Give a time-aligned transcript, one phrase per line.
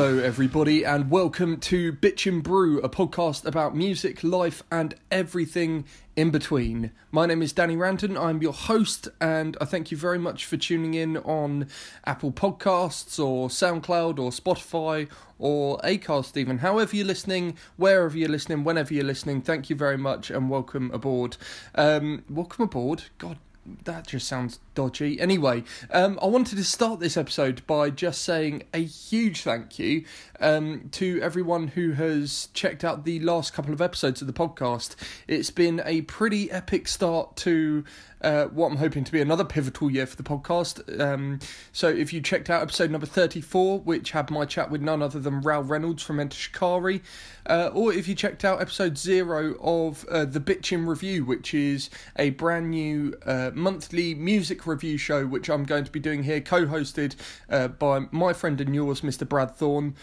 [0.00, 5.84] Hello, everybody, and welcome to Bitchin Brew, a podcast about music, life, and everything
[6.16, 6.92] in between.
[7.12, 8.16] My name is Danny Ranton.
[8.16, 11.68] I'm your host, and I thank you very much for tuning in on
[12.06, 15.06] Apple Podcasts or SoundCloud or Spotify
[15.38, 16.56] or Acast, even.
[16.56, 20.90] However, you're listening, wherever you're listening, whenever you're listening, thank you very much and welcome
[20.92, 21.36] aboard.
[21.74, 23.02] Um, welcome aboard.
[23.18, 23.36] God
[23.84, 25.20] that just sounds dodgy.
[25.20, 30.04] Anyway, um, I wanted to start this episode by just saying a huge thank you
[30.40, 34.96] um, to everyone who has checked out the last couple of episodes of the podcast.
[35.28, 37.84] It's been a pretty epic start to
[38.22, 41.00] uh, what I'm hoping to be another pivotal year for the podcast.
[41.00, 41.38] Um,
[41.72, 45.18] so if you checked out episode number 34, which had my chat with none other
[45.18, 47.02] than Rou Reynolds from Enter Shikari,
[47.46, 51.88] uh, or if you checked out episode zero of uh, the Bitchin Review, which is
[52.16, 56.40] a brand new uh, monthly music review show, which I'm going to be doing here,
[56.40, 57.16] co-hosted
[57.48, 59.28] uh, by my friend and yours, Mr.
[59.28, 59.94] Brad Thorne.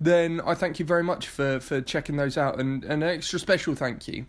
[0.00, 3.38] Then I thank you very much for, for checking those out, and, and an extra
[3.38, 4.26] special thank you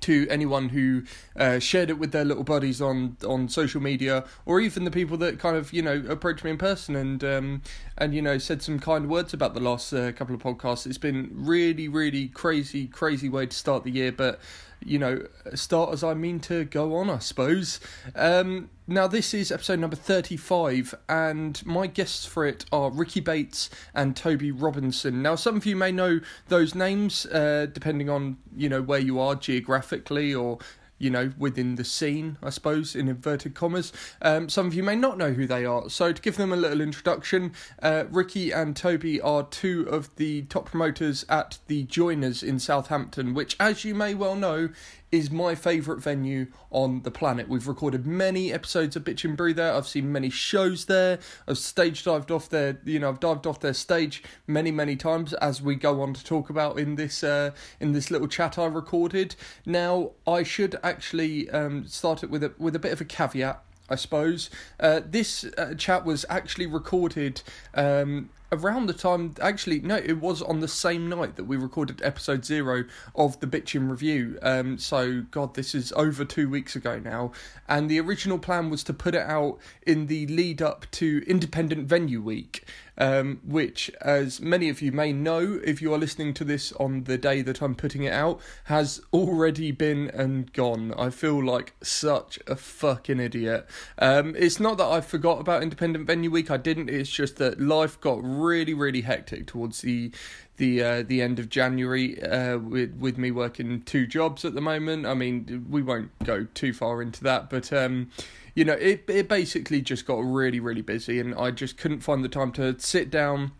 [0.00, 1.02] to anyone who
[1.36, 5.16] uh, shared it with their little buddies on on social media, or even the people
[5.18, 7.62] that kind of you know approached me in person and um,
[7.98, 10.86] and you know said some kind words about the last uh, couple of podcasts.
[10.86, 14.40] It's been really really crazy crazy way to start the year, but
[14.84, 17.80] you know, start as I mean to go on, I suppose.
[18.14, 23.68] Um, now, this is episode number 35, and my guests for it are Ricky Bates
[23.94, 25.22] and Toby Robinson.
[25.22, 29.18] Now, some of you may know those names, uh, depending on, you know, where you
[29.18, 30.58] are geographically or
[30.98, 33.92] you know, within the scene, I suppose, in inverted commas.
[34.22, 35.90] Um, some of you may not know who they are.
[35.90, 37.52] So, to give them a little introduction,
[37.82, 43.34] uh, Ricky and Toby are two of the top promoters at the Joiners in Southampton,
[43.34, 44.70] which, as you may well know,
[45.12, 47.48] is my favourite venue on the planet.
[47.48, 49.72] We've recorded many episodes of Bitchin Brew there.
[49.72, 51.18] I've seen many shows there.
[51.46, 55.32] I've stage dived off their, you know, I've dived off their stage many, many times
[55.34, 58.66] as we go on to talk about in this uh, in this little chat I
[58.66, 59.36] recorded.
[59.64, 63.62] Now I should actually um, start it with a with a bit of a caveat.
[63.88, 64.50] I suppose.
[64.80, 67.42] Uh, this uh, chat was actually recorded
[67.74, 72.00] um, around the time actually no it was on the same night that we recorded
[72.02, 72.84] episode zero
[73.14, 77.32] of the bitchin review um so god this is over two weeks ago now
[77.68, 81.88] and the original plan was to put it out in the lead up to independent
[81.88, 82.64] venue week
[82.98, 87.04] um, which, as many of you may know, if you are listening to this on
[87.04, 90.94] the day that I'm putting it out, has already been and gone.
[90.96, 93.66] I feel like such a fucking idiot.
[93.98, 96.88] Um, it's not that I forgot about Independent Venue Week, I didn't.
[96.88, 100.12] It's just that life got really, really hectic towards the
[100.56, 104.60] the uh, the end of January uh, with with me working two jobs at the
[104.60, 105.06] moment.
[105.06, 108.10] I mean, we won't go too far into that, but um,
[108.54, 112.24] you know, it it basically just got really really busy, and I just couldn't find
[112.24, 113.52] the time to sit down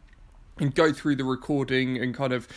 [0.58, 2.48] and go through the recording and kind of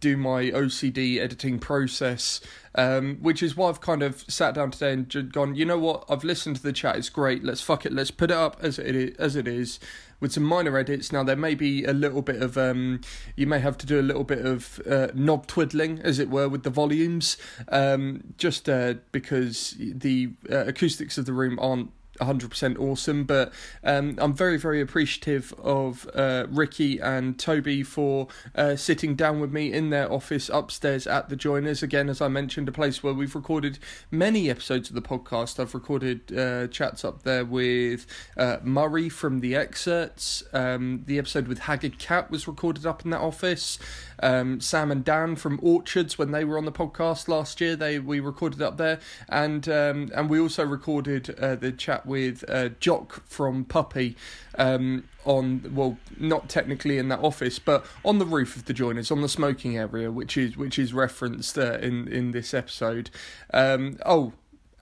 [0.00, 2.40] do my OCD editing process,
[2.76, 6.04] um, which is why I've kind of sat down today and gone, you know what,
[6.08, 8.78] I've listened to the chat, it's great, let's fuck it, let's put it up as
[8.78, 9.80] it is, as it is
[10.22, 11.10] with some minor edits.
[11.10, 13.00] Now, there may be a little bit of, um,
[13.34, 16.48] you may have to do a little bit of uh, knob twiddling, as it were,
[16.48, 17.36] with the volumes,
[17.68, 21.90] um, just uh, because the uh, acoustics of the room aren't
[22.20, 23.24] 100% awesome.
[23.24, 23.52] But
[23.84, 29.52] um, I'm very, very appreciative of uh, Ricky and Toby for uh, sitting down with
[29.52, 31.82] me in their office upstairs at the Joiners.
[31.82, 33.78] Again, as I mentioned, a place where we've recorded
[34.10, 35.58] many episodes of the podcast.
[35.58, 38.06] I've recorded uh, chats up there with
[38.36, 40.42] uh, Murray from the Xcerts.
[40.54, 43.78] Um, the episode with Haggard Cat was recorded up in that office.
[44.22, 47.98] Um, Sam and Dan from Orchards when they were on the podcast last year, they
[47.98, 52.70] we recorded up there, and um, and we also recorded uh, the chat with uh,
[52.80, 54.16] Jock from Puppy
[54.56, 59.10] um, on well, not technically in that office, but on the roof of the joiners,
[59.10, 63.10] on the smoking area, which is which is referenced uh, in in this episode.
[63.52, 64.32] Um, oh,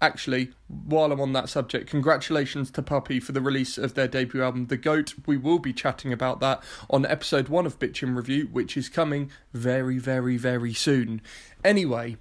[0.01, 4.43] actually, while I'm on that subject, congratulations to Puppy for the release of their debut
[4.43, 5.15] album, The Goat.
[5.27, 9.31] We will be chatting about that on episode one of Bitchin Review, which is coming
[9.53, 11.21] very, very, very soon.
[11.65, 12.17] Anyway,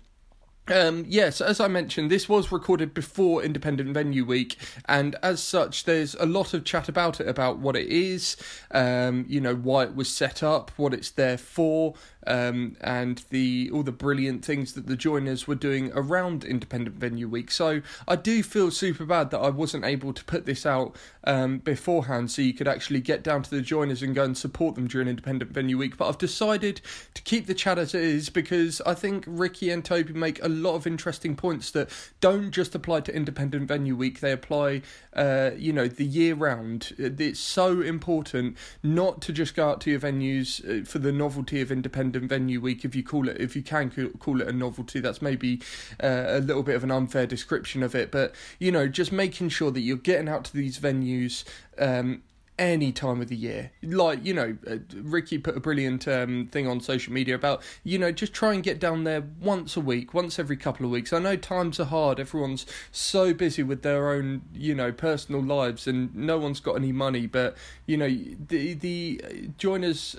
[0.71, 5.85] um, yes, as I mentioned, this was recorded before Independent Venue Week, and as such,
[5.85, 8.37] there's a lot of chat about it, about what it is,
[8.71, 11.95] um, you know, why it was set up, what it's there for,
[12.27, 17.27] um, and the all the brilliant things that the joiners were doing around Independent Venue
[17.27, 17.51] Week.
[17.51, 21.59] So I do feel super bad that I wasn't able to put this out um,
[21.59, 24.87] beforehand, so you could actually get down to the joiners and go and support them
[24.87, 25.97] during Independent Venue Week.
[25.97, 26.81] But I've decided
[27.13, 30.49] to keep the chat as it is because I think Ricky and Toby make a
[30.49, 31.89] lot of interesting points that
[32.19, 34.19] don't just apply to Independent Venue Week.
[34.19, 34.81] They apply,
[35.13, 36.93] uh, you know, the year round.
[36.97, 41.61] It's so important not to just go out to your venues uh, for the novelty
[41.61, 42.85] of Independent And venue Week.
[42.85, 43.89] If you call it, if you can
[44.19, 45.61] call it a novelty, that's maybe
[46.03, 48.11] uh, a little bit of an unfair description of it.
[48.11, 51.43] But you know, just making sure that you're getting out to these venues.
[51.77, 52.23] Um,
[52.59, 53.71] any time of the year.
[53.81, 57.97] Like, you know, uh, Ricky put a brilliant um, thing on social media about, you
[57.97, 61.13] know, just try and get down there once a week, once every couple of weeks.
[61.13, 62.19] I know times are hard.
[62.19, 66.91] Everyone's so busy with their own, you know, personal lives and no one's got any
[66.91, 67.55] money, but,
[67.85, 70.17] you know, the the uh, joiners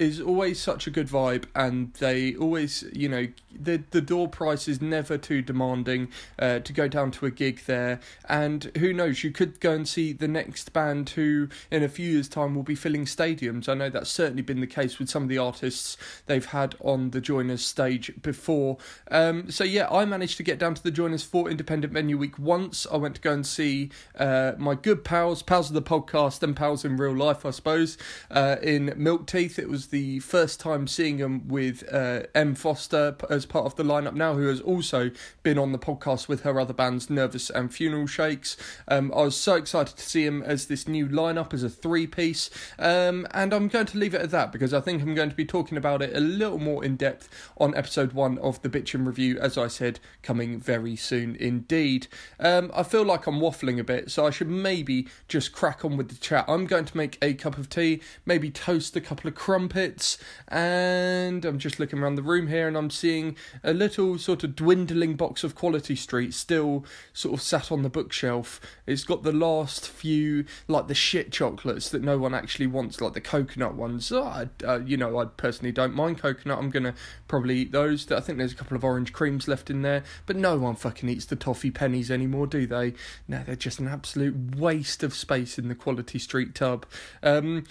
[0.00, 4.66] is always such a good vibe, and they always, you know, the the door price
[4.66, 6.08] is never too demanding
[6.38, 8.00] uh, to go down to a gig there.
[8.28, 12.12] And who knows, you could go and see the next band who, in a few
[12.12, 13.68] years' time, will be filling stadiums.
[13.68, 17.10] I know that's certainly been the case with some of the artists they've had on
[17.10, 18.78] the Joiners stage before.
[19.10, 22.38] Um, so yeah, I managed to get down to the Joiners for Independent Venue Week
[22.38, 22.86] once.
[22.90, 26.56] I went to go and see uh, my good pals, pals of the podcast, and
[26.56, 27.98] pals in real life, I suppose,
[28.30, 29.58] uh, in Milk Teeth.
[29.58, 33.84] It was the first time seeing him with uh, Em Foster as part of the
[33.84, 35.12] lineup now, who has also
[35.44, 38.56] been on the podcast with her other bands, Nervus and Funeral Shakes.
[38.88, 42.06] Um, I was so excited to see him as this new lineup as a three
[42.06, 45.30] piece, um, and I'm going to leave it at that because I think I'm going
[45.30, 47.28] to be talking about it a little more in depth
[47.58, 52.08] on episode one of the Bitchin' Review, as I said, coming very soon indeed.
[52.40, 55.96] Um, I feel like I'm waffling a bit, so I should maybe just crack on
[55.96, 56.44] with the chat.
[56.48, 60.18] I'm going to make a cup of tea, maybe toast a couple of crumbs trumpets,
[60.48, 64.56] and I'm just looking around the room here and I'm seeing a little sort of
[64.56, 68.60] dwindling box of Quality Street still sort of sat on the bookshelf.
[68.86, 73.14] It's got the last few, like the shit chocolates that no one actually wants, like
[73.14, 74.10] the coconut ones.
[74.12, 76.58] Oh, I, uh, you know, I personally don't mind coconut.
[76.58, 76.94] I'm gonna
[77.28, 78.10] probably eat those.
[78.10, 81.08] I think there's a couple of orange creams left in there, but no one fucking
[81.08, 82.94] eats the toffee pennies anymore, do they?
[83.28, 86.86] No, they're just an absolute waste of space in the Quality Street tub.
[87.22, 87.64] Um,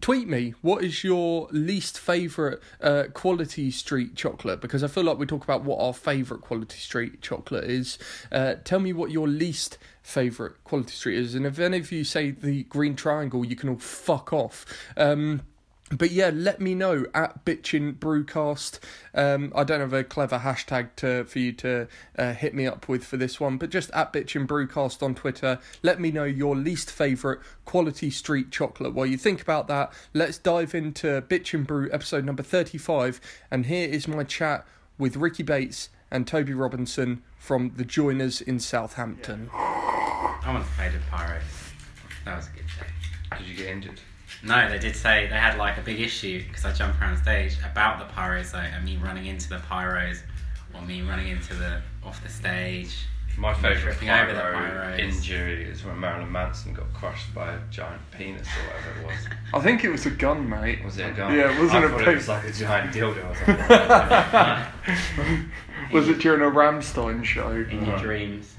[0.00, 4.60] tweet me what is your least favorite uh, quality street chocolate?
[4.60, 7.98] Because i feel like we talk about what our favorite quality street chocolate is.
[8.30, 12.04] Uh, tell me what your least favorite quality street is and if any of you
[12.04, 14.64] say the green triangle you can all fuck off.
[14.96, 15.42] Um,
[15.90, 18.78] but yeah, let me know at Bitchin Brewcast.
[19.14, 21.88] Um, I don't have a clever hashtag to for you to
[22.18, 25.58] uh, hit me up with for this one, but just at Bitchin Brewcast on Twitter.
[25.82, 28.94] Let me know your least favourite quality street chocolate.
[28.94, 33.20] While you think about that, let's dive into Bitchin Brew episode number thirty-five,
[33.50, 34.66] and here is my chat
[34.98, 39.50] with Ricky Bates and Toby Robinson from the Joiners in Southampton.
[39.52, 40.40] Yeah.
[40.42, 41.42] I once played with Pyros.
[42.24, 43.38] That was a good day.
[43.38, 44.00] Did you get injured?
[44.42, 47.56] No, they did say they had like a big issue because I jumped around stage
[47.70, 50.20] about the pyros, like, and me running into the pyros,
[50.74, 53.06] or me running into the off the stage.
[53.36, 58.66] My favourite pyro injury is when Marilyn Manson got crushed by a giant penis or
[58.66, 59.28] whatever it was.
[59.54, 60.84] I think it was a gun, mate.
[60.84, 61.32] Was it a gun?
[61.32, 65.50] Yeah, it wasn't I a thought it was like a giant dildo or something.
[65.92, 67.52] was it during a Rammstein show?
[67.52, 68.56] In your dreams.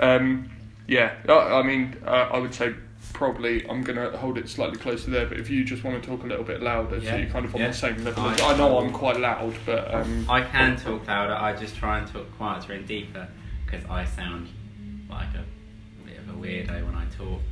[0.00, 0.50] Um,
[0.86, 2.74] yeah, I, I mean, uh, I would say
[3.16, 5.24] probably I'm going to hold it slightly closer there.
[5.26, 7.12] But if you just want to talk a little bit louder, Yeah.
[7.12, 7.68] so you're kind of on Yeah.
[7.68, 8.22] the same level.
[8.24, 11.34] I- as, I know I'm quite loud, but um, I can talk louder.
[11.34, 13.26] I just try and talk quieter and deeper
[13.64, 14.48] because I sound
[15.08, 15.44] like a
[16.06, 17.42] bit of a weirdo when I talk.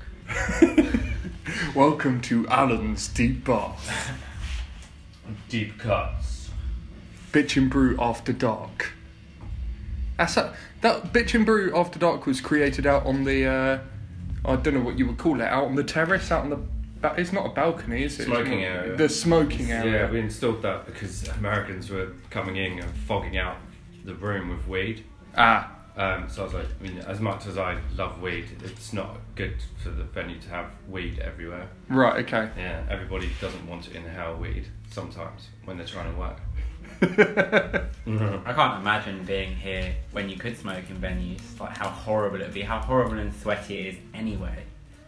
[1.75, 4.13] welcome to Alan's Deep Bath,
[5.49, 6.51] Deep cuts.
[7.33, 8.93] Bitchin Brew After Dark.
[10.19, 13.47] That's a, that Bitchin Brew After Dark was created out on the.
[13.47, 13.79] Uh,
[14.45, 15.45] I don't know what you would call it.
[15.47, 16.57] Out on the terrace, out on the.
[17.01, 18.25] ba- It's not a balcony, is it?
[18.27, 18.97] Smoking not- area.
[18.97, 20.05] The smoking area.
[20.07, 23.57] Yeah, we installed that because Americans were coming in and fogging out
[24.05, 25.05] the room with weed.
[25.37, 28.93] Ah, Um, so I was like, I mean, as much as I love weed, it's
[28.93, 31.69] not good for the venue to have weed everywhere.
[31.89, 32.25] right.
[32.25, 32.51] Okay.
[32.59, 36.39] Yeah, everybody doesn't want to inhale weed sometimes when they're trying to work.
[37.03, 41.41] I can't imagine being here when you could smoke in venues.
[41.59, 44.63] Like how horrible it'd be, how horrible and sweaty it is anyway.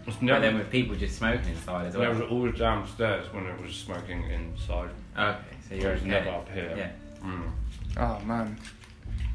[0.07, 2.29] It's But never, then with people just smoking inside as it was well.
[2.29, 4.91] always downstairs when it was smoking inside.
[5.19, 5.39] Okay,
[5.69, 6.11] so It you're was okay.
[6.11, 6.75] never up here.
[6.77, 7.27] Yeah.
[7.29, 7.51] Mm.
[7.97, 8.57] Oh man.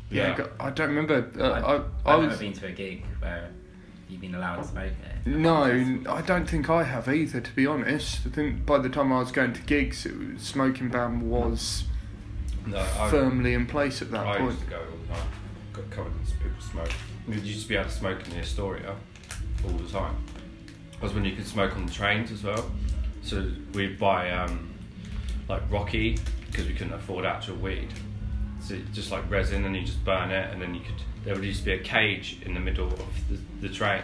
[0.10, 0.38] Yeah, Yeah.
[0.38, 1.30] go- I don't remember.
[1.38, 3.50] Uh, I, I, I I've was never been to a gig where
[4.10, 4.92] you've been allowed to smoke
[5.26, 5.28] it.
[5.30, 5.64] no,
[6.10, 7.42] I don't think I have either.
[7.42, 10.42] To be honest, I think by the time I was going to gigs, it was,
[10.42, 11.84] smoking ban was
[12.66, 14.52] No, I, firmly in place at that I point.
[14.52, 15.28] used to go all the time.
[15.74, 16.92] Got covered in people smoke.
[17.28, 18.96] You used to be able to smoke in the Astoria
[19.66, 20.16] all the time.
[21.02, 22.70] Was when you could smoke on the trains as well.
[23.24, 24.74] So we'd buy um,
[25.50, 26.18] like Rocky
[26.50, 27.90] because we couldn't afford actual weed.
[28.60, 30.94] So just like resin, and you just burn it, and then you could.
[31.24, 33.00] There would used to be a cage in the middle of
[33.30, 34.04] the, the train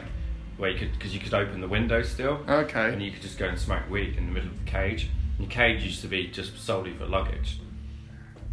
[0.58, 2.92] where you could because you could open the window still, Okay.
[2.92, 5.10] and you could just go and smoke weed in the middle of the cage.
[5.38, 7.60] And the cage used to be just solely for luggage.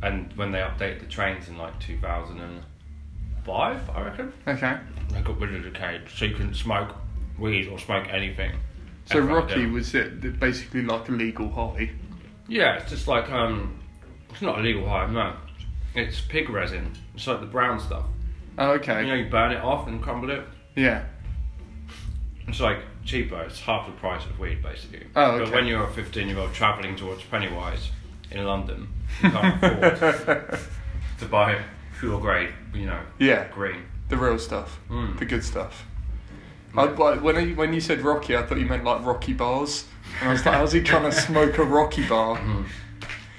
[0.04, 4.76] And when they updated the trains in like 2005, I reckon, Okay.
[5.10, 6.94] they got rid of the cage, so you couldn't smoke
[7.38, 8.52] weed or smoke anything.
[9.06, 9.72] So ever Rocky again.
[9.72, 11.90] was it basically like a legal high?
[12.48, 13.80] Yeah, it's just like um,
[14.28, 15.36] it's not illegal high, no.
[15.94, 16.92] It's pig resin.
[17.14, 18.04] It's like the brown stuff.
[18.58, 19.00] Oh, okay.
[19.02, 20.44] You know, you burn it off and crumble it.
[20.76, 21.04] Yeah.
[22.46, 23.40] It's like cheaper.
[23.42, 25.06] It's half the price of weed, basically.
[25.16, 25.44] Oh, okay.
[25.44, 27.90] But when you're a 15 year old travelling towards Pennywise
[28.34, 28.88] in London,
[29.22, 30.58] you can't afford
[31.20, 31.60] to buy
[31.98, 33.48] pure grade, you know, Yeah.
[33.48, 33.82] green.
[34.08, 34.80] The real stuff.
[34.90, 35.18] Mm.
[35.18, 35.86] The good stuff.
[36.76, 39.84] I, but when I, when you said Rocky, I thought you meant like Rocky bars.
[40.20, 42.36] And I was like, how's he trying to smoke a Rocky bar?
[42.36, 42.66] The Have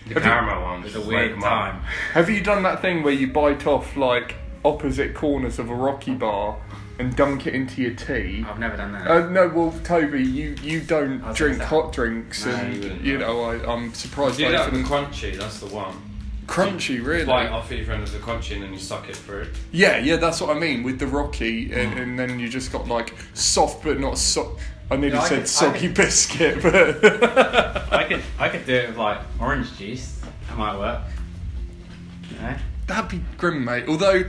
[0.07, 0.85] you- caramel ones.
[0.85, 1.71] It was a just weird smoke 'em up.
[1.73, 1.83] time.
[2.13, 6.15] Have you done that thing where you bite off like opposite corners of a Rocky
[6.15, 6.57] bar
[6.99, 8.45] and dunk it into your tea?
[8.47, 9.07] I've never done that.
[9.09, 13.01] Uh, no, well, Toby, you, you don't I drink hot drinks, No, and you wouldn't,
[13.03, 13.27] you no.
[13.27, 14.37] know I, I'm surprised.
[14.37, 14.73] Do by that it.
[14.73, 15.95] with crunchy, that's the one.
[16.47, 17.25] Crunchy, really?
[17.25, 19.47] Bite off each end of the crunchy and then you suck it through.
[19.71, 21.75] Yeah, yeah, that's what I mean with the Rocky, Mm.
[21.77, 24.55] and, and then you just got like soft but not so.
[24.91, 26.75] I nearly Yeah, I said could- I soggy could- biscuit, but
[27.93, 30.21] I could I could do it with like orange juice.
[30.47, 31.01] That might work.
[32.29, 32.55] You know?
[32.87, 33.85] that'd be grim, mate.
[33.87, 34.25] Although,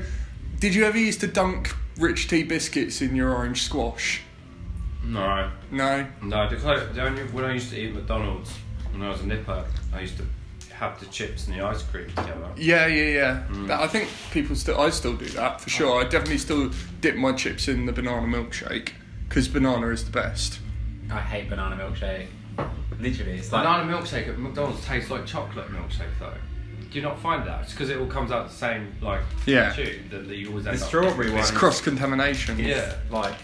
[0.59, 4.23] did you ever used to dunk rich tea biscuits in your orange squash?
[5.05, 5.51] No.
[5.71, 6.07] No.
[6.23, 8.53] No, the, clo- the only, when I used to eat McDonald's
[8.93, 10.25] when I was a nipper, I used to
[10.75, 12.51] have the chips and the ice cream together.
[12.57, 13.43] Yeah, yeah, yeah.
[13.49, 13.69] Mm.
[13.69, 14.81] That, I think people still.
[14.81, 16.01] I still do that for sure.
[16.01, 18.91] I definitely still dip my chips in the banana milkshake
[19.29, 20.61] because banana is the best.
[21.11, 22.27] I hate banana milkshake.
[22.99, 26.33] Literally, it's like Banana milkshake at McDonald's tastes like chocolate milkshake though.
[26.91, 27.63] Do you not find that?
[27.63, 29.73] It's because it all comes out the same like Yeah.
[29.73, 31.41] tube that, that you always the up strawberry one.
[31.41, 32.59] It's cross contamination.
[32.59, 32.95] Yeah.
[33.11, 33.35] Like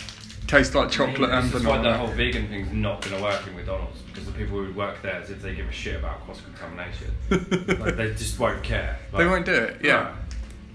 [0.47, 1.99] Tastes like chocolate It's and just why the banana.
[1.99, 5.15] whole vegan thing's not going to work in McDonald's because the people who work there,
[5.15, 7.11] as if they give a shit about cross contamination,
[7.81, 8.99] like they just won't care.
[9.17, 9.79] they won't do it.
[9.83, 10.15] Yeah.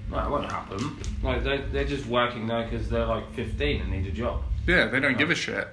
[0.09, 0.97] No, it won't happen.
[1.21, 4.41] Like they they're just working there because they're like 15 and need a job.
[4.65, 5.67] Yeah, they don't give a shit.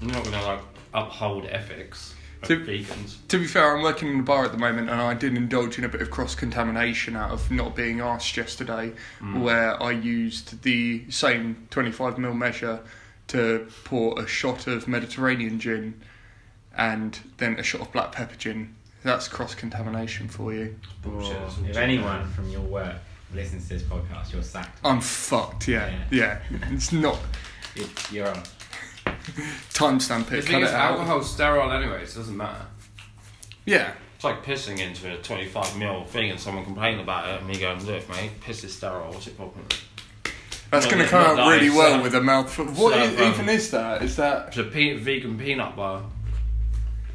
[0.00, 0.60] They're not going to like
[0.92, 3.16] uphold ethics of To- vegans.
[3.28, 5.78] To be fair, I'm working in a bar at the moment, and I did indulge
[5.78, 9.40] in a bit of cross contamination out of not being asked yesterday, hmm.
[9.42, 12.80] where I used the same 25ml measure
[13.28, 16.00] to pour a shot of Mediterranean gin
[16.76, 18.74] and then a shot of black pepper gin.
[19.02, 20.76] That's cross contamination for you.
[21.02, 21.36] Bullshit.
[21.36, 22.96] Or It's all if anyone from your work
[23.34, 24.78] listens to this podcast, you're sacked.
[24.84, 26.04] I'm fucked, yeah.
[26.10, 26.38] Yeah.
[26.70, 27.18] It's not.
[27.74, 28.42] You- You're on.
[29.74, 30.92] Timestamp The it, thing cut is, it out.
[30.98, 32.66] alcohol's sterile anyway, so it doesn't matter.
[33.64, 33.92] Yeah.
[34.16, 37.58] It's like pissing into a 25 ml thing and someone complaining about it and me
[37.58, 39.64] going, look, mate, piss is sterile, what's it problem?
[40.70, 42.64] That's Not going to come out really it's, well uh, with a mouthful.
[42.66, 44.02] What so, i- um, even is that?
[44.02, 44.48] Is that.
[44.48, 46.02] It's a pe- vegan peanut bar.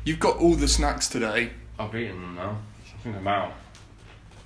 [0.04, 1.52] You've got all the snacks today.
[1.80, 2.58] I've eaten them now.
[2.94, 3.54] I think I'm out.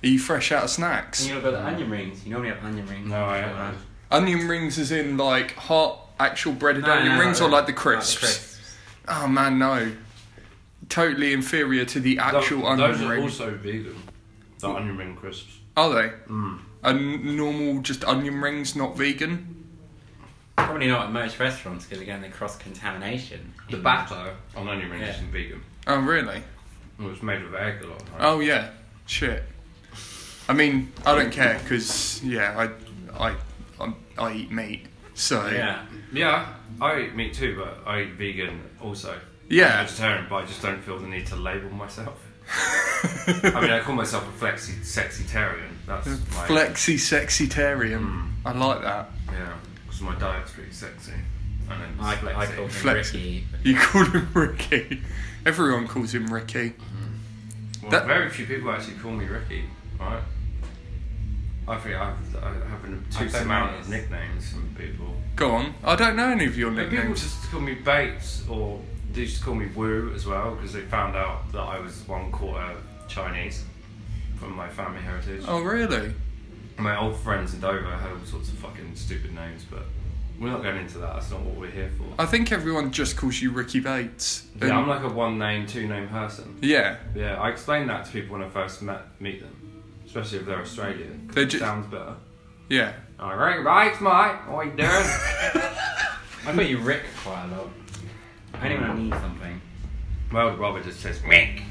[0.02, 1.22] Are you fresh out of snacks?
[1.26, 2.24] And you've got the onion rings.
[2.24, 3.08] You normally have onion rings.
[3.08, 3.78] No, I haven't.
[4.10, 7.66] Onion rings is in like hot, actual breaded No, onion no, rings no, or like
[7.66, 8.18] the like crisps?
[8.18, 8.76] crisps.
[9.08, 9.92] Oh man, no.
[10.88, 13.22] Totally inferior to the actual Those, onion those are ring.
[13.22, 14.02] also vegan.
[14.58, 15.58] The onion ring crisps.
[15.76, 16.12] Are they?
[16.28, 16.58] Mm.
[16.84, 19.64] And normal just onion rings, not vegan?
[20.56, 23.52] Probably not at most restaurants because again, the cross contamination.
[23.70, 25.14] The batter on onion rings Yeah.
[25.14, 25.62] isn't vegan.
[25.86, 26.42] Oh really?
[26.98, 28.16] Well, it's made with egg a lot of time.
[28.20, 28.70] Oh yeah.
[29.06, 29.42] Shit.
[30.48, 32.68] I mean, I don't care because yeah,
[33.18, 33.36] I, I,
[33.80, 34.86] I, I eat meat.
[35.22, 35.84] So Yeah.
[36.12, 39.18] Yeah, I eat meat too, but I eat vegan also.
[39.48, 39.80] Yeah.
[39.80, 42.18] I'm vegetarian, but I just don't feel the need to label myself.
[43.44, 45.70] I mean, I call myself a flexi sexitarian.
[45.86, 48.00] That's my Flexi sexitarian.
[48.02, 48.30] Mm.
[48.44, 49.10] I like that.
[49.32, 51.12] yeah, because my diet's pretty sexy.
[51.70, 52.56] And then I, it's I flexi.
[52.56, 53.46] call him Flex- Ricky.
[53.62, 55.02] You call him Ricky.
[55.46, 56.74] Everyone calls him Ricky.
[57.80, 59.64] Well, That- very few people actually call me Ricky,
[60.00, 60.20] right?
[61.68, 65.14] I think I have, I have an obtuse don't amount of nicknames from people.
[65.36, 65.74] Go on.
[65.84, 67.22] I don't know any of your But people nicknames.
[67.22, 68.80] just call me Bates, or
[69.12, 72.06] they used to call me Woo as well, because they found out that I was
[72.08, 72.74] one quarter
[73.08, 73.64] Chinese
[74.36, 75.44] from my family heritage.
[75.46, 76.12] Oh really?
[76.78, 79.84] My old friends in Dover had all sorts of fucking stupid names, but
[80.40, 81.12] we're not going into that.
[81.14, 82.04] That's not what we're here for.
[82.20, 84.46] I think everyone just calls you Ricky Bates.
[84.60, 86.58] yeah, I'm like a one name, two name person.
[86.60, 86.96] yeah.
[87.14, 89.61] Yeah, I explained that to people when I first met meet them,
[90.14, 91.30] especially if they're Australian.
[91.32, 92.14] They it ju- sounds better.
[92.68, 92.92] Yeah.
[93.18, 94.52] All right, right, mate.
[94.52, 94.82] What are you doing?
[96.46, 97.68] I call you Rick quite a lot.
[98.62, 99.60] Only when I need something.
[100.34, 101.62] Old Robert just says Rick.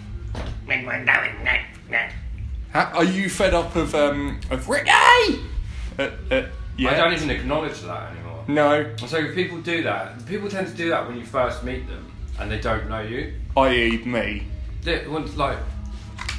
[2.72, 4.90] How, are you fed up of um of Ricky?
[4.90, 6.90] Uh, uh, yeah.
[6.92, 8.44] I don't even acknowledge that anymore.
[8.48, 11.88] No, So if people do that, people tend to do that when you first meet
[11.88, 13.34] them and they don't know you.
[13.58, 13.98] i.e.
[14.04, 14.48] me.
[14.82, 15.60] They- Once, like,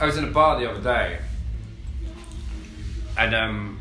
[0.00, 1.18] I was in a bar the other day,
[3.16, 3.78] and um,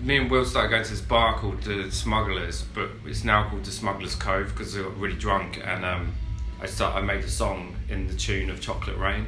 [0.00, 3.64] me and Will started going to this bar called the Smugglers, but it's now called
[3.64, 6.14] the Smugglers Cove because I got really drunk and um,
[6.60, 9.26] I start I made a song in the tune of Chocolate Rain,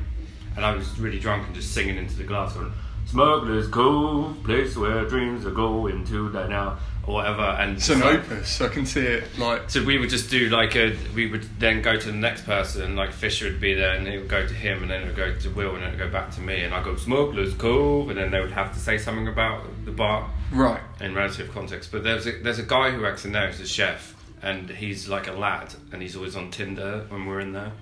[0.56, 2.72] and I was really drunk and just singing into the glass going.
[3.06, 7.42] Smugglers Cove, place where dreams are going to die now, or whatever.
[7.42, 8.60] And It's an so- opus.
[8.60, 9.70] I can see it like.
[9.70, 10.96] so we would just do like a.
[11.14, 12.96] We would then go to the next person.
[12.96, 15.16] Like Fisher would be there, and it would go to him, and then it would
[15.16, 17.54] go to Will, and then it would go back to me, and I go Smugglers
[17.54, 20.80] cool, and then they would have to say something about the bar Right.
[21.00, 21.92] in relative context.
[21.92, 25.08] But there's a there's a guy who works in there who's a chef, and he's
[25.08, 27.72] like a lad, and he's always on Tinder when we're in there,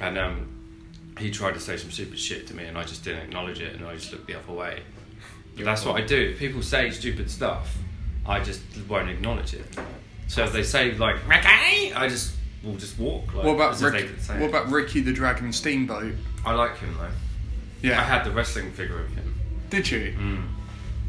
[0.00, 0.48] and um,
[1.18, 3.74] he tried to say some stupid shit to me, and I just didn't acknowledge it,
[3.74, 4.80] and I just looked the other way.
[5.56, 6.30] That's what I do.
[6.32, 7.76] If people say stupid stuff,
[8.30, 9.66] I just won't acknowledge it.
[10.28, 13.34] So if they say like Ricky, I just will just walk.
[13.34, 16.14] Like, What about as if they Rick, say What about Ricky the Dragon Steamboat?
[16.46, 17.08] I like him though.
[17.82, 18.00] Yeah.
[18.00, 19.34] I had the wrestling figure of him.
[19.68, 20.14] Did you?
[20.16, 20.48] Mm.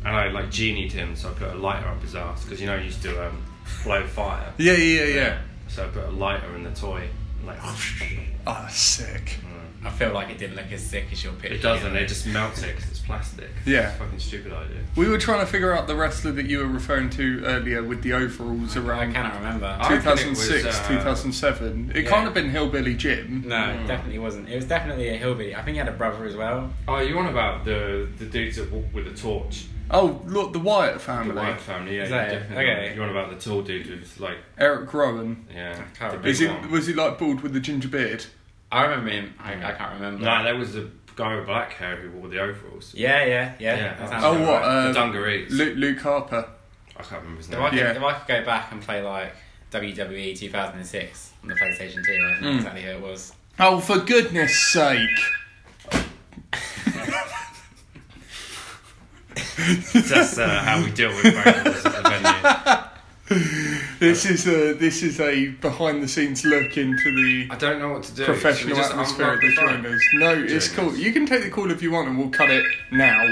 [0.03, 2.65] And I like genied him, so I put a lighter up his ass because you
[2.65, 3.43] know he used to um,
[3.83, 4.51] blow fire.
[4.57, 5.15] Yeah, yeah, yeah.
[5.15, 5.41] yeah.
[5.67, 7.07] So I put a lighter in the toy,
[7.45, 7.57] like
[8.47, 9.37] Oh, that's sick.
[9.83, 11.55] I feel like it didn't look as sick as your picture.
[11.55, 11.95] it doesn't.
[11.95, 13.49] It just melts it because it's plastic.
[13.65, 13.87] Yeah.
[13.87, 14.77] It's a fucking stupid idea.
[14.95, 18.03] We were trying to figure out the wrestler that you were referring to earlier with
[18.03, 19.65] the overalls I around cannot remember.
[19.65, 21.91] I reckon it was, 2006, uh, 2007.
[21.95, 22.09] It yeah.
[22.09, 23.43] can't have been Hillbilly Jim.
[23.47, 24.49] no, it definitely wasn't.
[24.49, 25.55] It was definitely a hillbilly.
[25.55, 26.71] I think he had a brother as well.
[26.87, 29.65] Oh, you on about the the dudes that walk with the torch?
[29.93, 31.35] Oh, look, the Wyatt The family.
[31.35, 32.03] Wyatt family, yeah.
[32.03, 32.95] Is you that Okay.
[32.95, 35.45] You on about the tall dude who's like, Erick Rowan.
[35.53, 35.73] yeah.
[35.73, 36.23] can't the remember.
[36.23, 38.25] big Is he, was he like bald with the ginger beard?
[38.71, 39.33] I remember him.
[39.39, 40.23] I, I can't remember.
[40.23, 42.93] No, there was the guy with black hair who wore the overalls.
[42.95, 43.75] Yeah, yeah, yeah.
[43.77, 43.93] Yeah.
[43.95, 44.61] that sounds Oh, about what?
[44.61, 44.65] right.
[44.65, 45.51] Uh, the dungarees.
[45.51, 46.47] Luke, Luke Harper.
[46.97, 47.61] I can't remember his If name.
[47.63, 47.91] I, could, Yeah.
[47.91, 49.35] if I could go back and play like
[49.71, 52.55] WWE 2006 on the PlayStation 2, I don't know Mm.
[52.57, 53.33] exactly who it was.
[53.59, 55.09] Oh, for goodness sake.
[59.93, 62.83] That's uh, how we deal with vocals at the venue.
[63.99, 67.89] This is a this is a behind the scenes look into the I don't know
[67.89, 68.25] what to do.
[68.25, 70.03] professional just atmosphere of the joiners.
[70.15, 70.93] No, it's cool.
[70.95, 73.31] You can take the call if you want, and we'll cut it now.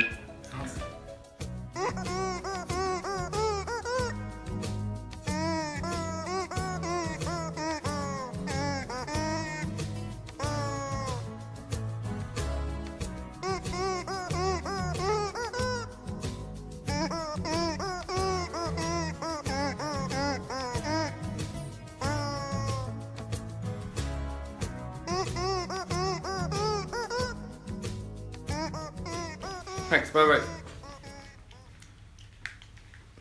[29.89, 30.41] Thanks, bye bye.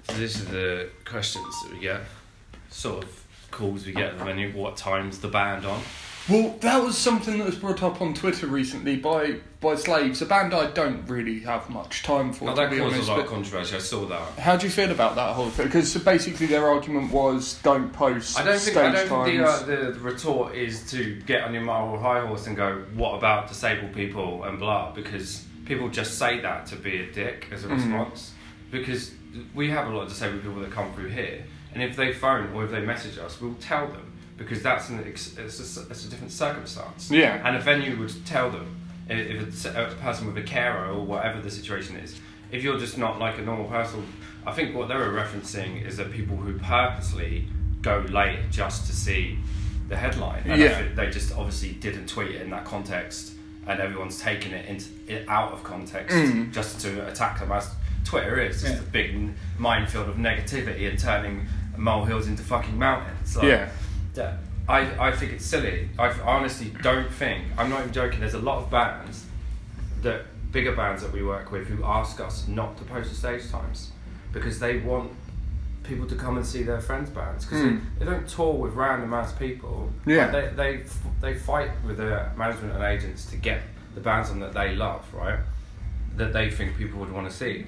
[0.09, 2.03] So, this is the questions that we get,
[2.71, 4.53] sort of calls we get at the venue.
[4.53, 5.81] What time's the band on?
[6.29, 10.21] Well, that was something that was brought up on Twitter recently by by slaves.
[10.21, 13.09] A band I don't really have much time for, to that be caused honest.
[13.09, 13.77] a lot of controversy.
[13.77, 14.39] I saw that.
[14.39, 15.67] how do you feel about that whole thing?
[15.67, 19.45] Because basically their argument was don't post I don't think stage I don't think the,
[19.47, 23.15] uh, the the retort is to get on your moral high horse and go, "What
[23.15, 27.65] about disabled people and blah?" Because people just say that to be a dick as
[27.65, 27.77] a Mm.
[27.77, 28.33] response.
[28.71, 29.13] Because
[29.55, 32.53] we have a lot of disabled people that come through here, and if they phone
[32.53, 36.05] or if they message us, we'll tell them because that's an ex- it's a, it's
[36.07, 37.11] a different circumstance.
[37.11, 37.41] Yeah.
[37.47, 38.77] And a venue would tell them
[39.09, 42.19] if it's a person with a carer or whatever the situation is.
[42.51, 44.07] If you're just not like a normal person,
[44.47, 47.47] I think what they were referencing is that people who purposely
[47.83, 49.39] go late just to see
[49.89, 50.43] the headline.
[50.47, 50.83] And Yeah.
[50.95, 53.33] they just obviously didn't tweet it in that context,
[53.69, 56.53] and everyone's taken it into it out of context Mm.
[56.53, 57.71] just to attack them as
[58.05, 58.63] Twitter is.
[58.63, 58.81] Just Yeah.
[58.81, 63.37] a big minefield of negativity and turning molehills into fucking mountains.
[63.37, 63.69] Like, yeah.
[64.17, 64.37] yeah,
[64.69, 65.89] I, I think it's silly.
[65.99, 69.27] I honestly don't think, I'm not even joking, there's a lot of bands,
[70.03, 73.51] that bigger bands that we work with, who ask us not to post the stage
[73.51, 73.91] times
[74.33, 75.11] because they want
[75.89, 77.81] people to come and see their friends' bands because Mm.
[77.99, 79.91] they, they don't tour with random ass people.
[80.07, 80.27] Yeah.
[80.31, 83.63] Like, they, they, f- they fight with their management and agents to get
[83.95, 85.39] the bands on that they love, right?
[86.17, 87.67] That they think people would want to see.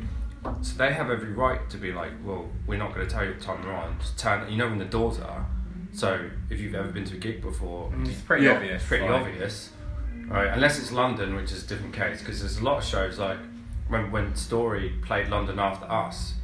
[0.63, 3.33] So they have every right to be like, well, we're not going to tell you
[3.33, 3.99] what time we're on.
[4.01, 4.49] Just turn.
[4.51, 5.45] You know when the doors are.
[5.93, 8.81] So if you've ever been to a gig before, It's pretty Yeah, obvious.
[8.81, 9.71] it's pretty like- obvious,
[10.29, 10.47] right?
[10.49, 13.39] Unless it's London, which is a different case, because there's a lot of shows like
[13.89, 16.35] when when Story played London after us.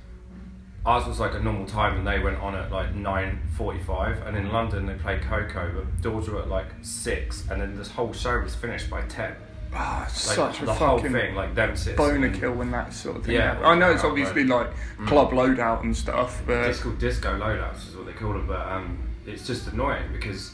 [0.86, 4.22] Ours was like a normal time, and they went on at like nine forty-five.
[4.26, 7.90] And in London, they played KOKO, but doors were at like six, and then this
[7.90, 9.34] whole show was finished by ten.
[9.74, 13.16] Ah, Like, such a fucking thing, like them sits boner and- kill when that sort
[13.16, 13.34] of thing.
[13.34, 13.66] Yeah, happens.
[13.66, 14.68] I know it's obviously like
[15.06, 18.64] club loadout and stuff, but It's called disco loadouts, is what they call them, but
[18.68, 18.96] um,
[19.26, 20.52] it's just annoying because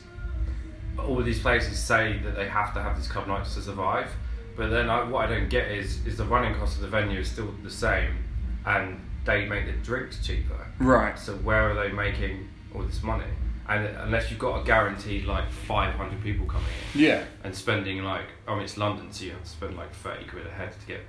[0.98, 4.08] all of these places say that they have to have these club nights to survive,
[4.56, 7.20] but then I, what I don't get is is the running cost of the venue
[7.20, 8.16] is still the same,
[8.64, 10.66] and they make the drinks cheaper.
[10.78, 11.18] right.
[11.18, 13.24] So where are they making all this money?
[13.68, 17.24] And unless you've got a guaranteed like 500 people coming in Yeah.
[17.44, 20.46] and spending like, I mean it's London, so you have to spend like 30 quid
[20.46, 21.00] a head to get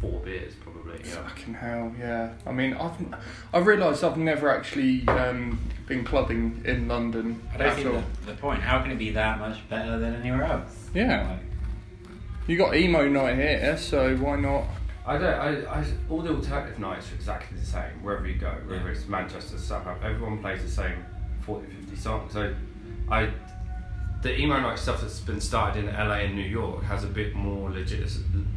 [0.00, 0.98] four beers probably.
[0.98, 1.22] You know?
[1.22, 2.32] Fucking hell, yeah.
[2.44, 2.92] I mean, I've
[3.54, 8.02] I've realised I've never actually um, been clubbing in London I don't at see the,
[8.26, 8.60] the point.
[8.62, 10.88] How can it be that much better than anywhere else?
[10.92, 11.28] Yeah.
[11.30, 12.08] Like,
[12.48, 14.64] You got emo night here, so why not?
[15.04, 15.24] I don't.
[15.34, 18.50] I, I, all the alternative nights are exactly the same wherever you go.
[18.66, 18.90] Whether Yeah.
[18.92, 21.04] it's Manchester, Southampton, everyone plays the same
[21.40, 22.32] 40, 50 songs.
[22.32, 22.54] So,
[23.10, 23.30] I,
[24.22, 27.34] the emo night stuff that's been started in LA and New York has a bit
[27.34, 28.08] more legit,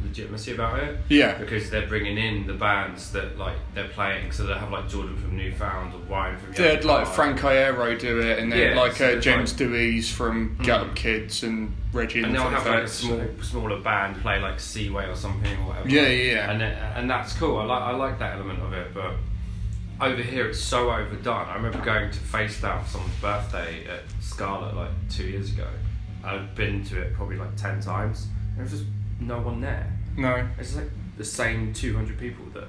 [0.04, 0.96] legitimacy about it.
[1.08, 1.36] Yeah.
[1.38, 5.16] Because they're bringing in the bands that like they're playing, so they have like Jordan
[5.16, 6.52] from Newfound or Ryan from.
[6.54, 7.06] Had like.
[7.08, 10.80] Frank Iero do it, and then Yeah, like so uh, James like- Dewees from Get
[10.80, 14.60] Up Kids and Reggie and and they'll have like a small, smaller band play like
[14.60, 15.88] Seaway or something or whatever.
[15.88, 16.50] Yeah, yeah, yeah.
[16.50, 17.58] And then, and that's cool.
[17.58, 19.14] I like I like that element of it, but
[20.00, 21.48] over here it's so overdone.
[21.48, 25.68] I remember going to Face Down for someone's birthday at Scarlet like two years ago.
[26.24, 28.26] I've been to it probably like ten times.
[28.54, 28.84] There was just
[29.20, 29.92] no one there.
[30.16, 30.46] No.
[30.58, 32.68] It's like the same two hundred people that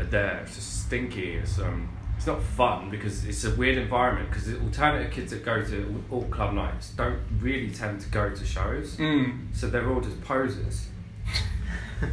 [0.00, 0.40] are there.
[0.44, 1.34] It's just stinky.
[1.34, 1.88] It's um.
[2.16, 6.02] It's not fun because it's a weird environment because the alternative kids that go to
[6.10, 8.96] all all club nights don't really tend to go to shows.
[8.96, 9.48] Mm.
[9.52, 10.86] So they're all just posers.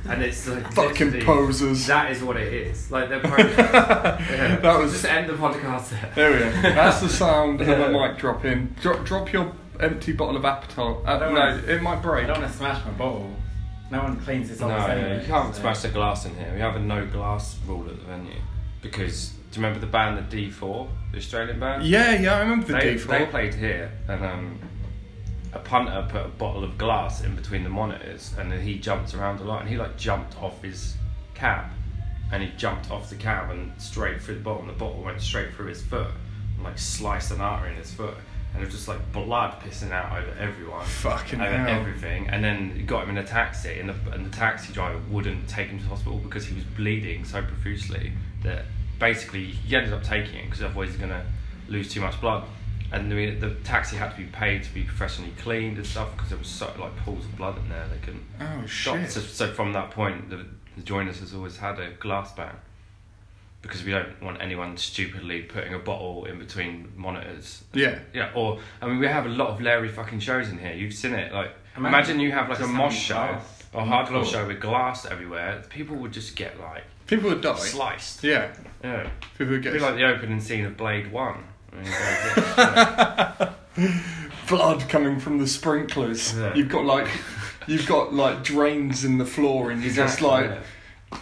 [0.10, 1.88] And it's like Fucking literally- posers.
[1.88, 2.92] That is what it is.
[2.92, 3.58] Like they're posers.
[3.58, 4.56] yeah.
[4.62, 6.12] That was- just end the podcast there.
[6.16, 6.62] There we go.
[6.62, 8.76] That's the sound of a mic drop in.
[8.82, 11.06] Drop, drop your empty bottle of Apatol.
[11.08, 12.28] Uh, no, wanna- it might I break.
[12.28, 13.36] don't want to smash my bottle.
[13.90, 15.20] No one cleans this No, no, anyway.
[15.22, 16.52] you can't so- smash the glass in here.
[16.54, 18.40] We have a no glass rule at the venue
[18.82, 21.84] because do you remember the band the D4, the Australian band?
[21.84, 23.08] Yeah, yeah, I remember the they, D4.
[23.08, 24.60] they played here and um,
[25.54, 29.14] a punter put a bottle of glass in between the monitors and then he jumped
[29.14, 30.96] around a lot and he like jumped off his
[31.34, 31.66] cab
[32.32, 35.22] and he jumped off the cab and straight through the bottle and the bottle went
[35.22, 36.08] straight through his foot
[36.56, 38.16] and like sliced an artery in his foot
[38.54, 40.86] and it was just like blood pissing out over everyone.
[40.86, 41.80] Fucking over hell.
[41.82, 45.50] everything and then got him in a taxi and the, and the taxi driver wouldn't
[45.50, 48.66] take him to hospital because he was bleeding so profusely that
[49.00, 51.26] basically he ended up taking it because otherwise he's going to
[51.68, 52.46] lose too much blood
[52.92, 56.30] and the, the taxi had to be paid to be professionally cleaned and stuff because
[56.30, 59.10] there was so like pools of blood in there they couldn't Oh shit.
[59.10, 62.56] So, so from that point the, the joiners has always had a glass ban
[63.62, 68.00] because we don't want anyone stupidly putting a bottle in between monitors Yeah.
[68.14, 70.74] yeah, or I mean, we have a lot of Larry fucking shows in here.
[70.74, 71.32] You've seen it.
[71.32, 74.26] Like, Imagine imagine, you have like a mosh show, glass a the hardcore floor.
[74.26, 75.64] show with glass everywhere.
[75.70, 77.56] People would just get like People would die.
[77.56, 78.24] sliced.
[78.24, 78.52] Yeah.
[78.84, 81.44] Yeah, People would it'd be get like the opening scene of Blade One.
[81.72, 84.02] I mean, it's like,
[84.48, 86.38] blood coming from the sprinklers.
[86.38, 86.54] Yeah.
[86.54, 87.08] You've got like
[87.68, 90.60] you've got like drains in the floor and you're just like yeah.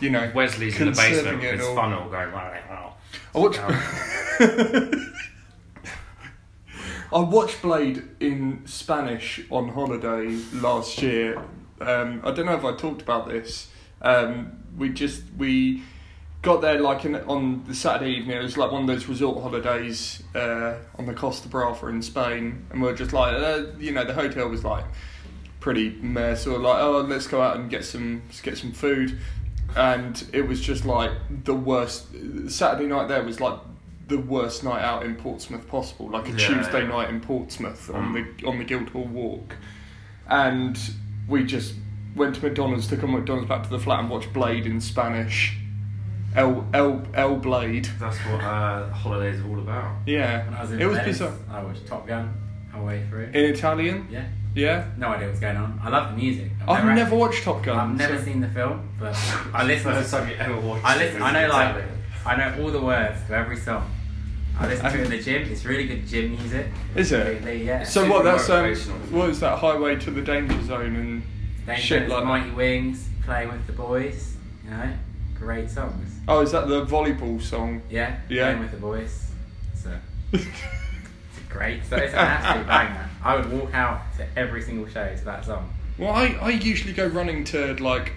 [0.02, 1.76] you know Wesley's in the basement with his all.
[1.76, 2.32] funnel going.
[2.32, 2.96] "Wow, wow."
[3.36, 3.60] I watched.
[7.12, 11.44] I watched Blade in Spanish on holiday last year.
[11.82, 13.70] Um, I don't know if I talked about this.
[14.02, 15.82] Um, we just we
[16.42, 18.38] got there like in, on the Saturday evening.
[18.38, 22.66] It was like one of those resort holidays uh, on the Costa Brava in Spain,
[22.72, 24.86] and we are just like, uh, you know, the hotel was like
[25.60, 26.36] pretty meh.
[26.36, 29.18] So we're like, oh, let's go out and get some get some food,
[29.76, 31.12] and it was just like
[31.44, 32.08] the worst.
[32.48, 33.60] Saturday night there was like
[34.08, 36.88] the worst night out in Portsmouth possible, like a Yeah, Tuesday yeah.
[36.88, 38.38] night in Portsmouth on Mm.
[38.40, 39.56] the on the Guildhall Walk,
[40.28, 40.80] and
[41.28, 41.76] we just
[42.16, 45.58] went to McDonald's, took a McDonald's back to the flat and watched Blade in Spanish.
[46.36, 47.86] El El El Blade.
[48.00, 49.96] That's what uh, holidays are all about.
[50.06, 51.34] Yeah, When I was in it was Venice, bizarre.
[51.52, 52.34] I watched Top Gun
[52.76, 53.26] all the through.
[53.34, 54.86] In Italian, yeah, yeah.
[54.98, 55.80] no idea what's going on.
[55.84, 56.52] I love the music.
[56.68, 57.78] I've never actually- watched Top Gun.
[57.92, 59.16] I've never so- seen the film, but
[59.54, 60.18] I listen First to.
[60.18, 60.86] time you ever watched.
[60.86, 61.22] I listen.
[61.22, 61.84] I know like
[62.26, 63.90] I know all the words to every song.
[64.60, 65.50] I listen to it in the gym.
[65.52, 66.68] It's really good gym music.
[66.94, 67.42] Is it?
[67.44, 67.82] Really, yeah.
[67.84, 68.24] So Super what?
[68.26, 68.66] That's um,
[69.12, 69.58] what is that?
[69.58, 71.24] Highway to the Danger Zone and
[71.66, 72.26] Then shit there's like that.
[72.28, 74.36] Mighty Wings, playing with the boys.
[74.66, 74.94] You know,
[75.36, 76.19] great songs.
[76.30, 77.82] Oh, is that the volleyball song?
[77.90, 78.44] Yeah, Yeah.
[78.46, 79.32] playing with the boys.
[79.74, 79.92] So
[80.32, 81.84] it's a great.
[81.90, 83.10] So it's an absolute banger.
[83.24, 85.74] I would walk out to every single show to that song.
[85.98, 88.14] Well, I, I usually go running to like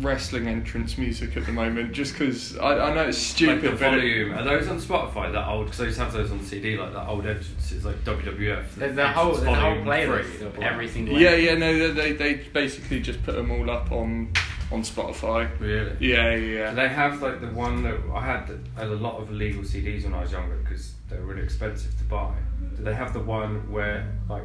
[0.00, 3.70] wrestling entrance music at the moment, just because I, I know it's Like stupid, the
[3.76, 4.32] but it- volume.
[4.34, 5.32] Are those on Spotify?
[5.32, 5.66] That old?
[5.66, 8.74] Because I used to have those on CD, like that old entrances, like WWF.
[8.76, 10.46] There's a whole, entrance there's whole playlist three.
[10.46, 11.18] of every single.
[11.20, 14.32] yeah, yeah, no, they they basically just put them all up on
[14.72, 15.48] on Spotify.
[15.60, 15.94] Really?
[16.00, 18.58] Yeah, yeah, Do they have like the one that I had?
[18.76, 21.42] I had a lot of illegal CDs when I was younger because they were really
[21.42, 22.32] expensive to buy.
[22.76, 24.44] Do they have the one where like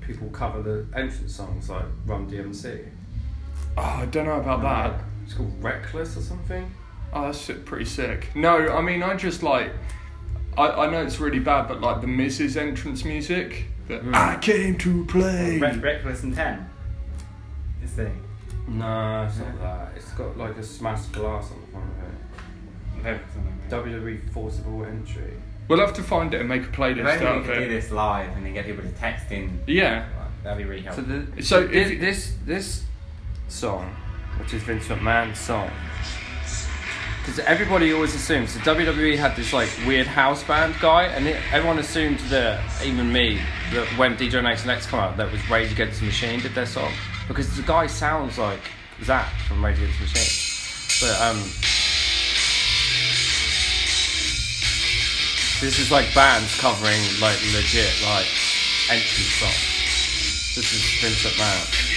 [0.00, 2.88] people cover the entrance songs like Run DMC?
[3.76, 5.04] Oh, I don't know about that.
[5.24, 6.70] It's called Reckless or something.
[7.12, 8.28] Oh, that's si- pretty sick.
[8.34, 9.72] No, I mean, I just like.
[10.56, 12.56] I, I know it's really bad, but like the Mrs.
[12.56, 13.66] entrance music.
[13.86, 14.14] That Mm.
[14.14, 15.58] I came to play.
[15.58, 16.68] Red, Reckless and Ten.
[17.80, 18.22] This thing.
[18.68, 19.92] No, it's not that.
[19.96, 23.70] It's got like a smashed glass on the front of it.
[23.70, 25.32] WWE Forcible Entry.
[25.68, 27.58] We'll have to find it and make a playlist If only out we of could
[27.58, 29.60] do this live and then get people to text in.
[29.66, 30.06] Yeah.
[30.42, 31.04] That'd be really So, helpful.
[31.36, 32.84] the, So so this, you- this this
[33.48, 33.94] song,
[34.38, 35.70] which is Vince McMahon's song,
[37.20, 41.36] because everybody always assumes the WWE had this like weird house band guy, and it,
[41.52, 43.40] everyone assumed that even me
[43.72, 46.92] that when D-Generation X come out, that was Rage Against the Machine did their song
[47.28, 48.60] because the guy sounds like
[49.04, 51.38] Zack from Rage Against the Machine, but um.
[55.60, 58.26] This is like bands covering like legit like
[58.90, 60.54] entrance songs.
[60.54, 61.88] This is Vince McMahon.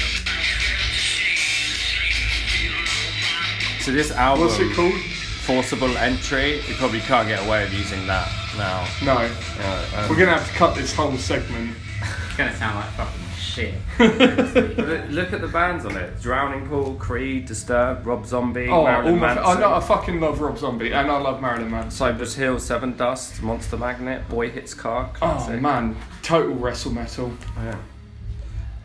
[3.81, 4.93] So this album, What's it called?
[5.41, 8.87] Forcible Entry, you probably can't get away with using that now.
[9.03, 9.21] No.
[9.57, 11.75] Yeah, um, We're gonna have to cut this whole segment.
[12.01, 13.73] It's gonna sound like fucking shit.
[13.99, 18.83] look, look at the bands on it: Drowning Pool, Creed, Disturbed, Rob Zombie, Oh, all
[18.85, 19.73] Marilyn my, Manson, I know.
[19.73, 21.91] I fucking love Rob Zombie, and I love Marilyn Manson.
[21.91, 25.11] Cypress Hill, Sevendust, Monster Magnet, Boy Hits Car.
[25.21, 27.31] Oh man, total wrestle metal.
[27.57, 27.77] Oh, yeah.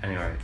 [0.02, 0.34] Anyway,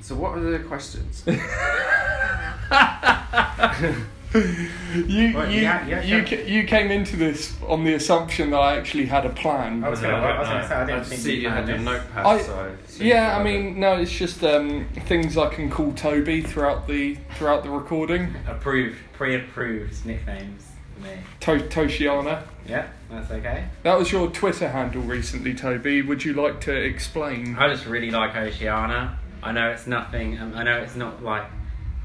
[0.00, 1.22] so what were the questions?
[4.36, 6.38] You Well, you yeah, yeah, you, sure.
[6.38, 9.82] ca- you came into this on the assumption that I actually had a plan.
[9.84, 11.64] I was gonna- I was gonna say, I didn't just think see you you had
[11.66, 12.26] planned your notepad.
[12.26, 15.92] I- so, so Yeah, I you mean, no, it's just um, things I can call
[15.92, 18.34] Toby throughout the throughout the recording.
[18.46, 21.10] Approved, pre-approved nicknames for me.
[21.40, 22.42] To- Toshiana.
[22.68, 23.64] Yeah, that's okay.
[23.82, 26.02] That was your Twitter handle recently, Toby.
[26.02, 27.56] Would you like to explain?
[27.58, 29.18] I just really like Oceana.
[29.42, 30.38] I know it's nothing.
[30.38, 31.44] Um, I know it's not like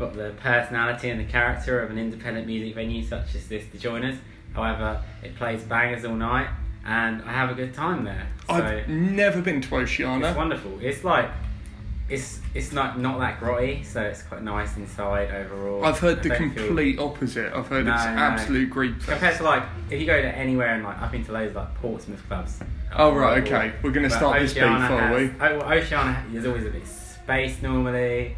[0.02, 3.78] got the personality and the character of an independent music venue such as this, The
[3.78, 4.18] Joiners.
[4.54, 6.50] However, it plays bangers all night,
[6.86, 8.28] and I have a good time there.
[8.48, 10.28] So I've never been to Oceana.
[10.28, 10.78] it's wonderful.
[10.82, 11.30] It's like
[12.10, 15.86] it's it's not not that grotty, so it's quite nice inside overall.
[15.86, 17.54] I've heard I the don't feel- complete opposite.
[17.54, 18.10] I've heard No, it's no.
[18.12, 19.08] absolute grief.
[19.08, 21.56] Compared to like, if you go to anywhere and like, I've been to loads of
[21.58, 22.60] like Portsmouth clubs.
[22.94, 23.72] Oh, right, okay.
[23.84, 25.32] We're gonna But start this beef, Oceana are we?
[25.40, 28.36] Oh, Oceana is always a bit space normally.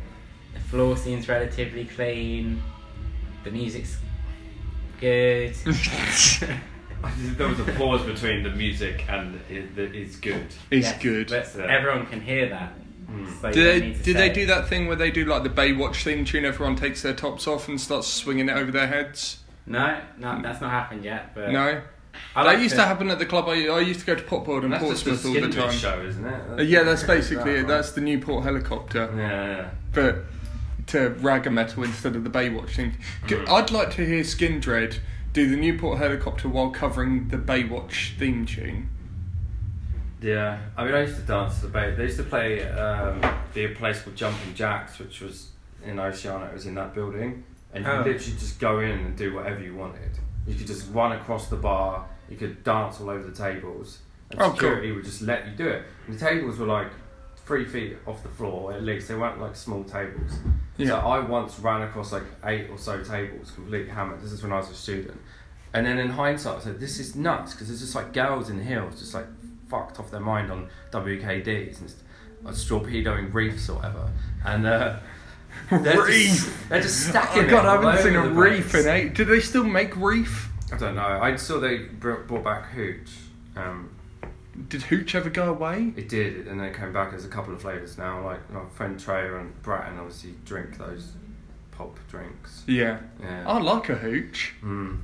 [0.74, 2.60] The floor seems relatively clean.
[3.44, 3.96] The music's
[5.00, 5.54] good.
[7.38, 10.48] there was a pause between the music and it, the, it's good.
[10.72, 11.28] It's Yes, good.
[11.30, 11.66] But Yeah.
[11.66, 12.74] everyone can hear that.
[13.08, 13.40] Mm.
[13.40, 15.12] So you Do don't they need to do they say do that thing where they
[15.12, 16.44] do like the Baywatch theme tune?
[16.44, 19.42] Everyone takes their tops off and starts swinging it over their heads.
[19.68, 21.36] No, no, that's not happened yet.
[21.36, 21.82] But No,
[22.36, 23.46] I that like used to happen at the club.
[23.48, 25.68] I, I used to go to Popboard and That's just a Portsmouth all the Skindred
[25.70, 25.78] time.
[25.78, 26.60] show, isn't it?
[26.60, 27.58] Uh, yeah, that's basically that, it.
[27.60, 27.68] right?
[27.68, 29.70] That's the Newport helicopter, Yeah, yeah.
[29.92, 30.24] but
[30.88, 32.98] to ragga metal instead of the Baywatch thing.
[33.28, 33.50] G- Mm.
[33.50, 35.00] I'd like to hear Skindred
[35.32, 38.90] do the Newport helicopter while covering the Baywatch theme tune.
[40.22, 41.94] Yeah, I mean, I used to dance to the Bay.
[41.96, 43.22] They used to play um,
[43.54, 45.50] the place called Jumping Jacks, which was
[45.86, 46.46] in Oceana.
[46.46, 47.44] It was in that building,
[47.74, 48.04] and you Oh.
[48.04, 50.12] could literally just go in and do whatever you wanted.
[50.48, 52.06] You could just run across the bar.
[52.30, 54.00] You could dance all over the tables,
[54.32, 54.56] and Oh, cool.
[54.56, 55.84] security would just let you do it.
[56.08, 56.88] And the tables were like
[57.46, 59.08] three feet off the floor at least.
[59.08, 60.32] They weren't like small tables.
[60.84, 64.22] So I once ran across like eight or so tables, completely hammered.
[64.22, 65.20] This is when I was a student.
[65.74, 68.64] And then in hindsight, I said, this is nuts because there's just like girls in
[68.64, 69.26] heels, just like
[69.70, 71.94] fucked off their mind on WKDs and
[72.44, 74.10] like, torpedoing reefs or whatever.
[74.46, 74.98] And uh,
[75.72, 76.28] they're Reef.
[76.28, 78.86] Just, they're just stacking Oh god, it I haven't seen a reef place.
[78.86, 79.14] in eight.
[79.16, 80.50] Do they still make reef?
[80.72, 81.02] I don't know.
[81.02, 83.10] I saw they brought back Hooch.
[83.56, 83.90] Um,
[84.70, 85.94] Did Hooch ever go away?
[85.98, 87.14] it did, and then it came back.
[87.14, 88.24] as a couple of flavours now.
[88.24, 91.14] Like my friend Trey and Bratton obviously drink those
[91.72, 92.64] pop drinks.
[92.68, 93.00] Yeah.
[93.22, 93.44] Yeah.
[93.48, 94.54] I like a Hooch.
[94.64, 95.02] Mm.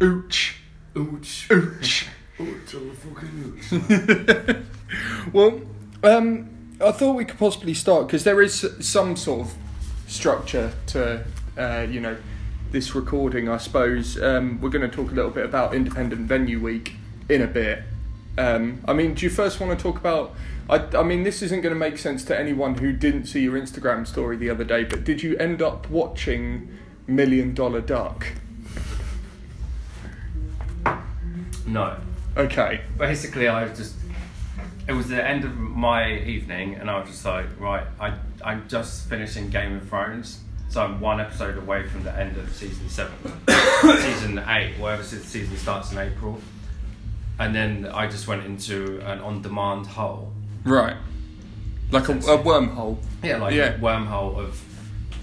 [0.00, 0.54] Ooch.
[0.94, 1.48] Ooch.
[1.48, 2.06] Ooch.
[2.38, 3.28] Ooch on the fucking
[3.70, 5.32] ooch.
[5.32, 5.60] well,
[6.02, 6.48] um,
[6.80, 9.54] I thought we could possibly start because there is some sort of
[10.06, 11.24] structure to,
[11.56, 12.16] uh, you know,
[12.72, 13.48] this recording.
[13.48, 16.94] I suppose um, we're going to talk a little bit about Independent Venue Week
[17.28, 17.84] in a bit.
[18.38, 20.34] Um, I mean, do you first want to talk about?
[20.70, 23.58] I, I mean, this isn't going to make sense to anyone who didn't see your
[23.58, 24.84] Instagram story the other day.
[24.84, 26.70] But did you end up watching
[27.06, 28.26] Million Dollar Duck?
[31.66, 31.96] No.
[32.36, 32.80] Okay.
[32.96, 33.94] Basically, I was just.
[34.88, 38.14] It was the end of my evening, and I was just like, right, I,
[38.44, 40.40] I'm just finishing Game of Thrones,
[40.70, 43.14] so I'm one episode away from the end of season seven.
[44.02, 46.40] season eight, whatever se- season starts in April.
[47.44, 50.32] And then I just went into an on demand hole.
[50.64, 50.96] Right.
[51.90, 52.98] Like a, a wormhole.
[53.22, 53.74] Yeah, like Yeah.
[53.74, 54.60] a wormhole of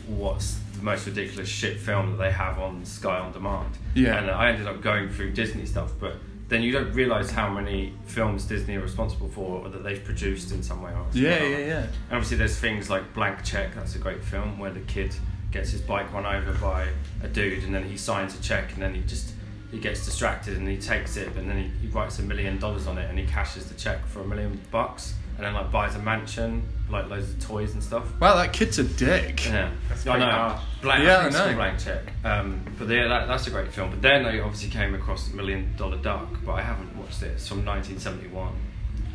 [0.07, 3.77] what's the most ridiculous shit film that they have on Sky on Demand.
[3.95, 4.17] Yeah.
[4.19, 6.17] And I ended up going through Disney stuff, but
[6.49, 10.51] then you don't realise how many films Disney are responsible for or that they've produced
[10.51, 11.05] in some way or.
[11.13, 11.79] Yeah, yeah, yeah.
[11.83, 15.15] And obviously, there's things like Blank Check, that's a great film where the kid
[15.51, 16.87] gets his bike run over by
[17.23, 19.31] a dude and then he signs a check and then he just
[19.71, 22.87] he gets distracted and he takes it and then he, he writes a million dollars
[22.87, 25.95] on it and he cashes the check for a million bucks and then like buys
[25.95, 28.03] a mansion like loads of toys and stuff.
[28.19, 29.45] Wow, that kid's a dick.
[29.45, 29.69] yeah.
[29.87, 30.31] That's I pretty know.
[30.31, 30.61] harsh.
[30.81, 31.37] blank, Yeah, I I know.
[31.43, 32.13] called blank check.
[32.25, 33.91] Um, but yeah that, that's a great film.
[33.91, 37.27] But then I obviously came across Million Dollar Duck but I haven't watched it.
[37.33, 38.53] It's from 1971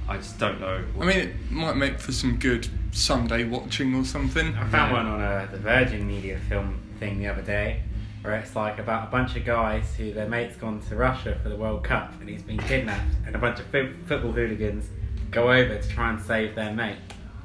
[0.07, 4.05] I just don't know I mean, it might make for some good Sunday watching or
[4.05, 4.55] something.
[4.55, 7.83] I found one on uh, the Virgin Media film thing the other day,
[8.25, 11.51] where it's like about a bunch of guys who their mate's gone to Russia for
[11.51, 14.89] the World Cup and he's been kidnapped, and a bunch of fo- football hooligans
[15.31, 16.97] go over to try and save their mate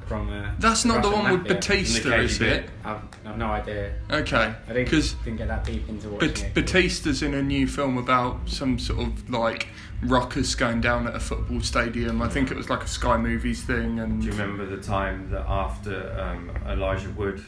[0.06, 0.30] from.
[0.32, 1.54] Uh, That's not the one with mafia.
[1.54, 2.70] Batista, is it?
[2.82, 3.92] I've, I've no idea.
[4.10, 4.36] Okay.
[4.36, 6.54] I didn't, Because didn't get that deep into watching Bat- it.
[6.54, 9.68] Batista's in a new film about some sort of like
[10.02, 12.22] ruckus going down at a football stadium.
[12.22, 15.28] I think it was like a Sky Movies thing, and Do you remember the time
[15.30, 17.44] that after um, Elijah Wood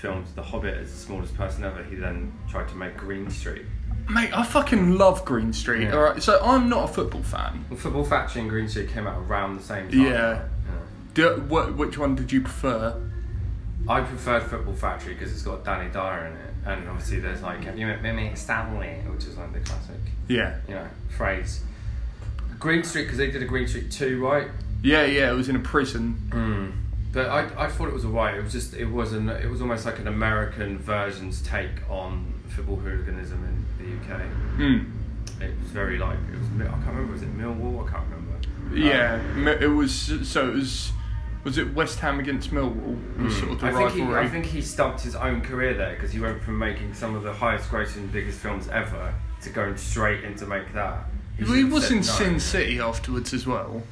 [0.00, 3.62] filmed The Hobbit as the smallest person ever, he then tried to make Green Street?
[4.08, 5.82] mate, I fucking love Green Street.
[5.84, 5.92] Yeah.
[5.94, 7.64] All right, so I'm not a football fan.
[7.70, 10.00] Well, Football Factory and Green Street came out around the same time.
[10.00, 10.42] Yeah.
[11.14, 13.00] Do, what, which one did you prefer?
[13.88, 17.64] I preferred Football Factory because it's got Danny Dyer in it, and obviously there's like
[17.64, 19.96] "Have you met Mimi Stanley?" which is like the classic,
[20.28, 20.56] Yeah.
[20.68, 20.86] you know,
[21.16, 21.62] phrase.
[22.58, 24.48] Green Street because they did a Green Street two, right?
[24.82, 26.20] Yeah, yeah, it was in a prison.
[26.30, 26.72] Mm.
[27.12, 28.36] But I, I thought it was a alright.
[28.36, 32.32] It was just it was an it was almost like an American version's take on
[32.48, 34.20] football hooliganism in the UK.
[34.56, 34.92] Mm.
[35.40, 38.20] It was very like it was I can't remember was it Millwall I can't remember.
[38.72, 39.92] Yeah, Mi- it was.
[40.28, 40.92] So it was.
[41.42, 42.98] Was it West Ham against Millwall?
[43.18, 43.64] Was sort of.
[43.64, 44.02] I think he.
[44.02, 47.22] I think he stumped his own career there because he went from making some of
[47.22, 51.06] the highest grossing biggest films ever to going straight into make that.
[51.40, 52.02] Well, he was in no.
[52.02, 53.82] Sin City afterwards as well.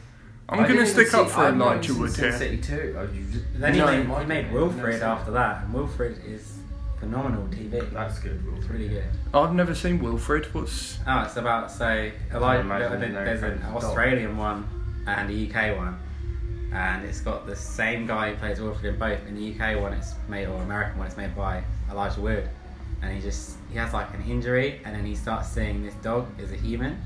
[0.49, 2.33] I'm going to stick up for I've not Elijah even Wood here.
[2.39, 2.95] City too.
[2.99, 3.87] Oh, you just- And then he No.
[3.87, 6.59] made, he made Wilfred after that, and Wilfred is
[6.99, 7.81] phenomenal TV.
[7.93, 8.45] That's good.
[8.47, 8.57] Will.
[8.57, 9.05] It's really good.
[9.35, 10.47] I've never seen Wilfred.
[10.55, 12.61] What's Oh, it's about say Elijah.
[12.63, 13.63] imagine There's, no there's an.
[13.75, 14.67] Australian one
[15.07, 15.99] and a UK one,
[16.73, 19.19] and it's got the same guy who plays Wilfred in both.
[19.29, 22.49] In the UK one, it's made or American one, it's made by Elijah Wood,
[23.03, 26.27] and he just he has like an injury, and then he starts seeing this dog
[26.41, 26.97] is a human,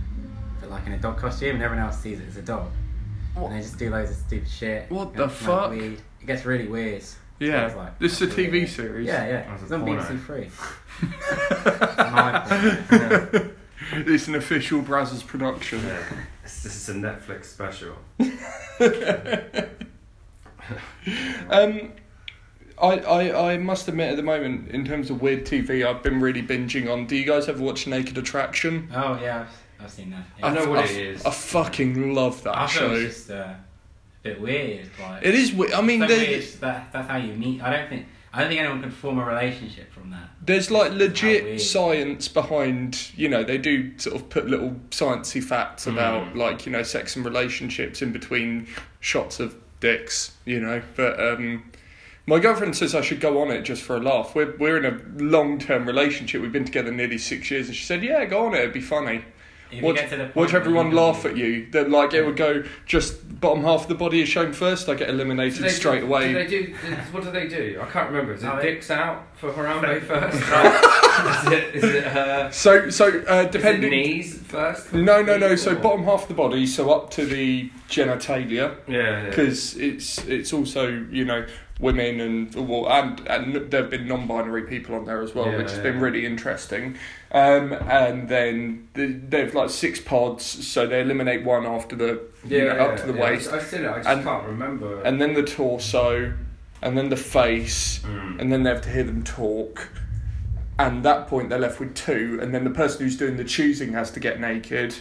[0.60, 2.70] but like in a dog costume, and everyone else sees it as a dog,
[3.34, 3.46] What?
[3.50, 4.90] and they just do loads of stupid shit.
[4.90, 5.70] What the fuck?
[5.70, 6.00] Weed.
[6.20, 7.02] It gets really weird.
[7.38, 7.72] yeah?
[7.74, 8.68] Like- this is a TV weird.
[8.68, 9.06] series.
[9.06, 9.42] Yeah, yeah.
[9.48, 10.02] That's It's on porno.
[10.02, 10.50] BBC Three.
[11.98, 13.50] my
[14.12, 15.80] it's an official Brazzers production.
[15.84, 15.98] Yeah.
[16.42, 17.96] This this is a Netflix special.
[21.50, 21.92] Um,
[22.80, 26.20] I, I, I must admit, at the moment, in terms of weird TV, I've been
[26.20, 27.06] really binging on.
[27.06, 28.88] Do you guys ever watch Naked Attraction?
[28.94, 30.24] Oh yeah, I've, I've seen that.
[30.38, 30.46] Yeah.
[30.46, 31.24] I know what I, it is.
[31.24, 32.86] I fucking love that I show.
[32.86, 33.56] it was just uh, a
[34.22, 34.88] bit weird.
[35.00, 35.72] Like, It is weird.
[35.72, 37.62] I mean, so weird that, that's how you meet.
[37.62, 40.30] I don't think I don't think anyone can form a relationship from that.
[40.44, 45.84] There's like legit science behind, you know, they do sort of put little sciencey facts
[45.84, 45.92] Mm.
[45.92, 48.68] about like, you know, sex and relationships in between
[49.00, 50.80] shots of dicks, you know.
[50.96, 51.64] But um
[52.24, 54.34] my girlfriend says I should go on it just for a laugh.
[54.34, 56.40] We're we're in a long term relationship.
[56.40, 58.80] We've been together nearly six years and she said, Yeah, go on it, it'd be
[58.80, 59.24] funny.
[59.72, 61.66] If you Watch, get to the point watch where everyone laugh at you.
[61.70, 64.94] That like it would go just bottom half of the body is shown first, I
[64.94, 66.28] get eliminated Do straight do, away.
[66.28, 66.74] Do they do?
[67.10, 67.80] What do they do?
[67.80, 68.34] I can't remember.
[68.34, 70.36] Is it dicks out for Harambe first?
[71.46, 71.74] is it?
[71.74, 72.06] Is it?
[72.06, 74.92] Uh, so so uh is it depending knees first?
[74.92, 75.56] No, no, no.
[75.56, 78.98] So Or- bottom half of the body, so up to the genitalia, Yeah.
[78.98, 79.28] yeah.
[79.28, 81.44] because it's it's also you know
[81.80, 85.56] women and well and and there have been non-binary people on there as well, Yeah,
[85.58, 85.82] which has yeah.
[85.90, 86.96] been really interesting.
[87.32, 92.64] Um, and then the, they've like six pods, so they eliminate one after the you
[92.64, 93.24] know, up to the yeah.
[93.24, 93.88] waist, I've seen it.
[93.90, 95.02] I just And- can't remember.
[95.02, 96.34] and then the torso,
[96.82, 98.40] and then the face, Mm.
[98.40, 99.88] and then they have to hear them talk.
[100.78, 103.92] And that point, they're left with two, and then the person who's doing the choosing
[103.92, 104.94] has to get naked,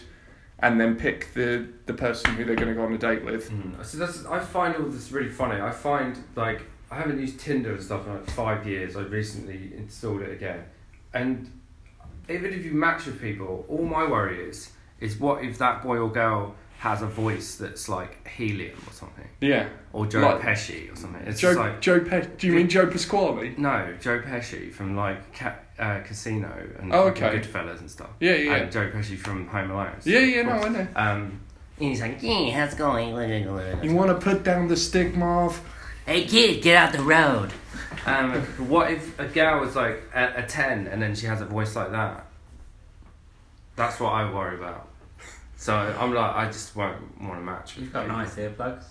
[0.60, 3.50] and then pick the the person who they're going to go on a date with.
[3.50, 3.84] Mm.
[3.84, 5.60] So that's, I find all this really funny.
[5.60, 8.96] I find like I haven't used Tinder and stuff in like five years.
[8.96, 10.66] I recently installed it again,
[11.14, 11.50] and
[12.30, 15.98] even if you match with people, all my worry is is what if that boy
[15.98, 19.68] or girl has a voice that's like helium or something, Yeah.
[19.94, 21.22] or Joe Like- Pesci or something.
[21.28, 23.54] It's Joe like Joe Pe- Do you mean Joe Pasquale?
[23.58, 27.38] no Joe Pesci from like Ca- uh, Casino and Oh, okay.
[27.40, 28.10] Goodfellas and stuff.
[28.20, 28.56] Yeah, yeah.
[28.56, 29.92] And Joe Pesci from Home Alone.
[30.06, 30.54] Yeah, yeah, of no.
[30.54, 30.88] I know.
[30.96, 31.40] Um,
[31.80, 33.10] and he's like, yeah, how's it going?
[33.84, 35.62] You want to put down the stigma of
[36.08, 37.52] Hey kid, get out the road.
[38.08, 41.46] Um, what if a girl was like a, a 10 and then she has a
[41.46, 42.26] voice like that?
[43.76, 44.88] That's what I worry about.
[45.62, 48.18] So I'm like, I just won't want to match You've got people.
[48.18, 48.84] nice earplugs.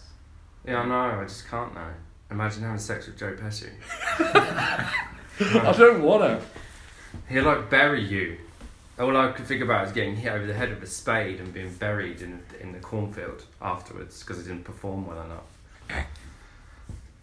[0.65, 1.91] Yeah, I know, I just can't now.
[2.31, 3.71] Imagine having sex with Joe Pesci.
[4.21, 6.41] I don't want to.
[7.29, 8.37] He'll like bury you.
[9.01, 11.53] All I could think about is getting hit over the head with a spade and
[11.53, 16.07] being buried in, in the cornfield afterwards because I didn't perform well enough.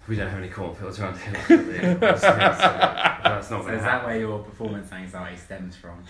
[0.10, 1.34] We don't have any cornfields around here.
[1.34, 1.78] luckily.
[1.94, 6.04] That's that's not So is to that where your performance anxiety stems from?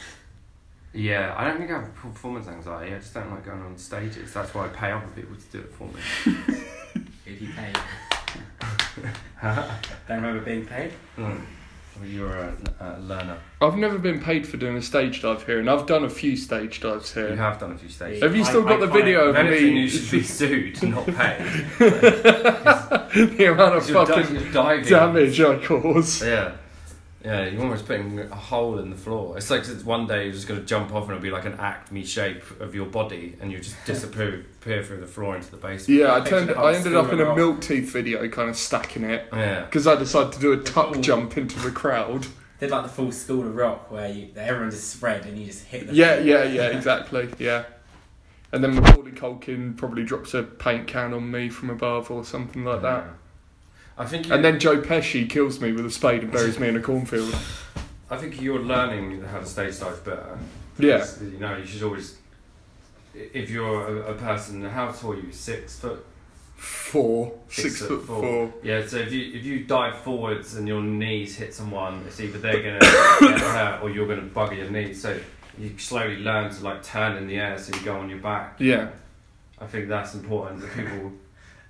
[0.97, 2.93] Yeah, I don't think I have performance anxiety.
[2.93, 4.33] I just don't like going on stages.
[4.33, 6.55] That's why I pay other people to do it for me.
[7.25, 7.73] If you pay.
[10.07, 10.93] Don't remember being paid?
[11.17, 11.41] Mm.
[11.99, 13.37] Well, you're a, a learner.
[13.61, 16.37] I've never been paid for doing a stage dive here, and I've done a few
[16.37, 17.29] stage dives here.
[17.31, 18.23] You have done a few stages.
[18.23, 19.81] Have you still got the video If of anything, me?
[19.81, 21.43] you should be sued, not paid.
[21.77, 24.85] the amount of You're, di- fucking you're diving.
[24.89, 26.23] damage I cause.
[26.23, 26.53] Yeah.
[27.27, 29.37] Yeah, you're almost putting a hole in the floor.
[29.37, 31.43] It's like it's one day you're just going to jump off and it'll be like
[31.43, 35.51] an acme shape of your body and you just disappear appear through the floor into
[35.51, 35.99] the basement.
[35.99, 36.51] Yeah, I turned.
[36.51, 37.35] I ended up in a rock.
[37.35, 39.65] milk teeth video, kind of stacking it oh, Yeah.
[39.65, 41.01] because I decided to do a tuck Ooh.
[41.01, 42.23] jump into the crowd.
[42.59, 45.47] They did like the full school of rock where you everyone just spread and you
[45.47, 47.29] just hit the Yeah, yeah, yeah, exactly.
[47.39, 47.65] Yeah.
[48.53, 52.63] And then Macaulay Culkin probably drops a paint can on me from above or something
[52.63, 53.05] like that.
[53.97, 56.67] I think you, And then Joe Pesci kills me with a spade and buries me
[56.67, 57.35] in a cornfield.
[58.09, 60.37] I think you're learning how to stage dive better.
[60.77, 61.05] Yeah.
[61.19, 62.17] You know, you should always.
[63.13, 65.31] If you're a, a person, how tall are you?
[65.31, 66.05] Six foot.
[66.55, 67.37] Four.
[67.49, 68.53] Six, foot four.
[68.63, 68.85] Yeah.
[68.85, 72.63] So if you if you dive forwards and your knees hit someone, it's either they're
[72.63, 72.79] gonna
[73.19, 75.01] get hurt or you're gonna bugger your knees.
[75.01, 75.19] So
[75.57, 78.59] you slowly learn to like turn in the air, so you go on your back.
[78.59, 78.89] Yeah.
[79.59, 81.11] I think that's important that people.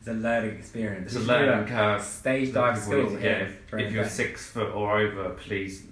[0.07, 1.07] It's a learning experience.
[1.07, 1.67] It's a You should do learning that.
[1.97, 2.01] curve.
[2.01, 4.97] Stage that dive people school need to If, during if you're the- six foot or
[4.99, 5.83] over, please.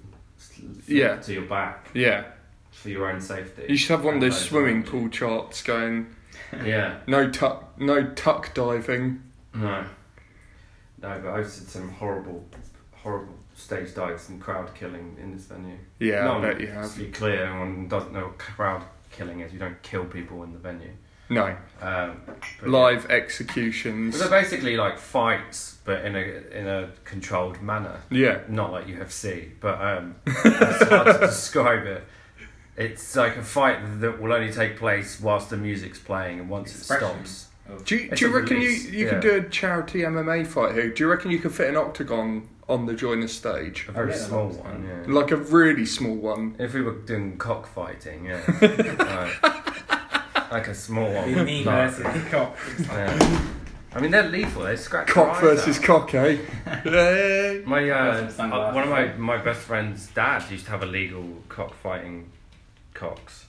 [0.88, 1.18] Yeah.
[1.18, 2.24] To your back Yeah.
[2.72, 3.66] for your own safety.
[3.68, 4.92] You should have one of those Those swimming around you.
[4.92, 6.16] pool charts going
[6.64, 7.00] Yeah.
[7.08, 9.22] no tuck no tuck diving.
[9.54, 9.84] No.
[11.02, 12.46] No, but I've seen some horrible,
[12.94, 15.76] horrible stage dives and crowd killing in this venue.
[16.00, 16.94] Yeah, no, I bet you Just have.
[16.94, 19.52] to be clear, anyone doesn't know what crowd killing is.
[19.52, 20.92] You don't kill people in the venue.
[21.30, 21.56] No.
[21.82, 22.22] Um,
[22.60, 24.18] but- Live executions.
[24.18, 26.20] But they're basically like fights, but in a
[26.52, 28.02] in a controlled manner.
[28.10, 28.40] Yeah.
[28.48, 32.04] Not like UFC, but um, it's hard to describe it.
[32.78, 36.76] It's like a fight that will only take place whilst the music's playing, and once
[36.76, 37.08] Expression.
[37.08, 37.48] it stops.
[37.86, 39.12] Do you, do you reckon you, release, you yeah.
[39.12, 40.90] could do a charity MMA fight here?
[40.90, 43.88] Do you reckon you could fit an octagon on the joiner stage?
[43.88, 45.12] A very yeah, small one, yeah.
[45.12, 46.56] Like a really small one?
[46.60, 48.42] If we were doing cockfighting, yeah.
[49.42, 49.62] Right.
[50.52, 51.46] Like a small one.
[51.46, 52.58] Me Like- versus cock.
[52.80, 53.42] Yeah.
[53.94, 54.64] I mean, they're lethal.
[54.64, 55.84] They scratch your Cock eyes versus out.
[55.86, 56.38] cock, eh?
[56.84, 57.64] Hey.
[57.66, 58.76] My Got uh, some sunglasses.
[58.76, 62.26] one of my my best friend's dad used to have illegal cockfighting
[62.94, 63.46] cocks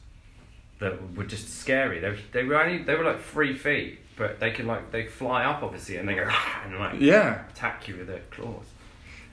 [0.78, 1.98] that were just scary.
[1.98, 5.06] They were, they were only they were like three feet, but they can like they
[5.06, 6.30] fly up obviously and they go
[6.64, 7.42] and like Yeah.
[7.50, 8.66] attack you with their claws.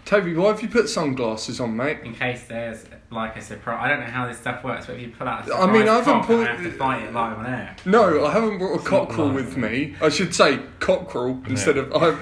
[0.06, 2.00] Toby, why have you put sunglasses on, mate?
[2.04, 5.02] In case there's like a surprise, I don't know how this stuff works, but if
[5.02, 7.04] you pull out a I mean, surprise I haven't cock, pulled- I have to fight
[7.04, 7.76] it live on air.
[7.86, 9.96] No, I haven't brought a It's cockerel with me.
[10.02, 11.94] I should say cockerel instead of.
[11.96, 12.20] I'm,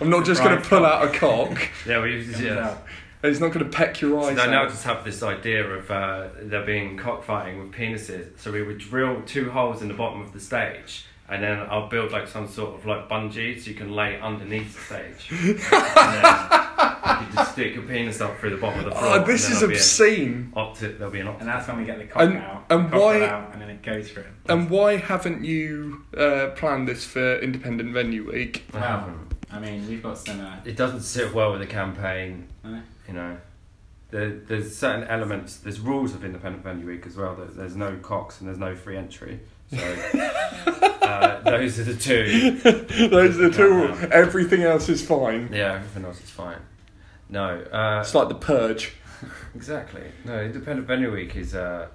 [0.00, 1.68] I'm not just going to pull out a cock.
[1.86, 2.34] Yeah, we used to.
[2.34, 2.68] Comes Yeah.
[2.70, 2.82] out.
[3.24, 5.88] It's not going to peck your So eyes I now just have this idea of
[5.92, 8.36] uh, there being cockfighting with penises.
[8.38, 11.88] So we would drill two holes in the bottom of the stage, and then I'll
[11.88, 15.30] build like some sort of like bungee so you can lay underneath the stage.
[17.22, 19.18] and you just stick your penis up through the bottom of the floor.
[19.18, 20.52] Oh, this is then there'll be obscene.
[20.56, 22.64] An opti- there'll be an And that's when we get the cock And- out.
[22.70, 24.26] and cock why- out, and then it goes for it.
[24.48, 28.64] And why haven't you uh, planned this for Independent Venue Week?
[28.74, 29.34] I haven't.
[29.50, 30.40] I mean, we've got some.
[30.40, 32.48] Uh, It doesn't sit well with the campaign.
[32.64, 32.80] No.
[33.06, 33.36] You know,
[34.10, 35.56] there, there's certain elements.
[35.58, 37.34] There's rules of Independent Venue Week as well.
[37.34, 39.40] That there's no cocks and there's no free entry.
[39.70, 39.78] So
[41.02, 42.58] uh, those are the two.
[43.08, 44.08] Those are the two.
[44.10, 45.50] Everything else is fine.
[45.52, 46.58] Yeah, everything else is fine.
[47.32, 48.92] No, uh, It's like the purge.
[49.54, 50.02] exactly.
[50.24, 51.54] No, Independent Venue Week is.
[51.54, 51.88] Uh,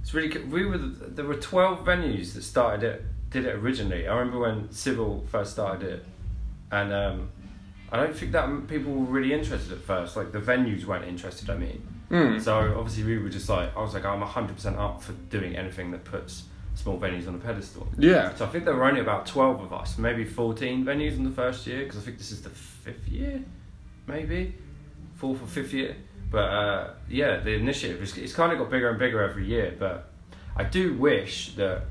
[0.00, 0.28] it's really.
[0.28, 0.78] co- We were.
[0.78, 3.04] There were twelve venues that started it.
[3.30, 4.06] Did it originally.
[4.08, 6.04] I remember when Sybil first started it,
[6.70, 7.28] and um,
[7.92, 10.16] I don't think that m- people were really interested at first.
[10.16, 11.50] Like the venues weren't interested.
[11.50, 12.40] I mean, Mm.
[12.40, 15.54] so obviously we were just like, I was like, I'm hundred percent up for doing
[15.56, 16.44] anything that puts
[16.74, 17.86] small venues on a pedestal.
[17.98, 18.34] Yeah.
[18.34, 21.30] So I think there were only about twelve of us, maybe fourteen venues in the
[21.42, 23.42] first year, because I think this is the fifth year,
[24.06, 24.54] maybe
[25.16, 25.96] fourth or fifth year.
[26.30, 29.74] But uh, yeah, the initiative is it's kind of got bigger and bigger every year.
[29.78, 30.08] But
[30.56, 31.82] I do wish that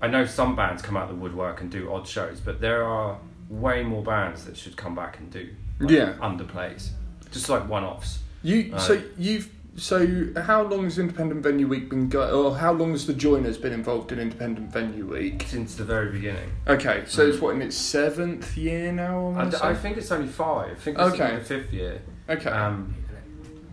[0.00, 2.84] I know some bands come out of the woodwork and do odd shows, but there
[2.84, 5.48] are way more bands that should come back and do
[5.80, 6.12] like, Yeah.
[6.20, 6.90] underplays,
[7.30, 8.20] just like one-offs.
[8.42, 8.80] You Right.
[8.80, 13.06] so you've so how long has Independent Venue Week been going, or how long has
[13.06, 15.44] the Joiners been involved in Independent Venue Week?
[15.48, 19.34] Since the very beginning, Okay, so it's what in its seventh year now.
[19.36, 19.56] I d-?
[19.62, 20.72] I think it's only five.
[20.72, 21.36] I think this Okay.
[21.36, 22.02] the fifth year.
[22.28, 22.50] okay.
[22.50, 22.94] Um,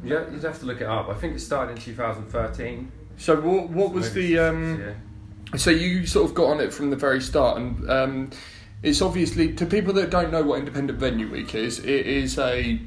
[0.03, 1.09] yeah, you'd have to look it up.
[1.09, 2.91] I think it started in 2013.
[3.17, 4.93] so what what was the um?
[5.57, 8.29] So you sort of got on it from the very start, and um,
[8.83, 11.79] it's obviously to people that don't know what Independent Venue Week is.
[11.79, 12.79] It is a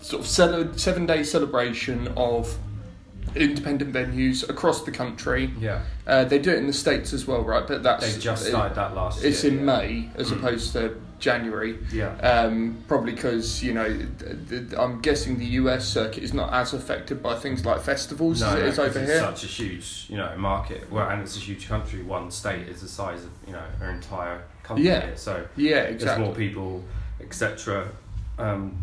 [0.00, 2.56] sort of cele- seven day celebration of
[3.34, 5.50] independent venues across the country.
[5.60, 7.66] Yeah, Uh, they do it in the states as well, right?
[7.66, 9.52] But that's they just it- started that last It's year.
[9.52, 9.64] in yeah.
[9.64, 10.36] May as Mm.
[10.38, 11.78] opposed to January.
[11.92, 12.14] Yeah.
[12.18, 16.72] Um, probably because you know, th- th- I'm guessing the US circuit is not as
[16.72, 19.20] affected by things like festivals No, as it no, is over it's here.
[19.20, 20.90] such a huge, you know, market.
[20.90, 22.02] Well, and it's a huge country.
[22.02, 24.86] One state is the size of, you know, our entire country.
[24.86, 25.00] Yeah.
[25.06, 26.24] here, So yeah, there's exactly.
[26.24, 26.84] more people,
[27.20, 27.88] etc.
[28.38, 28.76] Um,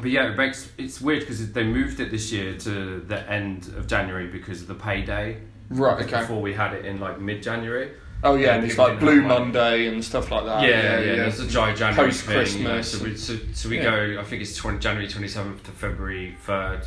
[0.00, 3.68] but yeah, it makes it's weird because they moved it this year to the end
[3.76, 5.38] of January because of the payday.
[5.70, 6.04] Right.
[6.04, 6.20] Okay.
[6.20, 7.92] Before we had it in like mid-January.
[8.22, 9.22] Oh yeah, Yeah, and it's like Blue.
[9.22, 10.62] Monday and stuff like that.
[10.68, 12.58] yeah, yeah, It's a dry January Post thing.
[12.58, 13.84] You know, Christmas so we, so, so we Yeah.
[14.14, 14.20] go.
[14.20, 16.82] I think it's 20, January twenty seventh to February third.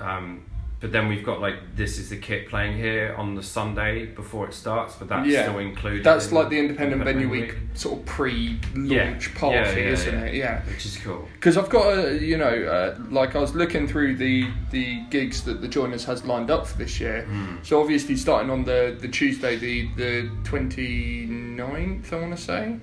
[0.00, 0.44] Um,
[0.80, 4.46] but then we've got like this is the kit playing here on the Sunday before
[4.46, 5.42] it starts, but that's Yeah.
[5.42, 6.04] still included.
[6.04, 9.38] That's in like the Independent Venue Venue Week sort of pre-launch Yeah.
[9.40, 10.34] party, Yeah, isn't it?
[10.34, 10.60] Yeah.
[10.62, 11.28] which is cool.
[11.34, 15.42] Because I've got a, you know, uh, like I was looking through the the gigs
[15.44, 17.26] that the Joiners has lined up for this year.
[17.28, 17.64] Mm.
[17.66, 22.76] So obviously starting on the the Tuesday, the the 29th, I want to say.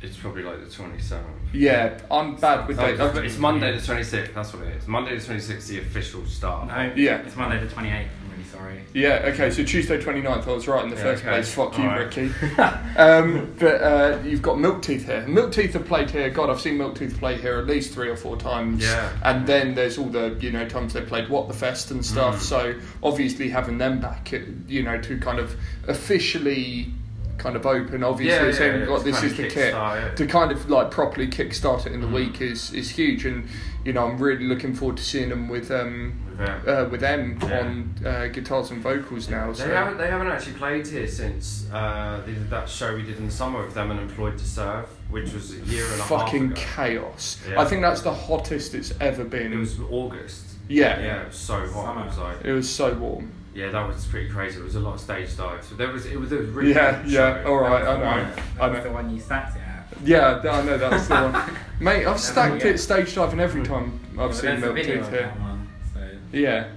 [0.00, 1.26] It's probably like the twenty seventh.
[1.52, 3.00] Yeah, I'm bad with Oh, dates.
[3.00, 4.32] it's, it's Monday the twenty sixth.
[4.32, 4.86] That's what it is.
[4.86, 6.68] Monday the twenty sixth, the official start.
[6.68, 7.16] No, Yeah.
[7.22, 8.06] it's Monday the 28th.
[8.06, 8.80] I'm really sorry.
[8.94, 11.32] Yeah, okay, so Tuesday 29th, I was right in the Yeah, first okay.
[11.32, 11.52] place.
[11.52, 12.16] Fuck you, Alright.
[12.16, 12.32] Ricky.
[12.96, 15.26] um, but uh, you've got Milk Teeth here.
[15.26, 16.30] Milk Teeth have played here.
[16.30, 18.84] God, I've seen Milk Teeth play here at least three or four times.
[18.84, 19.10] Yeah.
[19.24, 22.36] And then there's all the, you know, times they played What the Fest and stuff.
[22.36, 22.40] Mm.
[22.40, 25.56] So obviously having them back, it- you know, to kind of
[25.88, 26.92] officially
[27.38, 29.72] kind of open, obviously Yeah, yeah, saying, yeah, "What to this is the kit.
[29.74, 30.16] kickstart.
[30.16, 32.12] To kind of like properly kickstart it in the Mm.
[32.14, 33.24] week is, is huge.
[33.24, 33.48] And,
[33.84, 35.70] you know, I'm really looking forward to seeing them with.
[35.70, 36.58] Um, Yeah.
[36.68, 37.58] uh, with them Yeah.
[37.60, 39.50] on uh, guitars and vocals now.
[39.50, 39.98] They haven't.
[39.98, 43.32] They haven't actually played here since uh, they did that show we did in the
[43.32, 46.58] summer with them and Employed to Serve, which was a year and a fucking half
[46.58, 47.00] ago.
[47.00, 47.38] chaos.
[47.50, 47.60] Yeah.
[47.60, 49.52] I think that's the hottest it's ever been.
[49.52, 50.44] It was August.
[50.68, 51.86] yeah, Yeah, it was so hot.
[51.86, 52.02] Summer.
[52.02, 53.32] It was like it was so warm.
[53.58, 54.60] Yeah, that was pretty crazy.
[54.60, 55.66] It was a lot of stage dives.
[55.68, 57.48] So There was it was a really Yeah, good yeah, show.
[57.50, 58.32] all right, That I was know.
[58.32, 58.42] right.
[58.60, 58.84] I was know.
[58.84, 59.86] the one you stacked it at.
[60.04, 61.56] Yeah, I know that's the one.
[61.80, 65.34] Mate, I've stacked it stage diving every time I've but seen there's Milk Teeth here.
[65.40, 66.00] one, so.
[66.32, 66.68] Yeah.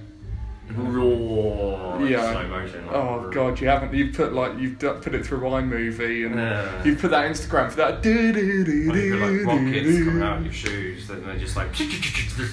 [0.76, 2.32] Raw, Yeah.
[2.32, 2.86] slow motion.
[2.86, 3.94] like, Oh god, you haven't.
[3.94, 6.84] You've put like you've d- put it through iMovie and Yeah.
[6.84, 7.94] you've put that Instagram for that.
[7.96, 11.68] Like, you got, like rockets coming out of your shoes, and they're just like.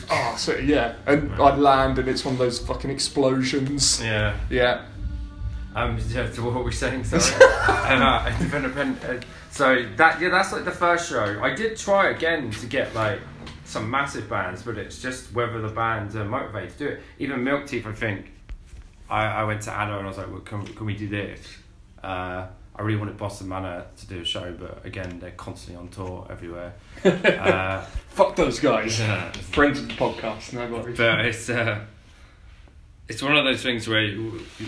[0.09, 4.01] Oh, so yeah, and I'd land and it's one of those fucking explosions.
[4.03, 4.35] Yeah.
[4.49, 4.81] Yeah.
[5.75, 7.03] Um, yeah, so what were we saying?
[7.05, 7.43] Sorry.
[7.67, 9.19] uh, uh,
[9.51, 11.39] so that yeah, that's like the first show.
[11.41, 13.19] I did try again to get like
[13.69, 17.01] some massive bands, but it's just whether the bands are motivated to do it.
[17.19, 18.31] Even Milk Teeth, I think.
[19.09, 21.39] I, I went to Anna and I was like, well, can, can we do this?
[22.03, 25.89] Uh, I really wanted Boston Manor to do a show, but again, they're constantly on
[25.89, 26.73] tour everywhere.
[27.03, 28.99] uh, Fuck those guys.
[28.99, 30.97] yeah, Friends of the podcast, no worries.
[30.97, 31.81] but it's uh,
[33.09, 34.15] it's one of those things where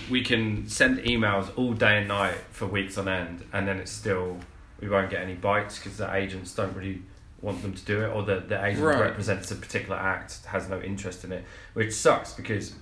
[0.09, 3.91] we can send emails all day and night for weeks on end, and then it's
[3.91, 4.37] still
[4.81, 7.03] we won't get any bites because the agents don't really
[7.41, 8.99] want them to do it, or the the agent Right.
[8.99, 12.73] represents a particular act has no interest in it, which sucks because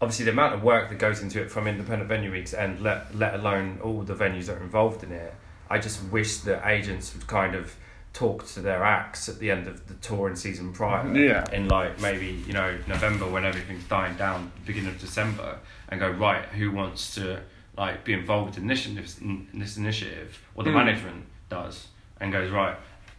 [0.00, 3.14] obviously the amount of work that goes into it from independent venue weeks and let
[3.14, 5.34] let alone all the venues that are involved in it.
[5.70, 7.74] I just wish that agents would kind of
[8.12, 11.44] talk to their acts at the end of the tour touring season prior Yeah.
[11.52, 15.58] in like maybe you know November when everything's dying down, beginning of December,
[15.88, 16.44] and go right.
[16.50, 17.40] Who wants to
[17.76, 20.74] like be involved in this in this initiative, or the Mm.
[20.74, 21.88] management does,
[22.20, 22.76] and goes right.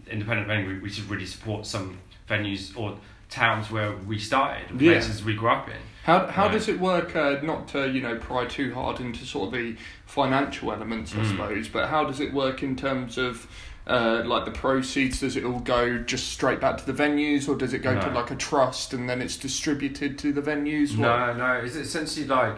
[0.10, 1.98] Independent venue, we- we should really support some
[2.30, 2.98] venues or
[3.30, 4.94] towns where we started, Yeah.
[4.94, 5.76] places we grew up in.
[6.04, 6.52] How how Right.
[6.54, 7.16] does it work?
[7.16, 9.76] Uh, not to you know pry too hard into sort of the
[10.06, 11.32] financial elements, I Mm.
[11.32, 13.48] suppose, but how does it work in terms of
[13.88, 15.20] uh, like the proceeds?
[15.20, 18.10] Does it all go just straight back to the venues, or does it go to
[18.10, 20.98] like a trust and then it's distributed to the venues?
[20.98, 22.58] No, no, it's essentially like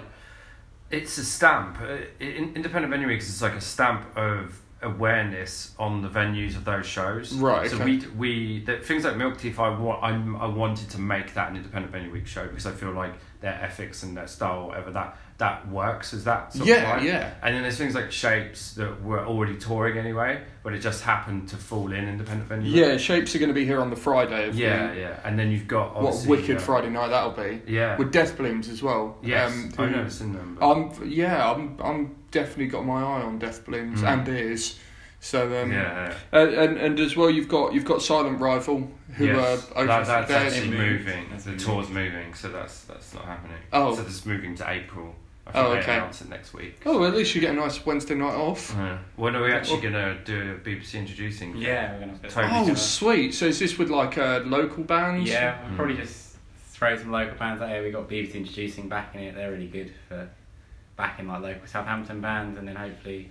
[0.89, 1.78] it's a stamp.
[1.82, 6.86] Uh, in, independent venue is like a stamp of awareness on the venues of those
[6.86, 7.34] shows.
[7.34, 7.86] Right, So okay.
[7.86, 9.59] we we the, things like Milk Teeth.
[9.59, 12.71] I wa- I'm, I wanted to make that an independent venue week show because I
[12.71, 16.51] feel like their ethics and their style, whatever that that works as that.
[16.53, 17.31] Sort Yeah, of yeah.
[17.43, 21.47] And then there's things like Shapes that were already touring anyway, but it just happened
[21.49, 22.71] to fall in independent venue.
[22.71, 24.47] Yeah, Shapes are going to be here on the Friday.
[24.47, 25.19] Of Yeah, the, yeah.
[25.23, 27.97] And then you've got What wicked uh, Friday night that'll be Yeah.
[27.97, 29.17] with Death Blooms as well.
[29.21, 29.51] yes.
[29.51, 30.57] um, I've never seen them.
[30.59, 34.07] I'm yeah, I'm I'm definitely got my eye on Death Blooms Mm.
[34.07, 34.79] and ears.
[35.19, 36.15] So um, yeah.
[36.33, 40.05] uh, and and as well, you've got you've got Silent Rival who yes, are that,
[40.05, 41.05] that's actually moved.
[41.05, 41.25] moving.
[41.43, 43.57] The tour's moving, so that's that's not happening.
[43.73, 43.95] Oh.
[43.95, 45.15] so it's moving to April.
[45.54, 45.98] I Oh, think they okay.
[45.98, 46.82] announce it next week.
[46.86, 48.76] Oh, well, at least you get a nice Wednesday night off.
[48.78, 51.56] Uh, when are we actually gonna do a BBC introducing?
[51.58, 52.18] Yeah, we're gonna.
[52.24, 52.78] Totally Oh, different.
[52.80, 53.34] sweet!
[53.34, 55.30] So is this with like uh, local bands?
[55.30, 55.76] Yeah, we'll Mm.
[55.78, 56.36] probably just
[56.72, 57.84] throw some local bands out here.
[57.84, 59.36] We got BBC introducing backing it.
[59.36, 60.30] They're really good for
[60.95, 63.30] backing like local Southampton bands, and then hopefully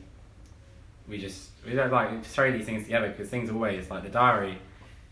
[1.09, 4.09] we just we don't like just throw these things together because things always like the
[4.09, 4.59] diary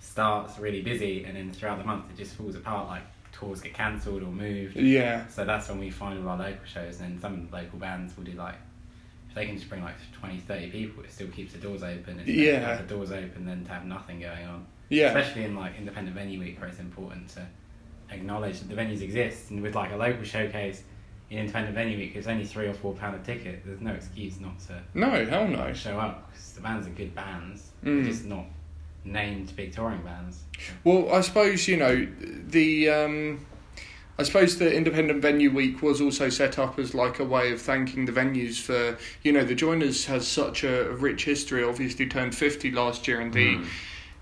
[0.01, 2.89] starts really busy, and then throughout the month it just falls apart.
[2.89, 3.03] Like
[3.45, 4.77] tours get cancelled or moved.
[4.77, 5.27] Yeah.
[5.29, 8.33] So that's when we find all our local shows, and some local bands will do
[8.33, 8.57] like
[9.29, 12.19] if they can just bring like 20, 30 people, it still keeps the doors open.
[12.21, 12.61] It's better to Yeah.
[12.77, 15.09] have the doors open than to have nothing going on Yeah.
[15.09, 17.47] especially in like independent venue week where it's important to
[18.11, 20.83] acknowledge that the venues exist and with like a local showcase
[21.31, 24.39] in independent venue week it's only three or four pound a ticket there's no excuse
[24.41, 25.73] not to No, hell no.
[25.73, 28.03] show up because the bands are good bands Mm.
[28.05, 28.45] they're just not
[29.05, 30.41] named big touring bands
[30.83, 32.07] Well, I suppose you know
[32.49, 32.89] the.
[32.91, 33.47] Um,
[34.17, 37.61] I suppose the Independent Venue Week was also set up as like a way of
[37.61, 41.65] thanking the venues for you know the Joiners has such a rich history.
[41.65, 43.67] Obviously, turned fifty last year, and the Mm.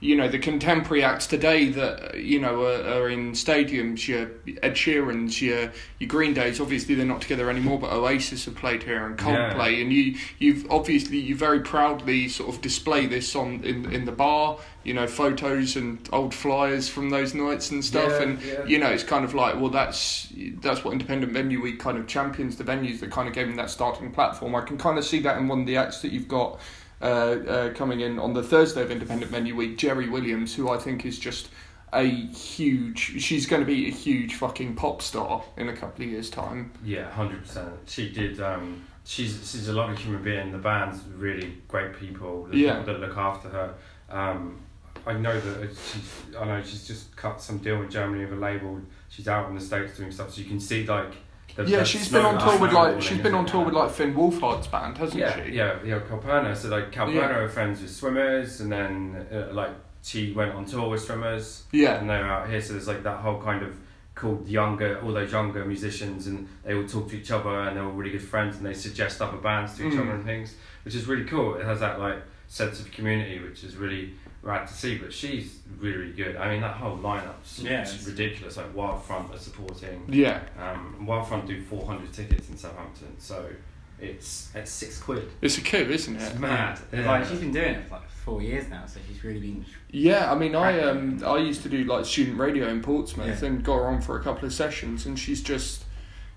[0.03, 4.09] You know the contemporary acts today that you know are, are in stadiums.
[4.09, 6.61] Your Ed Sheeran's, your your Green Days.
[6.61, 10.69] Obviously, they're not together anymore, but Oasis have played here and Coldplay, and you you've
[10.71, 14.59] obviously you very proudly sort of display this on in in the bar.
[14.83, 18.65] You know, photos and old flyers from those nights and stuff, Yeah, and yeah.
[18.65, 22.09] you know it's kind of like well that's that's what Independent Venue Week kind of
[22.09, 24.57] champions the venues that kind of gave them that starting platform.
[24.57, 26.59] I can kind of see that in one of the acts that you've got
[27.03, 31.19] coming in on the Thursday of Independent Venue Week, Jerry Williams, who I think is
[31.19, 31.49] just
[31.93, 33.21] a huge.
[33.23, 36.73] She's going to be a huge fucking pop star in a couple of years' time.
[36.85, 37.73] Yeah, hundred percent.
[37.87, 38.41] She did.
[38.41, 40.53] Um, she's she's a lovely human being.
[40.53, 42.45] The band's really great people.
[42.45, 42.79] The Yeah.
[42.79, 43.75] people that look after her.
[44.11, 44.61] Um,
[45.07, 46.37] I know that she's.
[46.39, 48.81] I know she's just cut some deal in Germany with a label.
[49.09, 51.13] She's out in the states doing stuff, so you can see like.
[51.57, 53.91] The, Yeah, the she's been on tour with like she's been on tour with like
[53.91, 55.53] Finn Wolfhard's band, hasn't yeah, she?
[55.53, 56.57] yeah, yeah, Calpurnia.
[56.57, 57.39] So like Calpurnia Yeah.
[57.39, 59.71] are friends with swimmers, and then uh, like
[60.03, 61.95] she went on tour with swimmers, Yeah.
[61.99, 62.61] and they're out here.
[62.61, 63.77] So there's like that whole kind of
[64.15, 67.85] called younger, all those younger musicians, and they all talk to each other, and they're
[67.85, 70.01] all really good friends, and they suggest other bands to each Mm.
[70.03, 71.55] other and things, which is really cool.
[71.55, 72.17] It has that like
[72.49, 74.99] sense of community, which is really rad to see.
[74.99, 76.37] But she's really, really good.
[76.37, 78.57] I mean, that whole lineup's Yeah, it's it's- ridiculous.
[78.57, 80.03] Like Wildfront are supporting.
[80.09, 80.41] Yeah.
[80.59, 83.49] Um, Wildfront do 400 tickets in Southampton, so
[84.01, 85.31] it's it's six quid.
[85.41, 86.39] It's a coup, isn't It's it?
[86.41, 86.79] mad.
[86.93, 90.31] like she's been doing it for like four years now so she's really been Yeah,
[90.33, 93.49] I mean, I um, I used to do like student radio in Portsmouth Yeah.
[93.49, 95.85] and got her on for a couple of sessions, and she's just,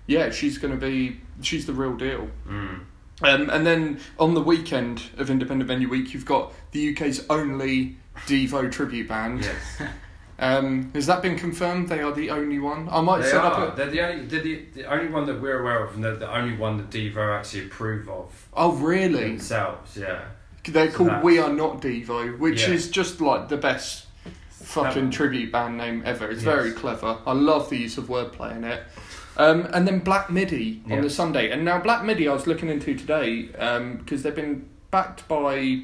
[0.06, 2.28] yeah, she's going to be, she's the real deal.
[2.48, 2.80] Mm.
[3.22, 7.96] Um, and then on the weekend of Independent Venue Week, you've got the UK's only
[8.26, 9.42] Devo tribute band.
[9.44, 9.82] Yes.
[10.38, 11.88] Um, has that been confirmed?
[11.88, 12.90] They are the only one.
[12.90, 13.68] I might They set are.
[13.68, 13.72] up.
[13.72, 16.14] A, They're the only they're the, the only one that we're aware of, and they're
[16.16, 19.30] the only one that Devo actually approve of oh, really?
[19.30, 19.96] themselves.
[19.96, 20.26] Yeah.
[20.68, 22.74] They're So called that's- We Are Not Devo, which Yeah.
[22.74, 24.08] is just like the best
[24.50, 26.26] fucking tribute band name ever.
[26.30, 26.54] It's Yes.
[26.54, 27.16] very clever.
[27.26, 28.82] I love the use of wordplay in it.
[29.38, 31.00] Um, and then Black Midi on Yeah.
[31.02, 31.50] the Sunday.
[31.50, 33.42] And now Black Midi I was looking into today
[33.98, 35.82] because they've been backed by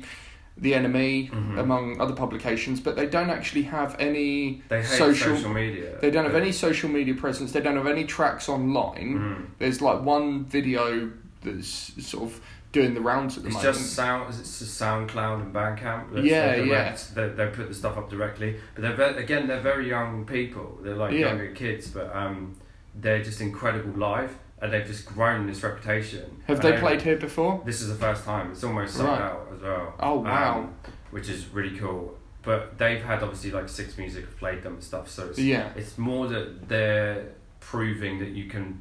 [0.57, 1.59] the NME Mhm.
[1.59, 5.35] among other publications, but they don't actually have any social.
[5.37, 5.97] social, media.
[6.01, 7.53] They don't have but- any social media presence.
[7.53, 9.19] They don't have any tracks online.
[9.19, 9.45] Mm.
[9.59, 11.11] There's like one video
[11.43, 12.41] that's sort of
[12.71, 13.75] doing the rounds at the It's moment.
[13.77, 14.29] just sound.
[14.29, 16.13] It's just SoundCloud and Bandcamp.
[16.13, 16.97] That's Yeah, their yeah.
[17.15, 20.79] They, they put the stuff up directly, but they're ve- again they're very young people.
[20.83, 21.29] They're like Yeah.
[21.29, 22.55] younger kids, but um,
[22.95, 26.43] they're just incredible live, and they've just grown this reputation.
[26.47, 27.63] have And they played here before?
[27.65, 28.53] This is the first time.
[28.53, 29.21] It's almost sold Right.
[29.21, 29.95] out as well.
[29.99, 30.59] Oh, wow.
[30.61, 30.75] Um,
[31.11, 32.17] which is really cool.
[32.43, 35.71] But they've had obviously like Six Music have played them and stuff, so it's Yeah.
[35.77, 37.27] it's more that they're
[37.61, 38.81] proving that you can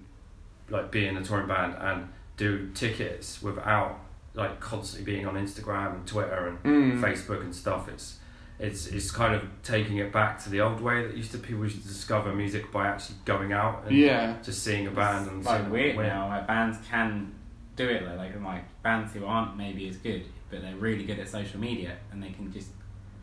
[0.70, 2.08] like be in a touring band and
[2.38, 4.00] do tickets without
[4.34, 7.02] like constantly being on Instagram and Twitter and Mm.
[7.02, 7.88] Facebook and stuff.
[7.90, 8.18] It's
[8.62, 11.64] it's it's kind of taking it back to the old way that used to people
[11.64, 14.36] used to discover music by actually going out and Yeah.
[14.44, 16.28] just seeing a band and It's like seeing weird when- now.
[16.30, 17.34] Like bands can
[17.76, 18.04] do it.
[18.06, 21.60] Like, like like bands who aren't maybe as good, but they're really good at social
[21.60, 22.70] media, and they can just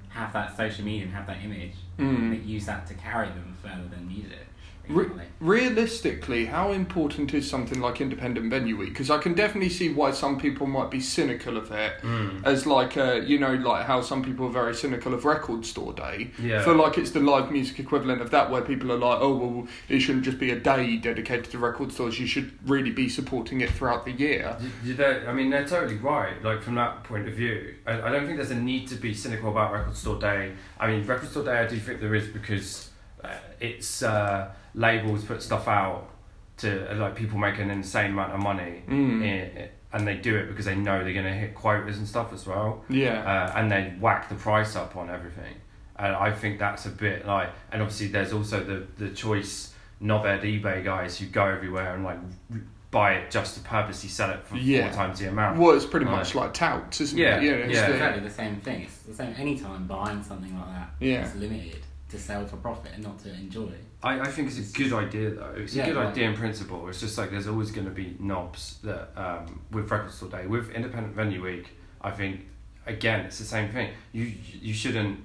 [0.08, 2.32] have that social media and have that image, Mm.
[2.32, 4.46] and use that to carry them further than music.
[4.88, 5.06] Re-
[5.40, 8.88] realistically, how important is something like Independent Venue Week?
[8.90, 12.44] Because I can definitely see why some people might be cynical of it, Mm.
[12.44, 15.92] as like uh, you know, like how some people are very cynical of Record Store
[15.92, 16.30] Day.
[16.42, 16.62] Yeah.
[16.62, 19.68] feel like it's the live music equivalent of that, where people are like, oh well,
[19.88, 22.18] it shouldn't just be a day dedicated to record stores.
[22.18, 24.56] You should really be supporting it throughout the year.
[24.84, 26.42] You- you I mean, they're totally right.
[26.42, 29.14] Like from that point of view, I, I don't think there's a need to be
[29.14, 30.52] cynical about Record Store Day.
[30.80, 32.90] I mean, Record Store Day, I do think there is because
[33.24, 33.28] uh,
[33.60, 36.10] it's uh, labels put stuff out
[36.58, 39.22] to uh, like people make an insane amount of money, Mm.
[39.22, 42.46] i- and they do it because they know they're gonna hit quotas and stuff as
[42.46, 42.84] well.
[42.90, 43.22] Yeah.
[43.22, 45.54] uh, and they whack the price up on everything.
[45.96, 50.42] And I think that's a bit like, and obviously there's also the the choice knobhead
[50.42, 52.18] eBay guys who go everywhere and like
[52.90, 54.86] buy it just to purposely sell it for Yeah.
[54.88, 55.58] four times the amount.
[55.58, 56.16] well, it's pretty Right.
[56.18, 57.42] much like touts, isn't Yeah, it?
[57.42, 57.50] Yeah.
[57.52, 57.86] It's yeah.
[57.88, 58.82] the- exactly the same thing.
[58.82, 59.34] It's the same.
[59.38, 61.24] Anytime buying something like that, Yeah.
[61.26, 63.72] it's limited to sell for profit and not to enjoy.
[64.02, 65.54] I, I think it's a good idea though.
[65.56, 66.88] It's Yeah, a good like- idea in principle.
[66.88, 70.46] It's just like there's always going to be knobs that um, with Record Store Day,
[70.46, 71.68] with Independent Venue Week.
[72.00, 72.46] I think
[72.86, 73.90] again it's the same thing.
[74.12, 75.20] You you shouldn't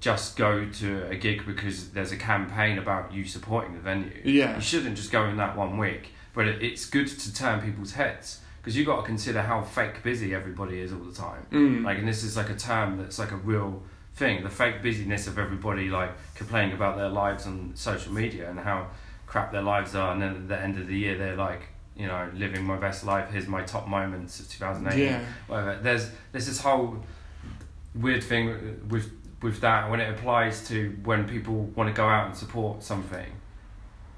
[0.00, 4.10] just go to a gig because there's a campaign about you supporting the venue.
[4.24, 4.56] Yeah.
[4.56, 6.10] You shouldn't just go in that one week.
[6.34, 10.02] But it, it's good to turn people's heads because you got to consider how fake
[10.02, 11.46] busy everybody is all the time.
[11.52, 11.84] Mm.
[11.84, 13.82] Like, and this is like a term that's like a real
[14.14, 14.42] thing.
[14.42, 18.88] The fake busyness of everybody like complaining about their lives on social media and how
[19.26, 21.62] crap their lives are, and then at the end of the year they're like,
[21.96, 23.30] you know, living my best life.
[23.30, 25.02] Here's my top moments of 2008.
[25.02, 25.24] Yeah.
[25.46, 25.78] Whatever.
[25.82, 27.04] There's there's this whole
[27.94, 29.10] weird thing with
[29.40, 33.26] with that when it applies to when people want to go out and support something.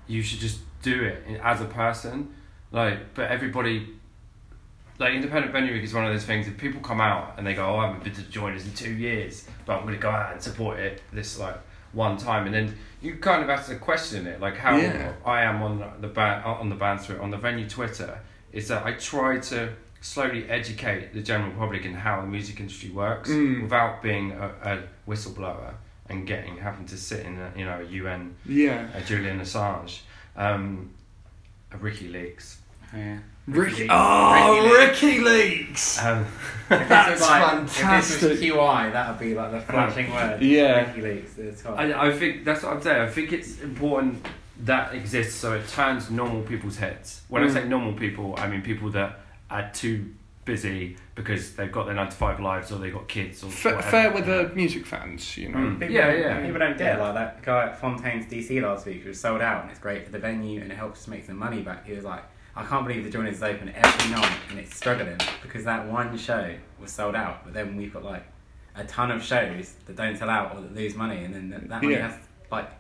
[0.07, 2.35] You should just do it as a person,
[2.73, 3.15] like.
[3.15, 3.95] But everybody
[4.99, 7.55] like independent venue week is one of those things if people come out and they
[7.55, 10.01] go oh i haven't been to the joiners in two years but i'm going to
[10.01, 11.57] go out and support it this like
[11.93, 15.13] one time and then you kind of have to question it like how Yeah.
[15.25, 18.21] i am on the band on the band on the venue twitter
[18.53, 22.91] is that i try to slowly educate the general public in how the music industry
[22.91, 23.63] works Mm.
[23.63, 25.75] without being a, a whistleblower
[26.09, 28.87] and getting having to sit in a you know a un Yeah.
[28.95, 30.01] a julian assange
[30.37, 30.91] um
[31.73, 32.59] a ricky leaks
[32.95, 33.19] Yeah.
[33.47, 33.83] Ricky.
[33.83, 33.91] Leaks.
[33.91, 36.03] Oh, Ricky Ricky Leaks.
[36.03, 36.27] um,
[36.69, 38.21] That's was like, If fantastic.
[38.21, 40.41] this was QI, that would be like the flashing word.
[40.43, 40.93] Yeah.
[40.95, 41.39] WikiLeaks.
[41.39, 41.79] It's hot.
[41.79, 43.03] I, I think that's what I'm saying.
[43.03, 44.27] I think it's important
[44.61, 47.23] that exists so it turns normal people's heads.
[47.29, 47.53] When I Mm.
[47.53, 49.21] say normal people, I mean people that
[49.51, 50.15] are too
[50.47, 53.71] busy because they've got their nine to five lives or they've got kids or Fa-
[53.75, 53.91] whatever.
[53.91, 55.59] fair with the music fans, you know.
[55.59, 55.81] Mm.
[55.81, 56.41] People Yeah, don't- yeah.
[56.45, 57.03] People don't get it.
[57.03, 60.07] like that guy at Fontaines DC last week who was sold out and it's great
[60.07, 61.87] for the venue and it helps to make some money back.
[61.87, 62.25] He was like,
[62.57, 66.17] I can't believe the joint is open every night and it's struggling because that one
[66.17, 67.45] show was sold out.
[67.45, 68.25] But then we've got like
[68.77, 71.69] a ton of shows that don't sell out or that lose money and then that,
[71.69, 72.09] that money Yeah.
[72.11, 72.19] has
[72.51, 72.71] like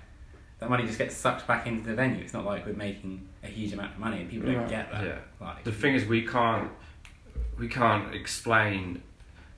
[0.60, 2.22] that money just gets sucked back into the venue.
[2.22, 5.04] It's not like we're making a huge amount of money and people don't get that.
[5.04, 5.18] Yeah.
[5.40, 6.70] Like The thing is, we can't
[7.58, 9.02] we can't explain.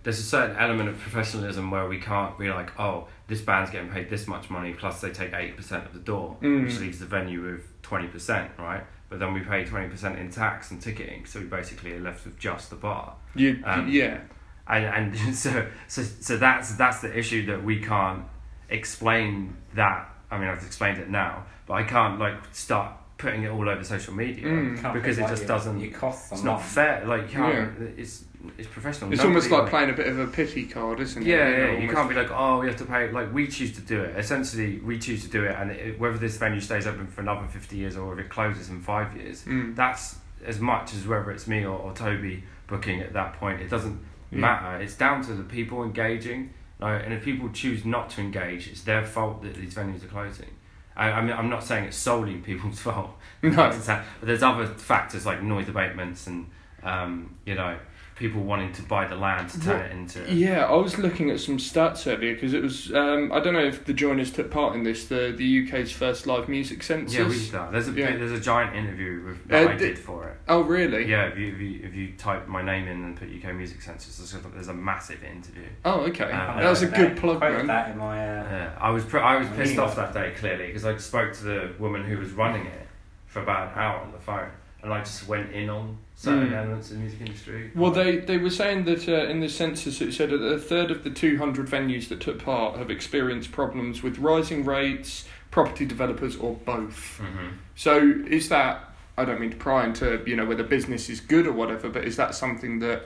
[0.03, 3.91] There's a certain element of professionalism where we can't be like, oh, this band's getting
[3.91, 6.65] paid this much money, plus they take eight percent of the door, Mm.
[6.65, 8.85] which leaves the venue with twenty percent, right?
[9.09, 12.25] But then we pay twenty percent in tax and ticketing, so we basically are left
[12.25, 13.15] with just the bar.
[13.37, 14.19] You, Um, yeah.
[14.67, 18.25] and and so so so that's that's the issue that we can't
[18.69, 23.49] explain that I mean I've explained it now but I can't like start putting it
[23.49, 24.93] all over social media Mm.
[24.93, 28.25] Because it just doesn't It costs it's not fair like you can't it's
[28.59, 31.27] it's professional It's almost like playing a bit of a pity card, isn't it?
[31.29, 33.11] yeah, You know, yeah, you can't be like, oh, we have to pay.
[33.11, 34.17] Like, we choose to do it.
[34.17, 37.47] Essentially, we choose to do it, and it, whether this venue stays open for another
[37.49, 39.75] 50 years or if it closes in five years, Mm.
[39.77, 43.61] that's as much as whether it's me or, or Toby booking at that point.
[43.61, 43.99] It doesn't
[44.31, 44.39] Yeah.
[44.41, 44.81] matter.
[44.83, 46.51] It's down to the people engaging.
[46.79, 50.09] Like, and if people choose not to engage, it's their fault that these venues are
[50.09, 50.51] closing.
[50.95, 53.11] I, I mean, I'm not saying it's solely people's fault.
[53.43, 53.71] No.
[53.87, 56.51] but there's other factors like noise abatements and
[56.83, 57.79] um, you know
[58.17, 60.35] people wanting to buy the land to turn What- it into.
[60.35, 62.91] Yeah, I was looking at some stats earlier because it was.
[62.93, 65.05] Um, I don't know if the joiners took part in this.
[65.07, 67.17] The the UK's first live music census.
[67.19, 67.73] Yeah, we did that.
[67.73, 68.17] There's a Yeah.
[68.17, 70.37] there's a giant interview with, that Uh, I did for it.
[70.49, 71.05] Oh really?
[71.07, 73.83] Yeah, if you, if you if you type my name in and put UK Music
[73.83, 75.69] Census, there's a, there's a massive interview.
[75.85, 76.25] Oh okay.
[76.25, 77.67] Uh, that was a good that- plug, man.
[77.67, 78.19] that in my.
[78.19, 80.15] Uh, Yeah, I was pr- I was pissed off that.
[80.15, 82.89] that day clearly because I spoke to the woman who was running it
[83.27, 84.49] for about an hour on the phone,
[84.83, 86.57] and I just went in on certain Mm.
[86.57, 87.71] elements of the music industry.
[87.75, 90.91] Well, they, they were saying that uh, in the census it said that a third
[90.91, 96.35] of the 200 venues that took part have experienced problems with rising rates, property developers,
[96.37, 97.19] or both.
[97.19, 98.83] hmm So is that,
[99.19, 102.05] I don't mean to pry into, you know, whether business is good or whatever, but
[102.05, 103.03] is that something that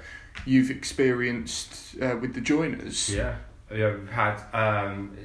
[0.47, 3.13] you've experienced uh, with the joiners?
[3.15, 3.35] Yeah,
[3.75, 5.17] yeah, we've had um,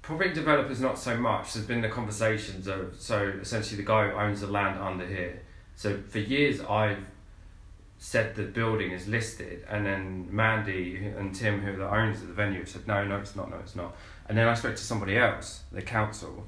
[0.00, 1.52] property developers not so much.
[1.52, 5.42] There's been the conversations of so essentially the guy who owns the land under here.
[5.76, 6.98] So for years I've
[7.98, 12.28] said the building is listed, and then Mandy and Tim, who are the owners of
[12.28, 13.96] the venue, said no, no, it's not, no, it's not.
[14.28, 16.46] And then I spoke to somebody else, the council,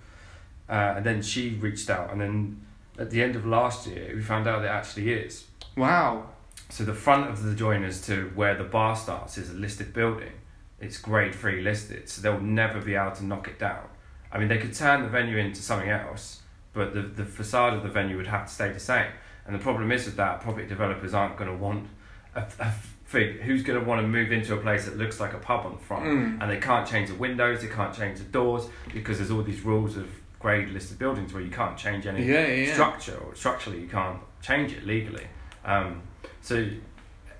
[0.68, 2.66] uh, and then she reached out, and then
[2.98, 5.46] at the end of last year we found out it actually is.
[5.76, 6.26] Wow.
[6.68, 10.32] So the front of the joiners to where the bar starts is a listed building.
[10.78, 13.88] It's grade three listed, so they'll never be able to knock it down.
[14.32, 16.42] I mean, they could turn the venue into something else,
[16.72, 19.10] but the, the facade of the venue would have to stay the same.
[19.50, 21.88] And the problem is with that, property developers aren't going to want
[22.36, 22.70] a, a
[23.04, 23.40] fig.
[23.40, 25.72] Who's going to want to move into a place that looks like a pub on
[25.72, 26.04] the front?
[26.04, 26.40] Mm.
[26.40, 29.62] And they can't change the windows, they can't change the doors because there's all these
[29.62, 32.72] rules of grade listed buildings where you can't change any yeah, yeah.
[32.72, 35.26] structure or structurally you can't change it legally.
[35.64, 36.02] Um,
[36.42, 36.68] so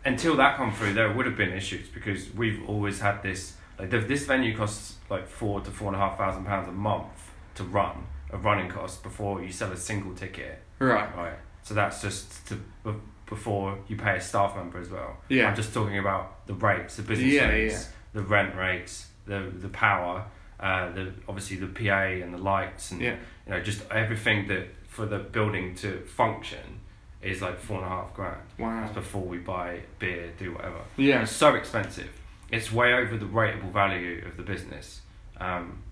[0.05, 3.55] until that come through, there would have been issues because we've always had this.
[3.79, 7.31] Like this venue costs like four to four and a half thousand pounds a month
[7.55, 10.59] to run, a running cost before you sell a single ticket.
[10.81, 11.17] Right.
[11.17, 11.39] Right.
[11.63, 12.93] So that's just to be-
[13.27, 15.17] before you pay a staff member as well.
[15.29, 15.49] Yeah.
[15.49, 19.69] I'm just talking about the rates, the business Yeah, rates, the rent rates, the the
[19.69, 20.25] power,
[20.59, 23.17] uh, the obviously the PA and the lights and Yeah.
[23.47, 26.81] you know just everything that for the building to function
[27.23, 28.41] is like four and a half grand.
[28.59, 28.81] Wow.
[28.81, 30.81] That's before we buy beer, do whatever.
[30.97, 31.23] Yeah.
[31.23, 32.11] It's so expensive.
[32.51, 35.03] It's way over the rateable value of the business,
[35.39, 35.83] um,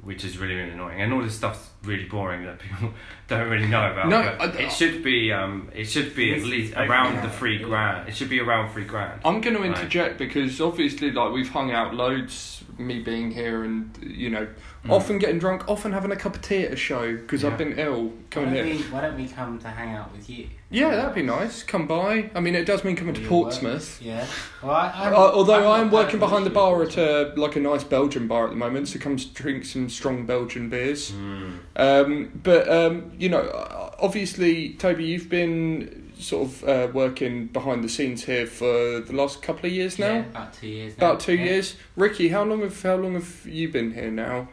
[0.00, 1.02] which is really, really annoying.
[1.02, 2.92] And all this stuff's really boring that people
[3.28, 4.08] don't really know about.
[4.08, 5.32] No, but I- it should be.
[5.32, 7.64] Um, it should be at least around up, the three yeah.
[7.66, 8.08] grand.
[8.08, 9.20] It should be around three grand.
[9.24, 9.70] I'm going to Right.
[9.76, 14.46] interject because obviously, like we've hung out loads, me being here, and you know,
[14.82, 14.92] Mm.
[14.92, 17.50] often getting drunk, often having a cup of tea at a show because Yeah.
[17.50, 18.76] I've been ill Why coming don't, here.
[18.76, 20.46] we, why don't we come to hang out with you?
[20.70, 21.62] Yeah, that'd be nice.
[21.62, 22.30] Come by.
[22.34, 24.00] I mean, it does mean coming to Portsmouth.
[24.00, 24.06] work?
[24.06, 24.26] Yeah.
[24.62, 27.60] Well, I, I'm, Uh, although I'm I'm working behind the bar at a like a
[27.60, 31.10] nice Belgian bar at the moment, so come drink some strong Belgian beers.
[31.12, 31.58] Mm.
[31.76, 37.88] Um, but um, you know, obviously, Toby, you've been sort of uh, working behind the
[37.88, 40.12] scenes here for the last couple of years now.
[40.12, 40.98] Yeah, about two years.
[40.98, 41.06] now.
[41.06, 41.44] About two Yeah.
[41.44, 41.76] years.
[41.96, 44.48] Ricky, how long have how long have you been here now?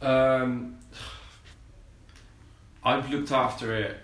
[0.00, 0.76] Um,
[2.84, 3.96] I've looked after it.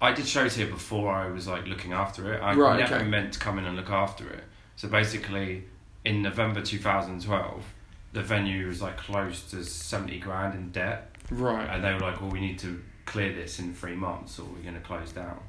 [0.00, 2.42] I did shows here before I was like looking after it.
[2.42, 3.04] I Right, never okay.
[3.08, 4.44] meant to come in and look after it.
[4.76, 5.64] So basically,
[6.04, 7.64] in November 2012,
[8.12, 11.14] the venue was like close to 70 grand in debt.
[11.30, 11.64] Right.
[11.66, 14.62] And they were like, well, we need to clear this in three months or we're
[14.62, 15.40] going to close down.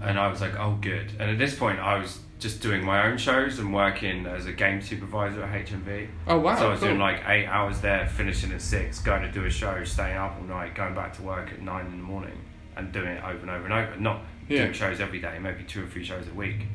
[0.00, 1.12] And I was like, oh, good.
[1.20, 4.52] And at this point, I was just doing my own shows and working as a
[4.52, 6.08] game supervisor at HMV.
[6.26, 6.56] Oh wow.
[6.58, 6.88] so I was cool.
[6.88, 10.34] doing like eight hours there, finishing at six, going to do a show, staying up
[10.40, 12.36] all night, going back to work at nine in the morning,
[12.76, 13.96] and doing it over and over and over.
[14.00, 14.62] Not Yeah.
[14.62, 16.66] doing shows every day, maybe two or three shows a week.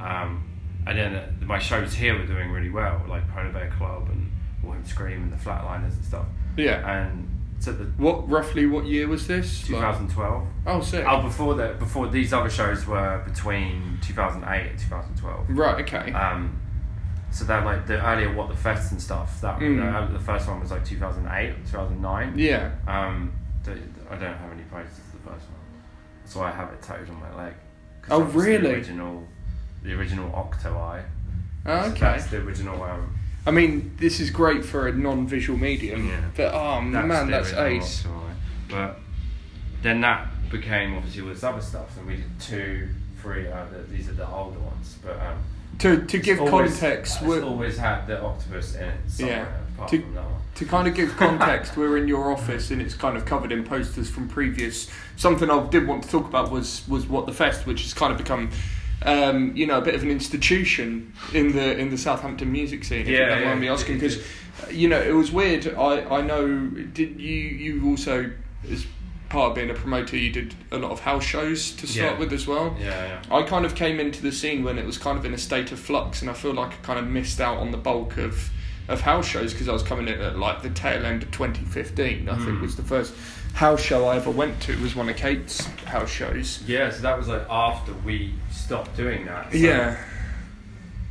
[0.00, 0.44] Um,
[0.86, 4.30] and then uh, my shows here were doing really well, like Polar Bear Club and
[4.62, 6.26] Wilhelm Scream and the Flatliners and stuff.
[6.56, 6.88] Yeah.
[7.04, 7.28] And
[7.58, 9.62] so the What roughly what year was this?
[9.70, 10.46] Like- 2012.
[10.66, 11.04] oh, sick.
[11.08, 15.46] Oh, before that, before these other shows were between 2008 and 2012.
[15.50, 15.80] Right.
[15.84, 16.12] Okay.
[16.12, 16.60] Um,
[17.30, 19.40] so that like the earlier What the Fest and stuff.
[19.40, 19.82] That Mm.
[19.82, 22.70] uh, the first one was like 2008 2009 yeah.
[22.86, 23.32] Um,
[23.64, 23.72] the,
[24.10, 25.60] I don't have any prices for the first one.
[26.24, 27.54] so I have it tattooed on my leg
[28.08, 28.58] Oh, really?
[28.58, 29.26] The original,
[29.86, 31.02] the original Octo Eye.
[31.64, 32.00] Oh, So okay.
[32.00, 32.82] that's the original.
[32.82, 33.16] Um,
[33.46, 36.08] I mean, this is great for a non-visual medium.
[36.08, 36.20] Yeah.
[36.36, 38.04] But oh that's man, that's ace.
[38.04, 38.32] Octo Eye.
[38.68, 38.98] But
[39.82, 42.88] then that became obviously all this other stuff, and we did two,
[43.22, 43.46] three.
[43.46, 45.18] Uh, the, these are the older ones, but.
[45.20, 45.38] Um,
[45.78, 49.74] To to give always- context, we're, always had the octopus in it somewhere, Yeah.
[49.74, 50.40] apart To- from that one.
[50.56, 53.62] to kind of give context, we're in your office and it's kind of covered in
[53.62, 54.90] posters from previous.
[55.16, 58.10] Something I did want to talk about was was what the fest, which has kind
[58.12, 58.50] of become.
[59.04, 63.02] Um, you know, a bit of an institution in the in the Southampton music scene.
[63.02, 64.22] If you Yeah, don't yeah, mind me asking, because
[64.70, 65.66] you know it was weird.
[65.76, 66.66] I I know.
[66.94, 68.30] Did you you also
[68.70, 68.86] as
[69.28, 72.18] part of being a promoter, you did a lot of house shows to start Yeah.
[72.18, 72.76] with as well.
[72.80, 72.86] Yeah,
[73.28, 73.36] yeah.
[73.36, 75.72] I kind of came into the scene when it was kind of in a state
[75.72, 78.50] of flux, and I feel like I kind of missed out on the bulk of
[78.88, 82.28] of house shows because I was coming in at like the tail end of 2015.
[82.28, 82.60] I think Mm.
[82.62, 83.12] was the first
[83.54, 86.62] house show I ever went to was one of Kate's house shows.
[86.68, 88.32] Yeah, so that was like after we
[88.66, 89.52] stopped doing that.
[89.52, 89.96] So yeah,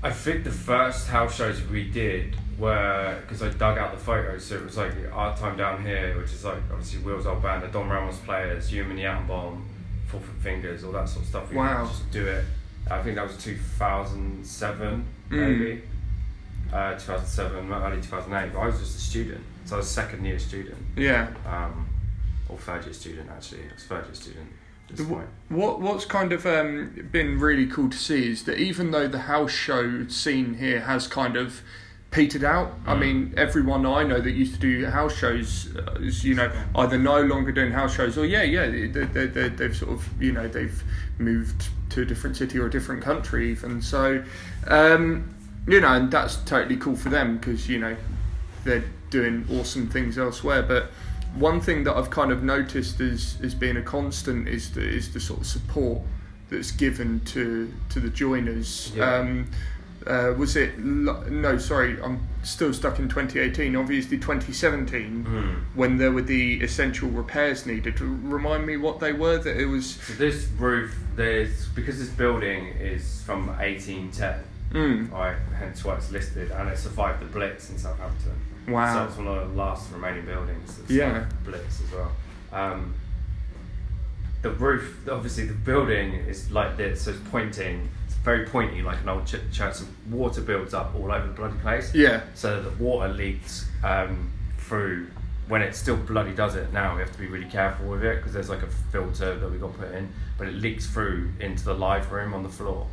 [0.04, 4.46] I think the first house shows we did were because I dug out the photos.
[4.46, 7.64] So it was like our time down here, which is like obviously Will's old band,
[7.64, 9.66] the Don Ramos players, Human the Atom Bomb,
[10.08, 11.50] Four Foot Fingers, all that sort of stuff.
[11.50, 11.86] We Wow.
[11.88, 12.44] just do it.
[12.92, 15.32] I think that was 2007, Mm.
[15.32, 15.82] maybe.
[16.74, 18.54] Uh, 2007, early 2008.
[18.54, 21.30] But I was just a student, so I was a second year student, Yeah.
[21.48, 21.88] um,
[22.50, 23.62] or third year student actually.
[23.70, 24.50] I was third year student
[24.90, 25.28] at this point.
[25.50, 29.20] What what's kind of um, been really cool to see is that even though the
[29.20, 31.62] house show scene here has kind of
[32.12, 33.00] petered out, I Mm.
[33.00, 36.98] mean everyone I know that used to do house shows uh, is you know either
[36.98, 40.32] no longer doing house shows or yeah yeah they, they, they, they've sort of you
[40.32, 40.82] know they've
[41.20, 44.24] moved to a different city or a different country even so
[44.68, 45.36] um,
[45.68, 47.96] you know and that's totally cool for them because you know
[48.64, 50.64] they're doing awesome things elsewhere.
[50.64, 50.92] But
[51.36, 55.14] one thing that I've kind of noticed as as being a constant is the is
[55.14, 56.00] the sort of support
[56.50, 58.92] that's given to to the joiners.
[58.96, 59.16] Yeah.
[59.16, 59.48] Um,
[60.06, 61.58] uh, was it no?
[61.58, 63.76] Sorry, I'm still stuck in 2018.
[63.76, 65.56] Obviously, 2017 Mm.
[65.74, 68.00] when there were the essential repairs needed.
[68.00, 69.40] Remind me what they were.
[69.40, 69.96] That it was.
[69.96, 74.40] So this roof, there's because this building is from 1810.
[74.74, 78.34] Mm, Right, hence why it's listed, and it survived the Blitz in Southampton.
[78.66, 79.06] So wow.
[79.08, 81.14] it's one of the last remaining buildings that Yeah.
[81.14, 82.12] survived the Blitz as well.
[82.52, 82.94] Um,
[84.42, 87.90] the roof, obviously, the building is like this, so it's pointing.
[88.06, 89.76] It's very pointy, like an old ch- church.
[89.76, 91.94] So water builds up all over the bloody place.
[91.94, 92.22] Yeah.
[92.34, 95.08] So the water leaks um, through.
[95.48, 98.16] When it still bloody does it now, we have to be really careful with it
[98.18, 100.10] because there's like a filter that we got put in,
[100.40, 102.88] but it leaks through into the live room on the floor.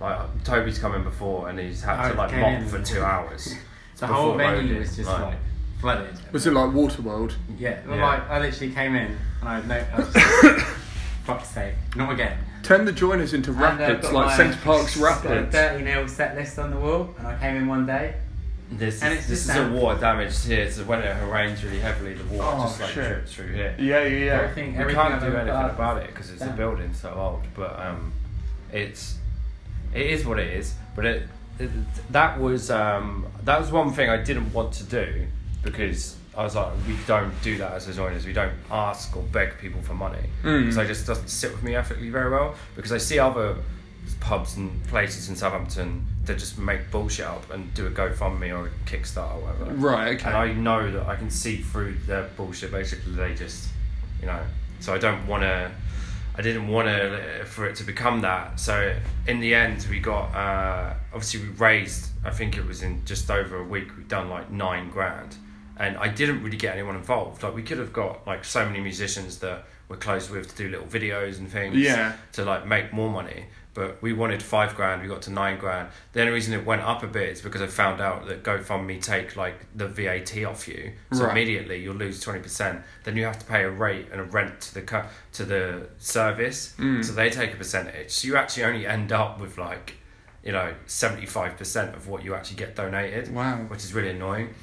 [0.00, 2.66] Like Toby's come in before and he's had Oh, to like mop in.
[2.68, 3.54] for two hours.
[4.08, 5.34] The whole venue loading, was just like- like
[5.80, 6.14] flooded.
[6.32, 7.34] Was it like Waterworld?
[7.58, 8.04] Yeah, well, Yeah.
[8.06, 10.66] like I literally came in and I had no, I was just,
[11.24, 12.38] fuck's sake, not again.
[12.62, 15.54] Turn the joiners into And, uh, rapids, got like my- Center Parcs got a Rapids.
[15.56, 18.14] 30 nil set list on the wall, and I came in one day.
[18.70, 19.74] This And is, it's this just is a damp.
[19.74, 23.06] water damage here, so when it rains really heavily, the water Oh, just like shit.
[23.06, 23.74] drips through here.
[23.78, 24.32] Yeah, yeah, yeah.
[24.40, 26.56] Everything, We everything can't I've do ever anything put about it because it's a damp.
[26.56, 27.42] building so old.
[27.54, 28.12] But um,
[28.72, 29.16] it's
[29.92, 30.74] it is what it is.
[30.96, 31.28] But it, it
[32.10, 35.26] that was um, that was one thing I didn't want to do
[35.62, 38.24] because I was like, we don't do that as designers.
[38.26, 40.62] We don't ask or beg people for money Mm.
[40.62, 42.54] because it just doesn't sit with me ethically very well.
[42.74, 43.56] Because I see other
[44.20, 48.66] pubs and places in Southampton that just make bullshit up and do a GoFundMe or
[48.66, 49.74] a Kickstarter or whatever.
[49.76, 50.28] Right, okay.
[50.28, 52.70] And I know that I can see through their bullshit.
[52.72, 53.68] Basically, they just,
[54.20, 54.40] you know.
[54.80, 55.70] So I don't want to.
[56.36, 58.58] I didn't want to for it to become that.
[58.58, 58.94] So
[59.26, 60.34] in the end, we got.
[60.34, 62.10] Uh, obviously, we raised.
[62.24, 63.96] I think it was in just over a week.
[63.96, 65.36] We've done like nine grand,
[65.76, 67.42] and I didn't really get anyone involved.
[67.42, 70.70] Like we could have got like so many musicians that we're close with to do
[70.70, 71.76] little videos and things.
[71.76, 72.16] Yeah.
[72.32, 73.46] To like make more money.
[73.74, 75.88] But we wanted five grand, we got to nine grand.
[76.12, 79.00] The only reason it went up a bit is because I found out that GoFundMe
[79.00, 81.30] take like the VAT off you, so Right.
[81.32, 82.82] immediately you'll lose twenty percent.
[83.04, 85.88] Then you have to pay a rate and a rent to the cu- to the
[85.98, 87.02] service, Mm.
[87.04, 88.10] so they take a percentage.
[88.10, 89.94] So you actually only end up with like,
[90.44, 93.56] you know, seventy five percent of what you actually get donated, Wow.
[93.68, 94.54] which is really annoying.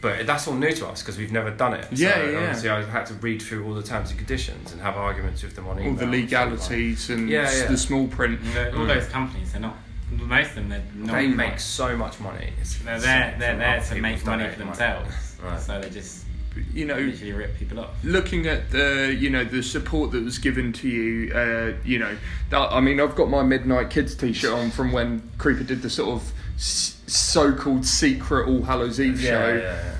[0.00, 1.86] But that's all new to us because we've never done it.
[1.90, 2.38] Yeah, so yeah, yeah.
[2.38, 5.56] Obviously, I had to read through all the terms and conditions and have arguments with
[5.56, 5.88] them on email.
[5.90, 6.10] All email.
[6.10, 7.66] the and stuff like legalities and Yeah, yeah.
[7.66, 8.40] the small print.
[8.42, 8.88] You know, all Mm.
[8.94, 9.76] those companies, they're not.
[10.12, 11.12] Most of them, they're not.
[11.14, 12.52] They make so much money.
[12.60, 13.36] It's They're insane there.
[13.38, 15.36] They're there to make money for donated themselves.
[15.42, 15.60] Right.
[15.60, 16.24] So they just
[16.72, 17.90] You know, literally rip people off.
[18.04, 22.16] looking at the you know the support that was given to you uh, you know
[22.50, 25.90] that, i mean i've got my midnight kids t-shirt on from when creeper did the
[25.90, 29.56] sort of s- so-called secret all hallows eve Yeah, show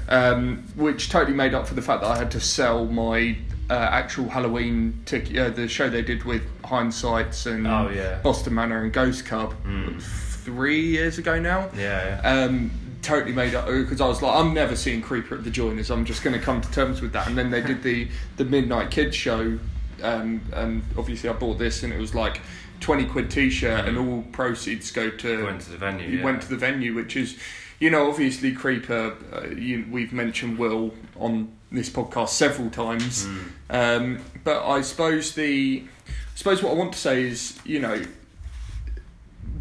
[0.08, 3.36] yeah, Um, which totally made up for the fact that i had to sell my
[3.70, 8.18] uh, actual halloween ticket uh, the show they did with hindsights and Oh, yeah.
[8.22, 10.00] boston manor and ghost cub Mm.
[10.02, 12.44] three years ago now Yeah, yeah.
[12.44, 12.70] um,
[13.02, 15.88] totally made up because I was like, I'm never seeing Creeper at the Joiners.
[15.90, 17.26] I'm just going to come to terms with that.
[17.28, 19.56] And then they did the the Midnight Kids show,
[20.02, 22.40] um, and obviously I bought this, and it was like
[22.80, 26.06] twenty quid T-shirt, and all proceeds go to Went to the venue.
[26.08, 26.24] you yeah.
[26.24, 27.38] went to the venue, which is,
[27.80, 29.16] you know, obviously Creeper.
[29.32, 33.40] Uh, you, we've mentioned Will on this podcast several times, Mm.
[33.70, 38.02] um, but I suppose the, I suppose what I want to say is, you know,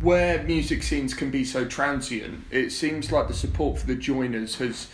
[0.01, 4.55] where music scenes can be so transient, it seems like the support for the joiners
[4.59, 4.87] has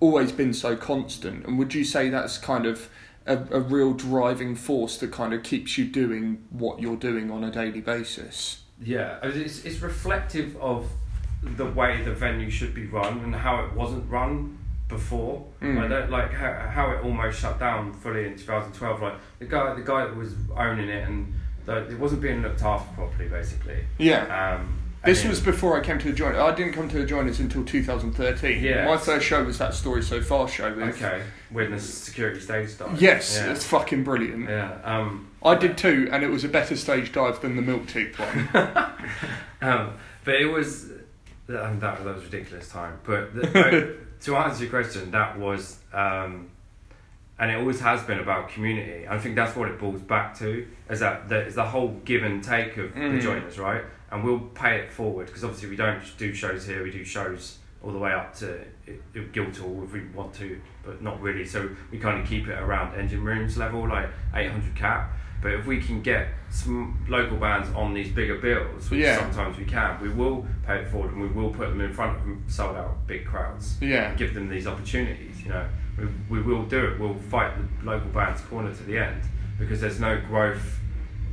[0.00, 1.46] always been so constant.
[1.46, 2.88] And would you say that's kind of
[3.30, 7.44] a, a real driving force that kind of keeps you doing what you're doing on
[7.44, 8.62] a daily basis?
[8.82, 10.90] Yeah, it's, it's reflective of
[11.42, 14.58] the way the venue should be run and how it wasn't run
[14.88, 15.46] before.
[15.62, 15.84] Mm.
[15.84, 19.00] I don't like how, how it almost shut down fully in 2012.
[19.00, 21.32] Like the guy, the guy that was owning it and
[21.66, 23.84] the, it wasn't being looked after properly, basically.
[23.98, 24.56] Yeah.
[24.56, 26.36] Um, This was before I came to the joint.
[26.36, 28.62] I didn't come to the joiners until 2013.
[28.62, 28.84] Yeah.
[28.86, 30.74] My first show was that Story So Far show.
[30.74, 33.00] With, okay when the security stage died.
[33.00, 33.50] Yes, Yeah.
[33.52, 34.48] it's fucking brilliant.
[34.48, 34.78] yeah.
[34.84, 38.18] Um, I did too, and it was a better stage dive than the Milk Teeth
[38.18, 38.48] one.
[39.62, 39.94] Um,
[40.24, 40.84] but it was
[41.50, 42.98] um, that that was ridiculous time.
[43.04, 46.48] But the, to answer your question, that was um,
[47.38, 49.06] and it always has been about community.
[49.08, 52.22] I think that's what it boils back to is that the, is the whole give
[52.22, 53.16] and take of Mm.
[53.16, 53.82] the joiners, right?
[54.12, 56.82] And we'll pay it forward because obviously we don't do shows here.
[56.82, 61.00] We do shows all the way up to uh, Guildhall if we want to, but
[61.00, 61.44] not really.
[61.46, 65.12] So we kind of keep it around engine rooms level, like 800 cap.
[65.42, 69.16] But if we can get some local bands on these bigger bills, which Yeah.
[69.18, 72.18] sometimes we can, we will pay it forward and we will put them in front
[72.18, 73.76] of sold out big crowds.
[73.80, 74.10] Yeah.
[74.10, 75.40] And give them these opportunities.
[75.42, 76.98] You know, we, we will do it.
[77.00, 79.22] We'll fight the local bands corner to the end
[79.58, 80.79] because there's no growth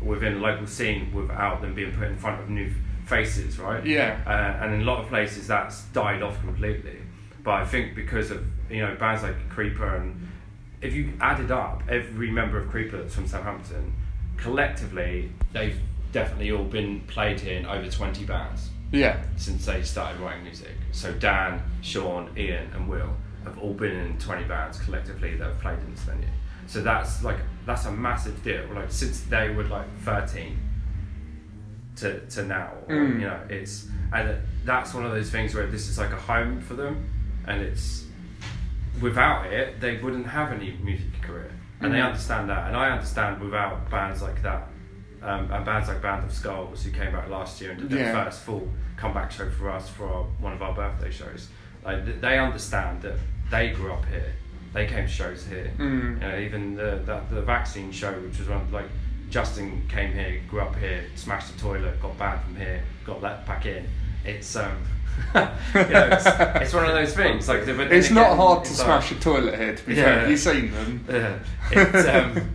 [0.01, 2.71] within the local scene without them being put in front of new
[3.05, 3.85] faces, right?
[3.85, 4.19] Yeah.
[4.25, 6.97] Uh, and in a lot of places that's died off completely.
[7.43, 10.27] But I think because of you know bands like Creeper and
[10.81, 13.93] if you added up every member of Creeper that's from Southampton,
[14.35, 15.79] collectively they've
[16.11, 19.21] definitely all been played here in over twenty bands yeah.
[19.37, 20.75] since they started writing music.
[20.91, 25.59] So Dan, Sean, Ian, and Will have all been in twenty bands collectively that have
[25.59, 26.27] played in this venue.
[26.67, 28.65] So that's like that's a massive deal.
[28.73, 30.57] Like since they were like thirteen
[31.97, 33.13] to to now, or, Mm.
[33.21, 36.61] you know, it's and that's one of those things where this is like a home
[36.61, 37.09] for them,
[37.45, 38.05] and it's
[39.01, 41.51] without it they wouldn't have any music career,
[41.81, 42.05] and they Mhm.
[42.07, 44.67] understand that, and I understand without bands like that.
[45.21, 48.13] Um, and bands like Band of Skulls, who came back last year and did their
[48.13, 48.23] Yeah.
[48.25, 51.49] first full comeback show for us for our, one of our birthday shows,
[51.83, 53.15] like they understand that
[53.49, 54.31] they grew up here,
[54.77, 55.71] they came to shows here.
[55.77, 56.13] Mm.
[56.13, 58.85] You know, even the, the the vaccine show, which was one like
[59.29, 63.45] Justin came here, grew up here, smashed the toilet, got banned from here, got let
[63.47, 63.87] back in.
[64.23, 64.77] It's um,
[65.35, 67.47] you know, it's, it's one of those things.
[67.49, 70.03] Like, It's not again, hard to it's like- smash a toilet here, to be Yeah.
[70.03, 70.19] fair.
[70.27, 71.05] Have seen them?
[71.09, 71.39] yeah.
[71.71, 72.49] It's, um,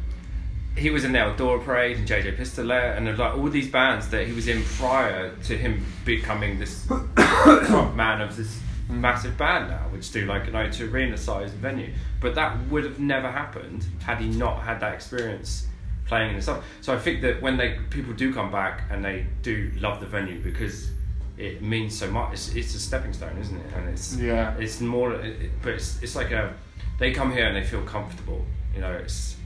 [0.76, 4.08] he was in the Eldora Parade and Jay Jay Pistolet and like all these bands
[4.08, 8.58] that he was in prior to him becoming this man of this
[8.88, 11.92] massive band now, which do like an O2 arena sized venue.
[12.20, 15.66] But that would have never happened had he not had that experience
[16.06, 16.62] playing in the song.
[16.80, 20.06] So I think that when they people do come back and they do love the
[20.06, 20.90] venue because
[21.38, 22.34] it means so much.
[22.34, 23.66] It's, it's a stepping stone, isn't it?
[23.74, 24.54] And it's Yeah.
[24.58, 26.52] it's more, it- but it's, it's like a,
[26.98, 28.44] they come here and they feel comfortable.
[28.74, 29.36] You know, it's,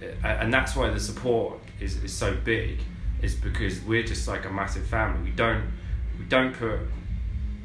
[0.00, 2.80] it, and that's why the support is, is so big.
[3.22, 5.30] Is because we're just like a massive family.
[5.30, 5.62] We don't,
[6.18, 6.80] we don't put,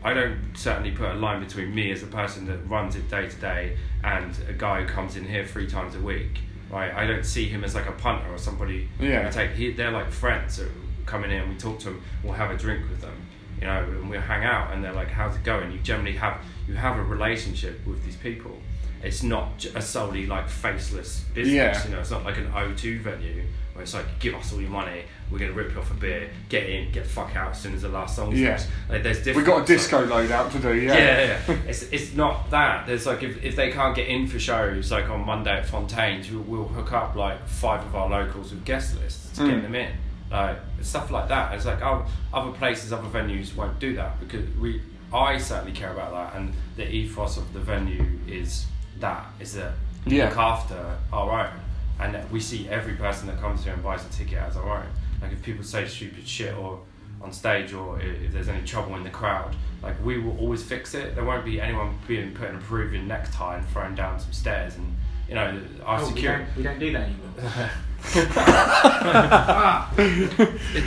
[0.03, 3.27] I don't certainly put a line between me as a person that runs it day
[3.27, 6.39] to day and a guy who comes in here three times a week.
[6.69, 8.89] Right, I don't see him as like a punter or somebody.
[8.99, 9.29] Yeah.
[9.29, 9.51] take.
[9.51, 10.69] He, they're like friends that
[11.05, 12.03] come in here and we talk to them.
[12.23, 13.27] We'll have a drink with them
[13.59, 16.41] you know, and we'll hang out, and they're like, "How's it going?" You generally have
[16.67, 18.57] you have a relationship with these people.
[19.03, 21.53] It's not a solely like faceless business.
[21.53, 21.83] Yeah.
[21.85, 23.43] You know, it's not like an O2 venue
[23.73, 26.29] where it's like, "Give us all your money, we're gonna rip you off a beer,
[26.49, 28.55] get in, get the fuck out as soon as the last song's Yeah.
[28.57, 29.47] finished." Like, there's we different.
[29.47, 30.93] got a disco load out to do, yeah.
[30.97, 32.85] Yeah, yeah, it's it's not that.
[32.87, 36.31] There's like if, if they can't get in for shows like on Monday at Fontaines,
[36.31, 39.49] we'll, we'll hook up like five of our locals with guest lists to Mm.
[39.51, 39.91] get them in.
[40.31, 41.53] Like stuff like that.
[41.53, 44.81] It's like oh, other places, other venues won't do that because we.
[45.13, 48.65] I certainly care about that, and the ethos of the venue is
[48.99, 49.71] that is that
[50.05, 50.25] we Yeah.
[50.27, 51.53] look after our own,
[52.01, 54.85] and we see every person that comes here and buys a ticket as our own.
[55.21, 56.79] Like if people say stupid shit or
[57.21, 60.93] on stage or if there's any trouble in the crowd, like we will always fix
[60.93, 61.15] it.
[61.15, 64.75] There won't be anyone being put in a Peruvian necktie and thrown down some stairs
[64.75, 64.95] and
[65.27, 66.45] you know our Oh, we, security.
[66.45, 67.71] don't, we don't do that anymore.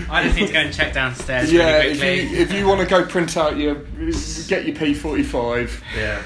[0.08, 2.80] I just need to go and check downstairs Yeah, really if you, if you want
[2.80, 5.82] to go print out your, get your P45.
[5.96, 6.22] Yeah.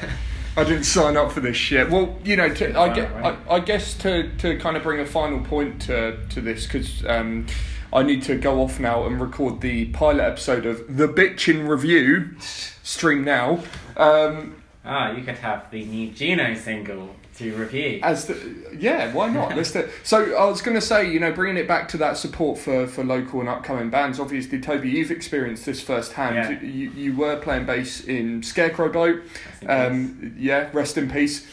[0.57, 1.91] I didn't sign up for this shit.
[1.91, 3.11] Well, you know, to, I, get.
[3.13, 7.05] I, I guess to, to kind of bring a final point to, to this, because
[7.07, 7.47] um,
[7.95, 12.31] I need to go off now and record the pilot episode of The Bitchin' Review,
[12.41, 13.63] stream now.
[13.97, 14.57] Um,
[14.87, 18.01] Ah, you could have the new Juno single to review.
[18.03, 18.37] as the,
[18.79, 19.57] yeah, why not?
[19.57, 19.89] Let's do.
[20.05, 22.87] So I was going to say, you know, bringing it back to that support for,
[22.87, 24.21] for local and upcoming bands.
[24.21, 26.35] Obviously, Toby, you've experienced this firsthand.
[26.37, 26.69] Yeah.
[26.69, 29.23] You, you were playing bass in Scarecrow Boat.
[29.67, 31.47] Um, yeah, rest in peace.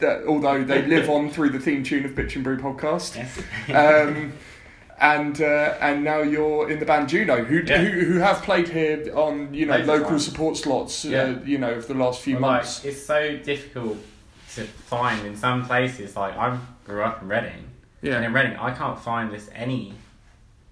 [0.00, 3.16] That, although they live on through the theme tune of Bitchin Brew podcast.
[3.16, 4.08] yes.
[4.08, 4.32] Um,
[5.04, 7.78] and uh, and now you're in the band Juno, who, Yeah.
[7.84, 10.24] who who have played here on you know Loads local times.
[10.24, 11.04] support slots.
[11.04, 11.22] Yeah.
[11.22, 12.84] Uh, you know, of the last few Well, like, months.
[12.84, 13.98] it's so difficult
[14.54, 16.16] to find in some places.
[16.16, 17.64] Like I grew up in Reading,
[18.02, 18.16] yeah.
[18.16, 19.94] and in Reading I can't find just any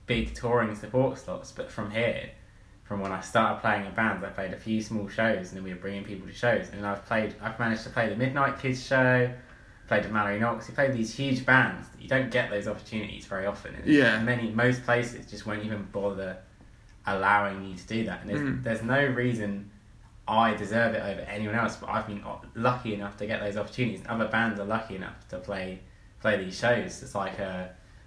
[0.06, 1.52] big touring support slots.
[1.52, 2.30] But from here,
[2.84, 5.64] from when I started playing in bands, I played a few small shows, and then
[5.64, 6.68] we were bringing people to shows.
[6.72, 9.30] And I've played, I've managed to play the Midnight Kids show,
[9.92, 10.68] played with Mallory Knox.
[10.68, 11.86] You played these huge bands.
[12.00, 13.74] You don't get those opportunities very often.
[13.74, 14.22] And Yeah.
[14.22, 16.38] Many, most places just won't even bother
[17.06, 18.22] allowing you to do that.
[18.22, 18.62] And there's, Mm.
[18.64, 19.70] there's no reason
[20.26, 21.76] I deserve it over anyone else.
[21.76, 22.22] But I've been
[22.54, 24.00] lucky enough to get those opportunities.
[24.00, 25.80] And other bands are lucky enough to play
[26.20, 27.02] play these shows.
[27.02, 27.64] It's like uh,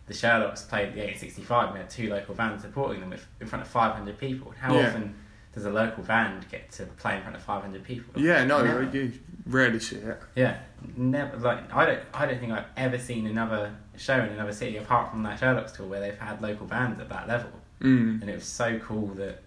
[0.07, 3.45] the Sherlocks played the 1865, and we had two local bands supporting them with, in
[3.48, 4.53] front of 500 people.
[4.57, 4.88] How Yeah.
[4.88, 5.14] often
[5.56, 8.22] does a local band get to play in front of 500 people?
[8.22, 8.84] Yeah, no, Never.
[8.84, 9.14] you
[9.48, 10.19] rarely see it.
[10.36, 10.57] Yeah,
[10.95, 11.38] never.
[11.38, 15.10] Like I don't, I don't think I've ever seen another show in another city apart
[15.11, 17.49] from that Sherlock's tour where they've had local bands at that level,
[17.82, 18.22] Mm.
[18.22, 19.41] and it was so cool that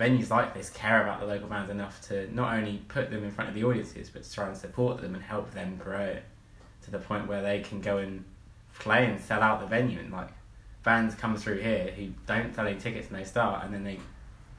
[0.00, 3.30] venues like this care about the local bands enough to not only put them in
[3.30, 6.16] front of the audiences but to try and support them and help them grow
[6.82, 8.24] to the point where they can go and
[8.78, 10.28] play and sell out the venue and like
[10.82, 13.98] bands come through here who don't sell any tickets and they start and then they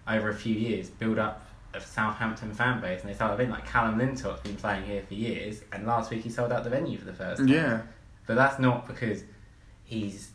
[0.08, 3.52] over a few years build up a Southampton fan base and they start a venue
[3.54, 6.70] like Callum Lintott's been playing here for years and last week he sold out the
[6.70, 7.48] venue for the first time.
[7.50, 7.82] Yeah,
[8.28, 9.24] But that's not because
[9.84, 10.30] he's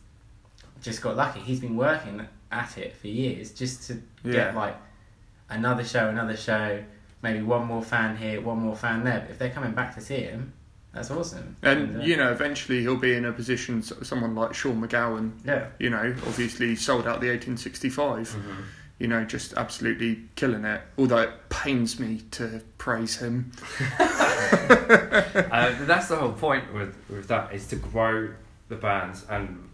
[0.83, 1.41] just got lucky.
[1.41, 4.33] He's been working at it for years just to Yeah.
[4.33, 4.77] get like
[5.49, 6.83] another show, another show,
[7.23, 9.21] maybe one more fan here, one more fan there.
[9.21, 10.53] But if they're coming back to see him,
[10.93, 11.57] that's awesome.
[11.63, 13.79] and uh, you know, eventually he'll be in a position.
[13.79, 18.29] s- Someone like Sean McGowan, yeah, you know, obviously sold out the 1865.
[18.29, 18.63] Mm-hmm.
[19.01, 20.83] You know, just absolutely killing it.
[20.99, 23.51] Although it pains me to praise him.
[23.99, 28.29] uh, that's the whole point with, with that is to grow
[28.69, 29.69] the bands and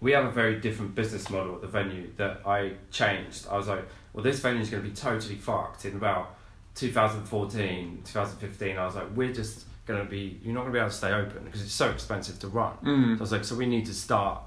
[0.00, 3.46] we have a very different business model at the venue that I changed.
[3.48, 6.34] I was like, well, this venue is going to be totally fucked in about
[6.74, 8.76] 2014, 2015.
[8.78, 10.96] I was like, we're just going to be, you're not going to be able to
[10.96, 12.72] stay open because it's so expensive to run.
[12.82, 13.20] So I Mm.
[13.20, 14.42] was like, so we need to start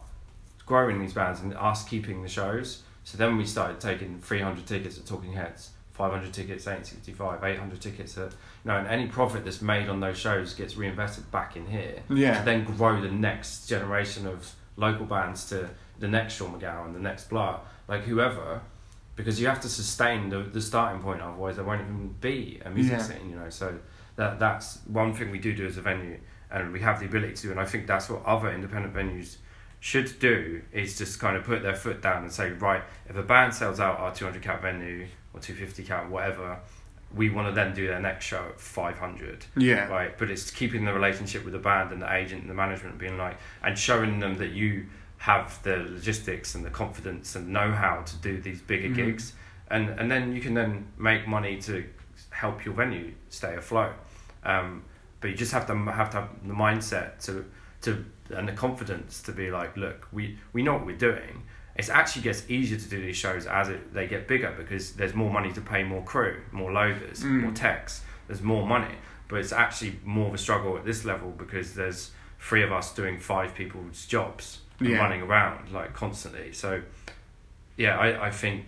[0.66, 2.84] growing these bands and us keeping the shows.
[3.06, 7.80] So then we started taking 300 tickets at Talking Heads, 500 tickets at 1865, 800
[7.80, 11.56] tickets at, you know, and any profit that's made on those shows gets reinvested back
[11.56, 12.02] in here.
[12.10, 12.40] Yeah.
[12.40, 15.69] To then grow the next generation of local bands to
[15.99, 18.61] the next Sean McGowan, the next blah, like whoever,
[19.15, 22.72] because you have to sustain the, the starting point, otherwise there won't even be a
[22.72, 23.02] music Yeah.
[23.03, 23.49] scene, you know.
[23.52, 23.77] So
[24.15, 26.19] that that's one thing we do do as a venue,
[26.49, 29.38] and we have the ability to and I think that's what other independent venues
[29.86, 33.22] should do is just kind of put their foot down and say, right, if a
[33.22, 36.57] band sells out our 200 cap venue or 250 cap, whatever,
[37.14, 39.88] we want to then do their next show at 500 Yeah.
[39.88, 40.18] right?
[40.18, 43.20] But it's keeping the relationship with the band and the agent and the management, being
[43.20, 44.88] like, and showing them that you
[45.18, 48.95] have the logistics and the confidence and know how to do these bigger Mhm.
[48.95, 49.34] gigs,
[49.70, 51.84] and and then you can then make money to
[52.32, 53.94] help your venue stay afloat.
[54.44, 54.82] Um,
[55.22, 57.45] but you just have to have to have the mindset to
[57.86, 58.06] to
[58.36, 61.44] and the confidence to be like, look, we we know what we're doing.
[61.76, 65.14] It actually gets easier to do these shows as it, they get bigger because there's
[65.14, 67.41] more money to pay more crew, more loaders, Mm.
[67.41, 68.02] more techs.
[68.28, 68.95] There's more money,
[69.28, 72.94] but it's actually more of a struggle at this level because there's three of us
[72.94, 74.98] doing five people's jobs and Yeah.
[74.99, 76.53] running around like constantly.
[76.53, 76.82] So,
[77.78, 78.66] yeah, I, I think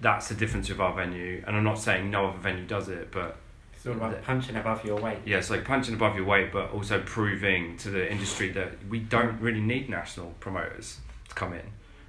[0.00, 1.44] that's the difference with our venue.
[1.46, 3.36] And I'm not saying no other venue does it, but
[3.80, 5.16] it's all about punching above your weight.
[5.24, 8.98] yeah, it's like punching above your weight, but also proving to the industry that we
[8.98, 10.98] don't really need national promoters
[11.30, 11.62] to come in.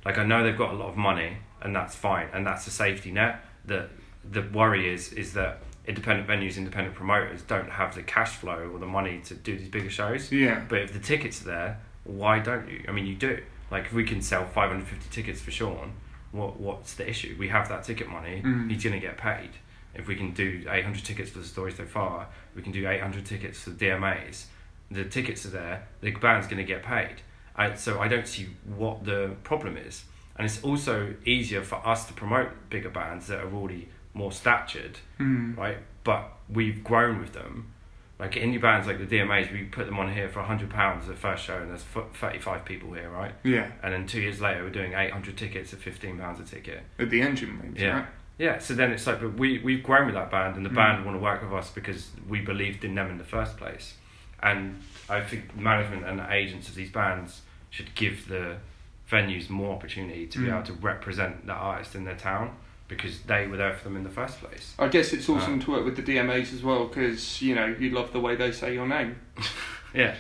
[0.04, 2.72] Like I know they've got a lot of money, and that's fine, and that's a
[2.72, 3.46] safety net.
[3.64, 3.88] The
[4.30, 8.78] the worry is is that independent venues, independent promoters don't have the cash flow or
[8.78, 10.30] the money to do these bigger shows.
[10.30, 10.64] Yeah.
[10.68, 12.84] But if the tickets are there, why don't you?
[12.90, 13.42] I mean, you do.
[13.72, 15.94] Like if we can sell 550 tickets for Sean,
[16.34, 17.38] what what's the issue?
[17.40, 18.42] We have that ticket money.
[18.44, 18.70] Mm.
[18.70, 19.52] He's gonna get paid.
[19.94, 23.26] If we can do 800 tickets for the story so far, we can do 800
[23.26, 24.46] tickets for the DMAs.
[24.90, 25.88] The tickets are there.
[26.02, 27.18] The band's gonna get paid.
[27.56, 30.06] I, so I don't see what the problem is.
[30.38, 35.00] And it's also easier for us to promote bigger bands that are already more statured
[35.20, 35.58] Mm.
[35.58, 35.78] right?
[36.04, 37.72] But we've grown with them.
[38.20, 41.16] Like indie bands like the DMAs, we put them on here for hundred pounds the
[41.16, 43.34] first show, and there's thirty five people here, right?
[43.44, 43.72] Yeah.
[43.82, 46.84] And then two years later, we're doing eight hundred tickets at fifteen pounds a ticket.
[47.00, 47.94] At the engine rooms, Yeah.
[47.98, 48.06] right?
[48.46, 48.58] Yeah.
[48.60, 50.76] So then it's like, but we we've grown with that band, and the Mm.
[50.82, 53.94] band want to work with us because we believed in them in the first place.
[54.42, 54.62] And
[55.10, 58.58] I think management and agents of these bands should give the
[59.10, 60.54] venues more opportunity to be Mm.
[60.54, 62.56] able to represent the artist in their town
[62.88, 64.74] because they were there for them in the first place.
[64.80, 65.64] I guess it's awesome Uh.
[65.66, 68.52] to work with the DMAs as well because you know you love the way they
[68.52, 69.16] say your name,
[69.94, 70.16] Yeah.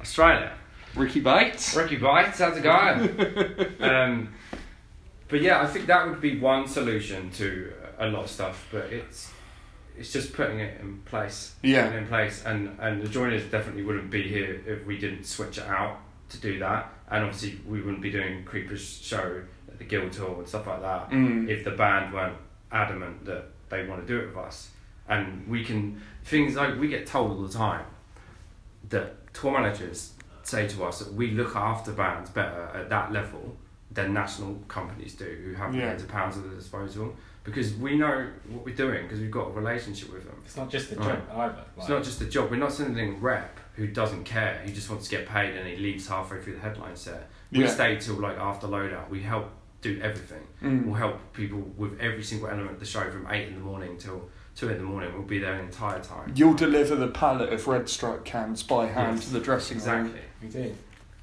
[0.00, 0.52] Australia.
[0.96, 1.74] Ricky Bates.
[1.76, 3.80] Ricky Bites, how's it going?
[3.90, 4.28] um,
[5.32, 8.84] but yeah, I think that would be one solution to a lot of stuff, but
[8.92, 9.30] it's
[9.98, 11.54] it's just putting it in place.
[11.62, 11.90] Yeah.
[11.94, 15.66] In place, and and the joiners definitely wouldn't be here if we didn't switch it
[15.66, 15.96] out
[16.28, 20.46] to do that, and obviously we wouldn't be doing Creepers show at the Guildhall and
[20.46, 21.48] stuff like that Mm.
[21.48, 22.36] if the band weren't
[22.70, 24.70] adamant that they want to do it with us,
[25.08, 27.86] and we can things like we get told all the time
[28.90, 33.56] that tour managers say to us that we look after bands better at that level
[33.94, 35.80] than national companies do who have Yeah.
[35.82, 37.14] millions of pounds at their disposal
[37.44, 40.36] because we know what we're doing because we've got a relationship with them.
[40.44, 41.08] It's not just a Right.
[41.28, 41.64] job either.
[41.76, 42.50] It's not just a job.
[42.50, 44.60] We're not sending a rep who doesn't care.
[44.64, 47.28] who just wants to get paid and he leaves halfway through the headline set.
[47.50, 47.66] We Yeah.
[47.68, 49.08] stay till like after loadout.
[49.08, 49.50] We help
[49.80, 50.42] do everything.
[50.62, 50.84] Mm.
[50.86, 53.96] We'll help people with every single element of the show from eight in the morning
[53.98, 55.12] till two in the morning.
[55.12, 56.32] We'll be there the entire time.
[56.36, 60.06] You'll deliver the pallet of red stripe cans by hand Yes, to the dressing room,
[60.06, 60.20] Exactly.
[60.42, 60.74] We do.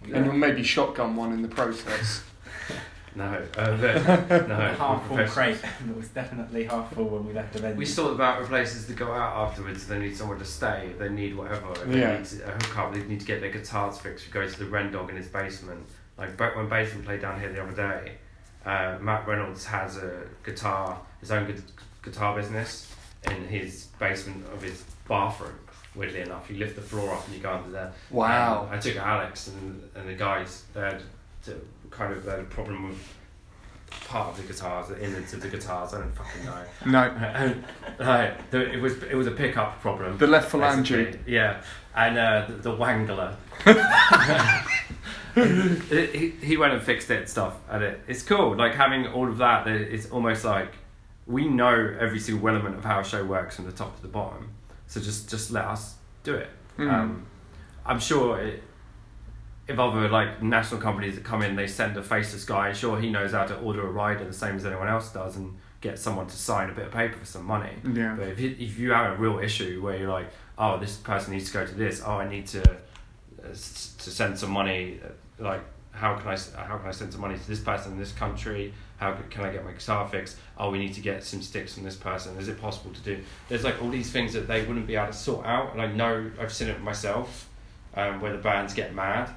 [0.06, 0.32] We and do.
[0.32, 2.24] you'll maybe shotgun one in the process.
[3.20, 3.72] No, uh,
[4.48, 4.56] no.
[4.78, 5.58] half full crate.
[5.90, 7.76] It was definitely half full when we left the venue.
[7.78, 9.86] We thought about places to go out afterwards.
[9.88, 10.92] They need somewhere to stay.
[10.98, 11.74] They need whatever.
[11.74, 12.12] If Yeah.
[12.14, 12.94] They need to, a hookup.
[12.94, 14.26] They need to get their guitars fixed.
[14.26, 15.86] We go to the Ren Dog in his basement.
[16.18, 18.14] Like when Basement played down here the other day,
[18.66, 21.62] uh, Matt Reynolds has a guitar, his own gu-
[22.04, 22.94] guitar business
[23.30, 25.56] in his basement of his bathroom.
[25.96, 27.92] Weirdly enough, you lift the floor up and you go under there.
[28.12, 28.64] Wow.
[28.64, 30.64] Um, I took Alex and and the guys.
[30.74, 31.02] Had
[31.46, 31.60] to,
[31.92, 33.16] kind of had a problem with
[34.08, 35.94] part of the guitars, the innards of the guitars.
[35.94, 36.64] I don't fucking know.
[36.86, 40.18] No, the- it was it was a pickup problem.
[40.18, 41.18] the left phalange.
[41.28, 41.62] Yeah,
[41.96, 43.36] and uh, the, the wangler.
[45.36, 48.56] It- he, he went and fixed it and stuff, and it, it's cool.
[48.56, 50.74] Like having all of that, it's almost like
[51.28, 54.08] we know every single element of how a show works from the top to the
[54.08, 54.50] bottom.
[54.88, 56.50] So just just let us do it.
[56.78, 56.92] Mm.
[56.92, 57.26] Um,
[57.86, 58.64] I'm sure it,
[59.70, 62.74] if other like national companies that come in, they send a faceless guy.
[62.74, 65.58] Sure, he knows how to order a rider the same as anyone else does, and
[65.82, 67.72] get someone to sign a bit of paper for some money.
[67.94, 68.16] Yeah.
[68.18, 70.28] But if you, if you have a real issue where you're like,
[70.58, 74.10] oh, this person needs to go to this, oh, I need to uh, s- to
[74.10, 76.38] send some money, uh, like how can I
[76.68, 78.74] how can I send some money to this person in this country?
[78.98, 80.36] How can I get my guitar fixed?
[80.58, 82.38] Oh, we need to get some sticks from this person.
[82.38, 83.20] Is it possible to do?
[83.48, 85.88] There's like all these things that they wouldn't be able to sort out, and I
[85.88, 87.48] know I've seen it myself,
[87.96, 89.30] um, where the bands get mad.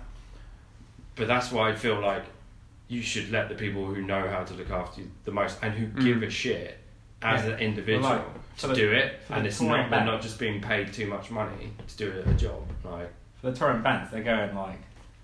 [1.17, 2.25] But that's why I feel like
[2.89, 5.73] you should let the people who know how to look after you the most and
[5.75, 6.05] who Mm.
[6.05, 6.79] give a shit
[7.23, 7.53] as Yeah.
[7.53, 10.61] an individual Well, like, to the- do it, and it's not they're not just being
[10.61, 12.69] paid too much money to do a, a job.
[12.85, 13.11] Like
[13.41, 14.79] For the touring bands, they're going like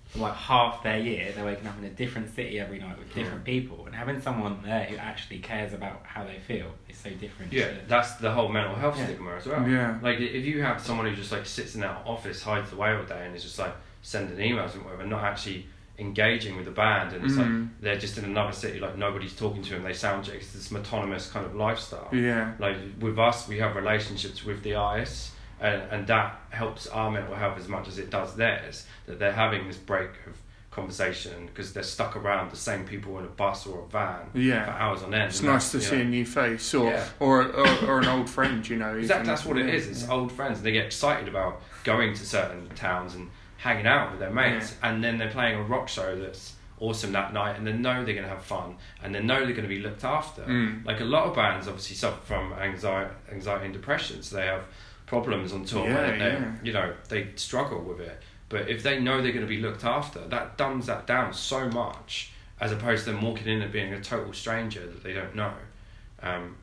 [0.06, 1.32] for like half their year.
[1.34, 4.60] They're waking up in a different city every night with different people, and having someone
[4.64, 7.52] there who actually cares about how they feel is so different.
[7.52, 9.04] yeah, to- that's the whole mental health Yeah.
[9.04, 9.68] stigma as well.
[9.68, 9.98] Yeah.
[10.00, 13.02] Like if you have someone who just like sits in that office, hides away all
[13.04, 15.66] day, and is just like sending emails and whatever, not actually
[15.98, 17.38] engaging with the band, and it's Mm.
[17.62, 19.82] like they're just in another city, like nobody's talking to them.
[19.82, 20.36] They sound check.
[20.36, 22.08] It's this autonomous kind of lifestyle.
[22.12, 22.52] Yeah.
[22.58, 27.34] like with us we have relationships with the artists and, and that helps our mental
[27.34, 30.36] health as much as it does theirs that they're having this break of
[30.70, 34.64] conversation because they're stuck around the same people in a bus or a van Yeah.
[34.66, 37.04] for hours on end It's nice to see know, a new face or Yeah.
[37.18, 38.96] or, or or an old friend, you know.
[39.04, 39.86] Exactly, that's what it is.
[39.86, 39.90] Yeah.
[39.92, 40.62] It's old friends.
[40.62, 43.28] They get excited about going to certain towns and
[43.58, 47.32] hanging out with their mates, and then they're playing a rock show that's awesome that
[47.32, 49.68] night, and they know they're going to have fun, and they know they're going to
[49.68, 50.42] be looked after.
[50.42, 50.86] Mm.
[50.86, 54.62] Like a lot of bands, obviously suffer from anxiety, anxiety and depression, so they have
[55.06, 55.86] problems on tour.
[55.86, 56.52] Yeah, where they, yeah.
[56.62, 58.22] You know, they struggle with it.
[58.48, 61.68] But if they know they're going to be looked after, that dumbs that down so
[61.68, 65.34] much, as opposed to them walking in and being a total stranger that they don't
[65.34, 65.52] know.
[66.22, 66.56] Um,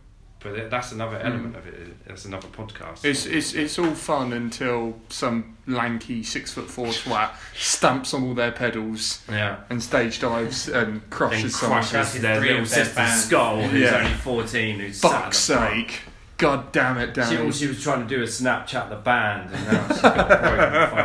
[0.45, 2.05] but that's another element of it.
[2.07, 2.99] That's another podcast.
[3.01, 3.05] Mm.
[3.05, 8.33] It's, it's it's all fun until some lanky six foot four twat stamps on all
[8.35, 9.57] their pedals yeah.
[9.69, 11.79] and stage dives and And crushes someone.
[11.79, 13.97] crushes Crushes their little of their sister's skull, who's Yeah.
[13.97, 16.01] only 14, who's sat at Fuck's the sake!
[16.37, 17.37] God damn it, She, Danny.
[17.43, 20.37] well, she was trying to do a Snapchat the band, and now she's got a
[20.37, 20.89] broken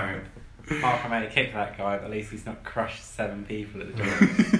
[0.70, 0.78] phone.
[0.78, 3.80] Apart from how to kick that guy, but at least he's not crushed seven people
[3.80, 4.59] at the door.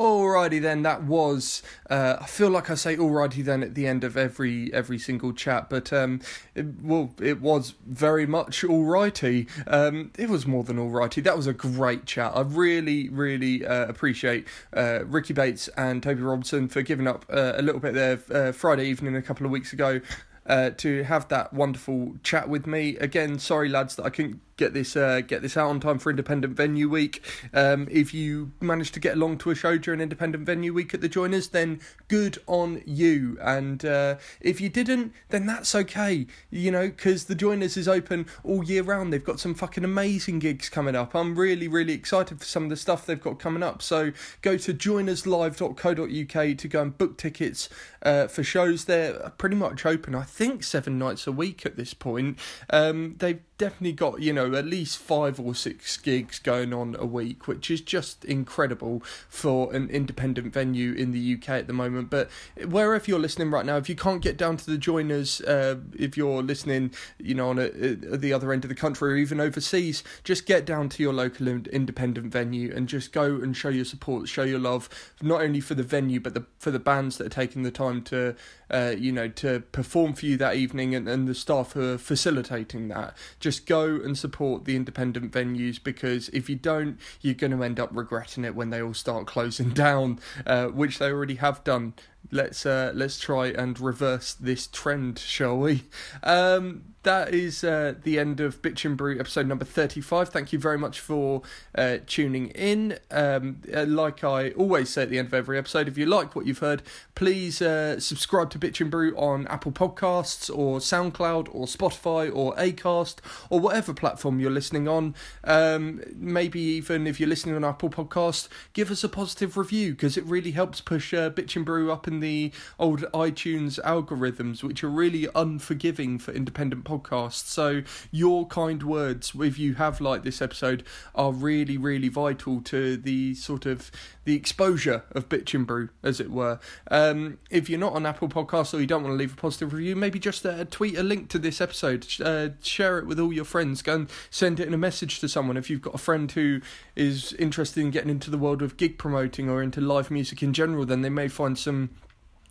[0.00, 1.62] Alrighty then, that was.
[1.90, 5.34] Uh, I feel like I say alrighty then at the end of every every single
[5.34, 6.22] chat, but um,
[6.54, 9.46] it, well, it was very much alrighty.
[9.66, 11.22] Um, it was more than alrighty.
[11.22, 12.32] That was a great chat.
[12.34, 17.52] I really, really uh, appreciate uh, Ricky Bates and Toby Robson for giving up uh,
[17.56, 20.00] a little bit there uh, Friday evening a couple of weeks ago.
[20.46, 23.38] Uh, to have that wonderful chat with me again.
[23.38, 26.54] Sorry, lads, that I couldn't get this uh, get this out on time for Independent
[26.54, 27.24] Venue Week.
[27.54, 31.00] Um, if you managed to get along to a show during Independent Venue Week at
[31.00, 33.38] the Joiners, then good on you.
[33.40, 36.26] And uh, if you didn't, then that's okay.
[36.50, 39.12] You know, because the Joiners is open all year round.
[39.12, 41.16] They've got some fucking amazing gigs coming up.
[41.16, 43.80] I'm really, really excited for some of the stuff they've got coming up.
[43.80, 44.12] So
[44.42, 47.70] go to joinerslive.co.uk to go and book tickets
[48.02, 48.84] uh, for shows.
[48.84, 52.38] They're pretty much open, I think, seven nights a week at this point.
[52.68, 57.04] Um, they've definitely got you know at least five or six gigs going on a
[57.04, 62.08] week, which is just incredible for an independent venue in the UK at the moment.
[62.08, 62.30] But
[62.66, 66.16] wherever you're listening right now, if you can't get down to the joiners, uh, if
[66.16, 69.40] you're listening, you know, on a, at the other end of the country or even
[69.40, 73.84] overseas, just get down to your local independent venue and just go and show your
[73.84, 74.88] support, show your love,
[75.20, 78.00] not only for the venue but the for the bands that are taking the time
[78.04, 78.34] to,
[78.70, 81.98] uh, you know, to perform for you that evening and, and the staff who are
[81.98, 83.16] facilitating that.
[83.38, 87.80] Just go and support the independent venues because if you don't, you're going to end
[87.80, 91.94] up regretting it when they all start closing down, uh, which they already have done
[92.30, 95.84] let's uh, let's try and reverse this trend, shall we?
[96.22, 100.28] Um, that is uh, the end of Bitchin Brew episode number 35.
[100.28, 101.40] Thank you very much for
[101.74, 102.98] uh, tuning in.
[103.10, 106.36] Um, uh, like I always say at the end of every episode, if you like
[106.36, 106.82] what you've heard,
[107.14, 113.16] please uh, subscribe to Bitchin Brew on Apple Podcasts or SoundCloud or Spotify or Acast
[113.48, 115.14] or whatever platform you're listening on.
[115.44, 120.18] Um, maybe even if you're listening on Apple Podcast, give us a positive review because
[120.18, 124.90] it really helps push uh, Bitchin Brew up in the old iTunes algorithms, which are
[124.90, 127.46] really unforgiving for independent podcasts.
[127.46, 130.84] So your kind words, if you have liked this episode,
[131.14, 133.90] are really, really vital to the sort of
[134.24, 136.58] the exposure of Bitchin Brew, as it were.
[136.90, 139.72] Um, if you're not on Apple Podcasts or you don't want to leave a positive
[139.72, 143.32] review, maybe just uh, tweet a link to this episode, uh, share it with all
[143.32, 145.56] your friends, go and send it in a message to someone.
[145.56, 146.60] If you've got a friend who
[146.96, 150.52] is interested in getting into the world of gig promoting or into live music in
[150.52, 151.90] general, then they may find some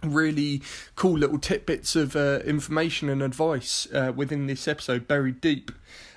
[0.04, 0.62] really
[0.96, 5.72] cool little tidbits of uh, information and advice uh, within this episode, buried deep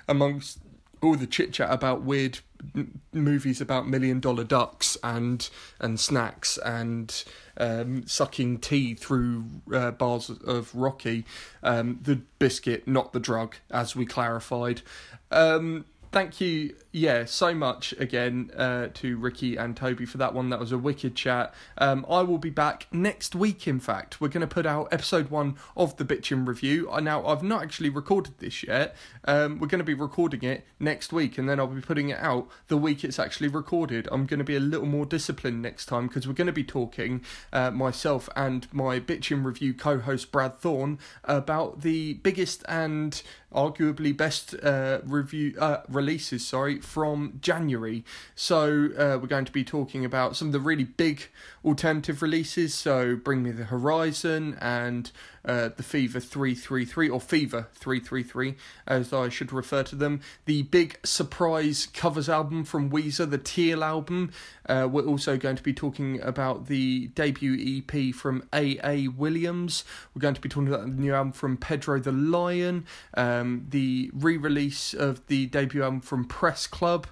[0.09, 0.59] amongst
[1.03, 2.39] all the chit chat about weird
[2.75, 5.51] m- movies about million dollar ducks and
[5.81, 7.25] and snacks and
[7.57, 9.45] um, sucking tea through
[9.75, 11.25] uh, bars of Rocky,
[11.63, 14.83] um, the biscuit, not the drug, as we clarified.
[15.31, 20.51] Um, thank you yeah, so much again uh, to Ricky and Toby for that one.
[20.51, 21.55] That was a wicked chat.
[21.79, 23.67] Um, I will be back next week.
[23.67, 26.91] In fact, we're going to put out episode one of the Bitchin review.
[27.01, 28.95] Now, I've not actually recorded this yet.
[29.25, 32.19] Um, we're going to be recording it next week, and then I'll be putting it
[32.19, 34.07] out the week it's actually recorded.
[34.13, 36.65] I'm going to be a little more disciplined next time because we're going to be
[36.65, 37.23] talking
[37.55, 43.23] uh, myself and my Bitchin review co-host Brad Thorne about the biggest and
[43.53, 46.47] arguably best uh, review uh, releases.
[46.47, 48.05] Sorry from January.
[48.35, 51.29] So uh, we're going to be talking about some of the really big
[51.65, 52.75] alternative releases.
[52.75, 55.11] So Bring Me the Horizon and
[55.45, 58.55] uh, the Fever 333 or Fever 333
[58.87, 60.21] as I should refer to them.
[60.45, 64.33] The big surprise covers album from Weezer, the Teal album.
[64.67, 69.09] Uh, we're also going to be talking about the debut EP from A.A.
[69.09, 69.85] Williams.
[70.15, 74.11] We're going to be talking about the new album from Pedro the Lion, um, the
[74.13, 77.07] re release of the debut album from Press Club.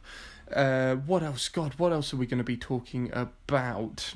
[0.53, 1.49] Uh, what else?
[1.49, 4.15] God, what else are we going to be talking about?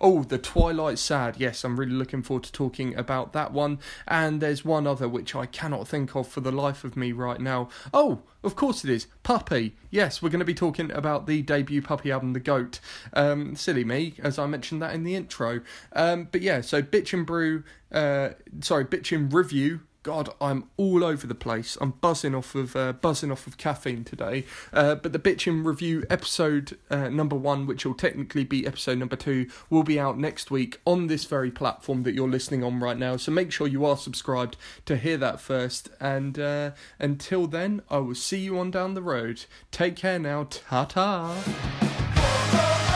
[0.00, 1.36] Oh, The Twilight Sad.
[1.38, 3.78] Yes, I'm really looking forward to talking about that one.
[4.06, 7.40] And there's one other which I cannot think of for the life of me right
[7.40, 7.68] now.
[7.92, 9.06] Oh, of course it is.
[9.22, 9.76] Puppy.
[9.90, 12.80] Yes, we're going to be talking about the debut Puppy album, The Goat.
[13.12, 15.60] Um, silly me, as I mentioned that in the intro.
[15.92, 18.30] Um, but yeah, so Bitchin Brew, uh,
[18.60, 21.78] sorry, Bitchin' Review God, I'm all over the place.
[21.80, 24.44] I'm buzzing off of uh, buzzing off of caffeine today.
[24.70, 29.16] Uh, but the Bitchin' Review episode uh, number one, which will technically be episode number
[29.16, 32.98] two, will be out next week on this very platform that you're listening on right
[32.98, 33.16] now.
[33.16, 35.88] So make sure you are subscribed to hear that first.
[35.98, 39.46] And uh, until then, I will see you on down the road.
[39.70, 40.48] Take care now.
[40.50, 42.92] Ta ta.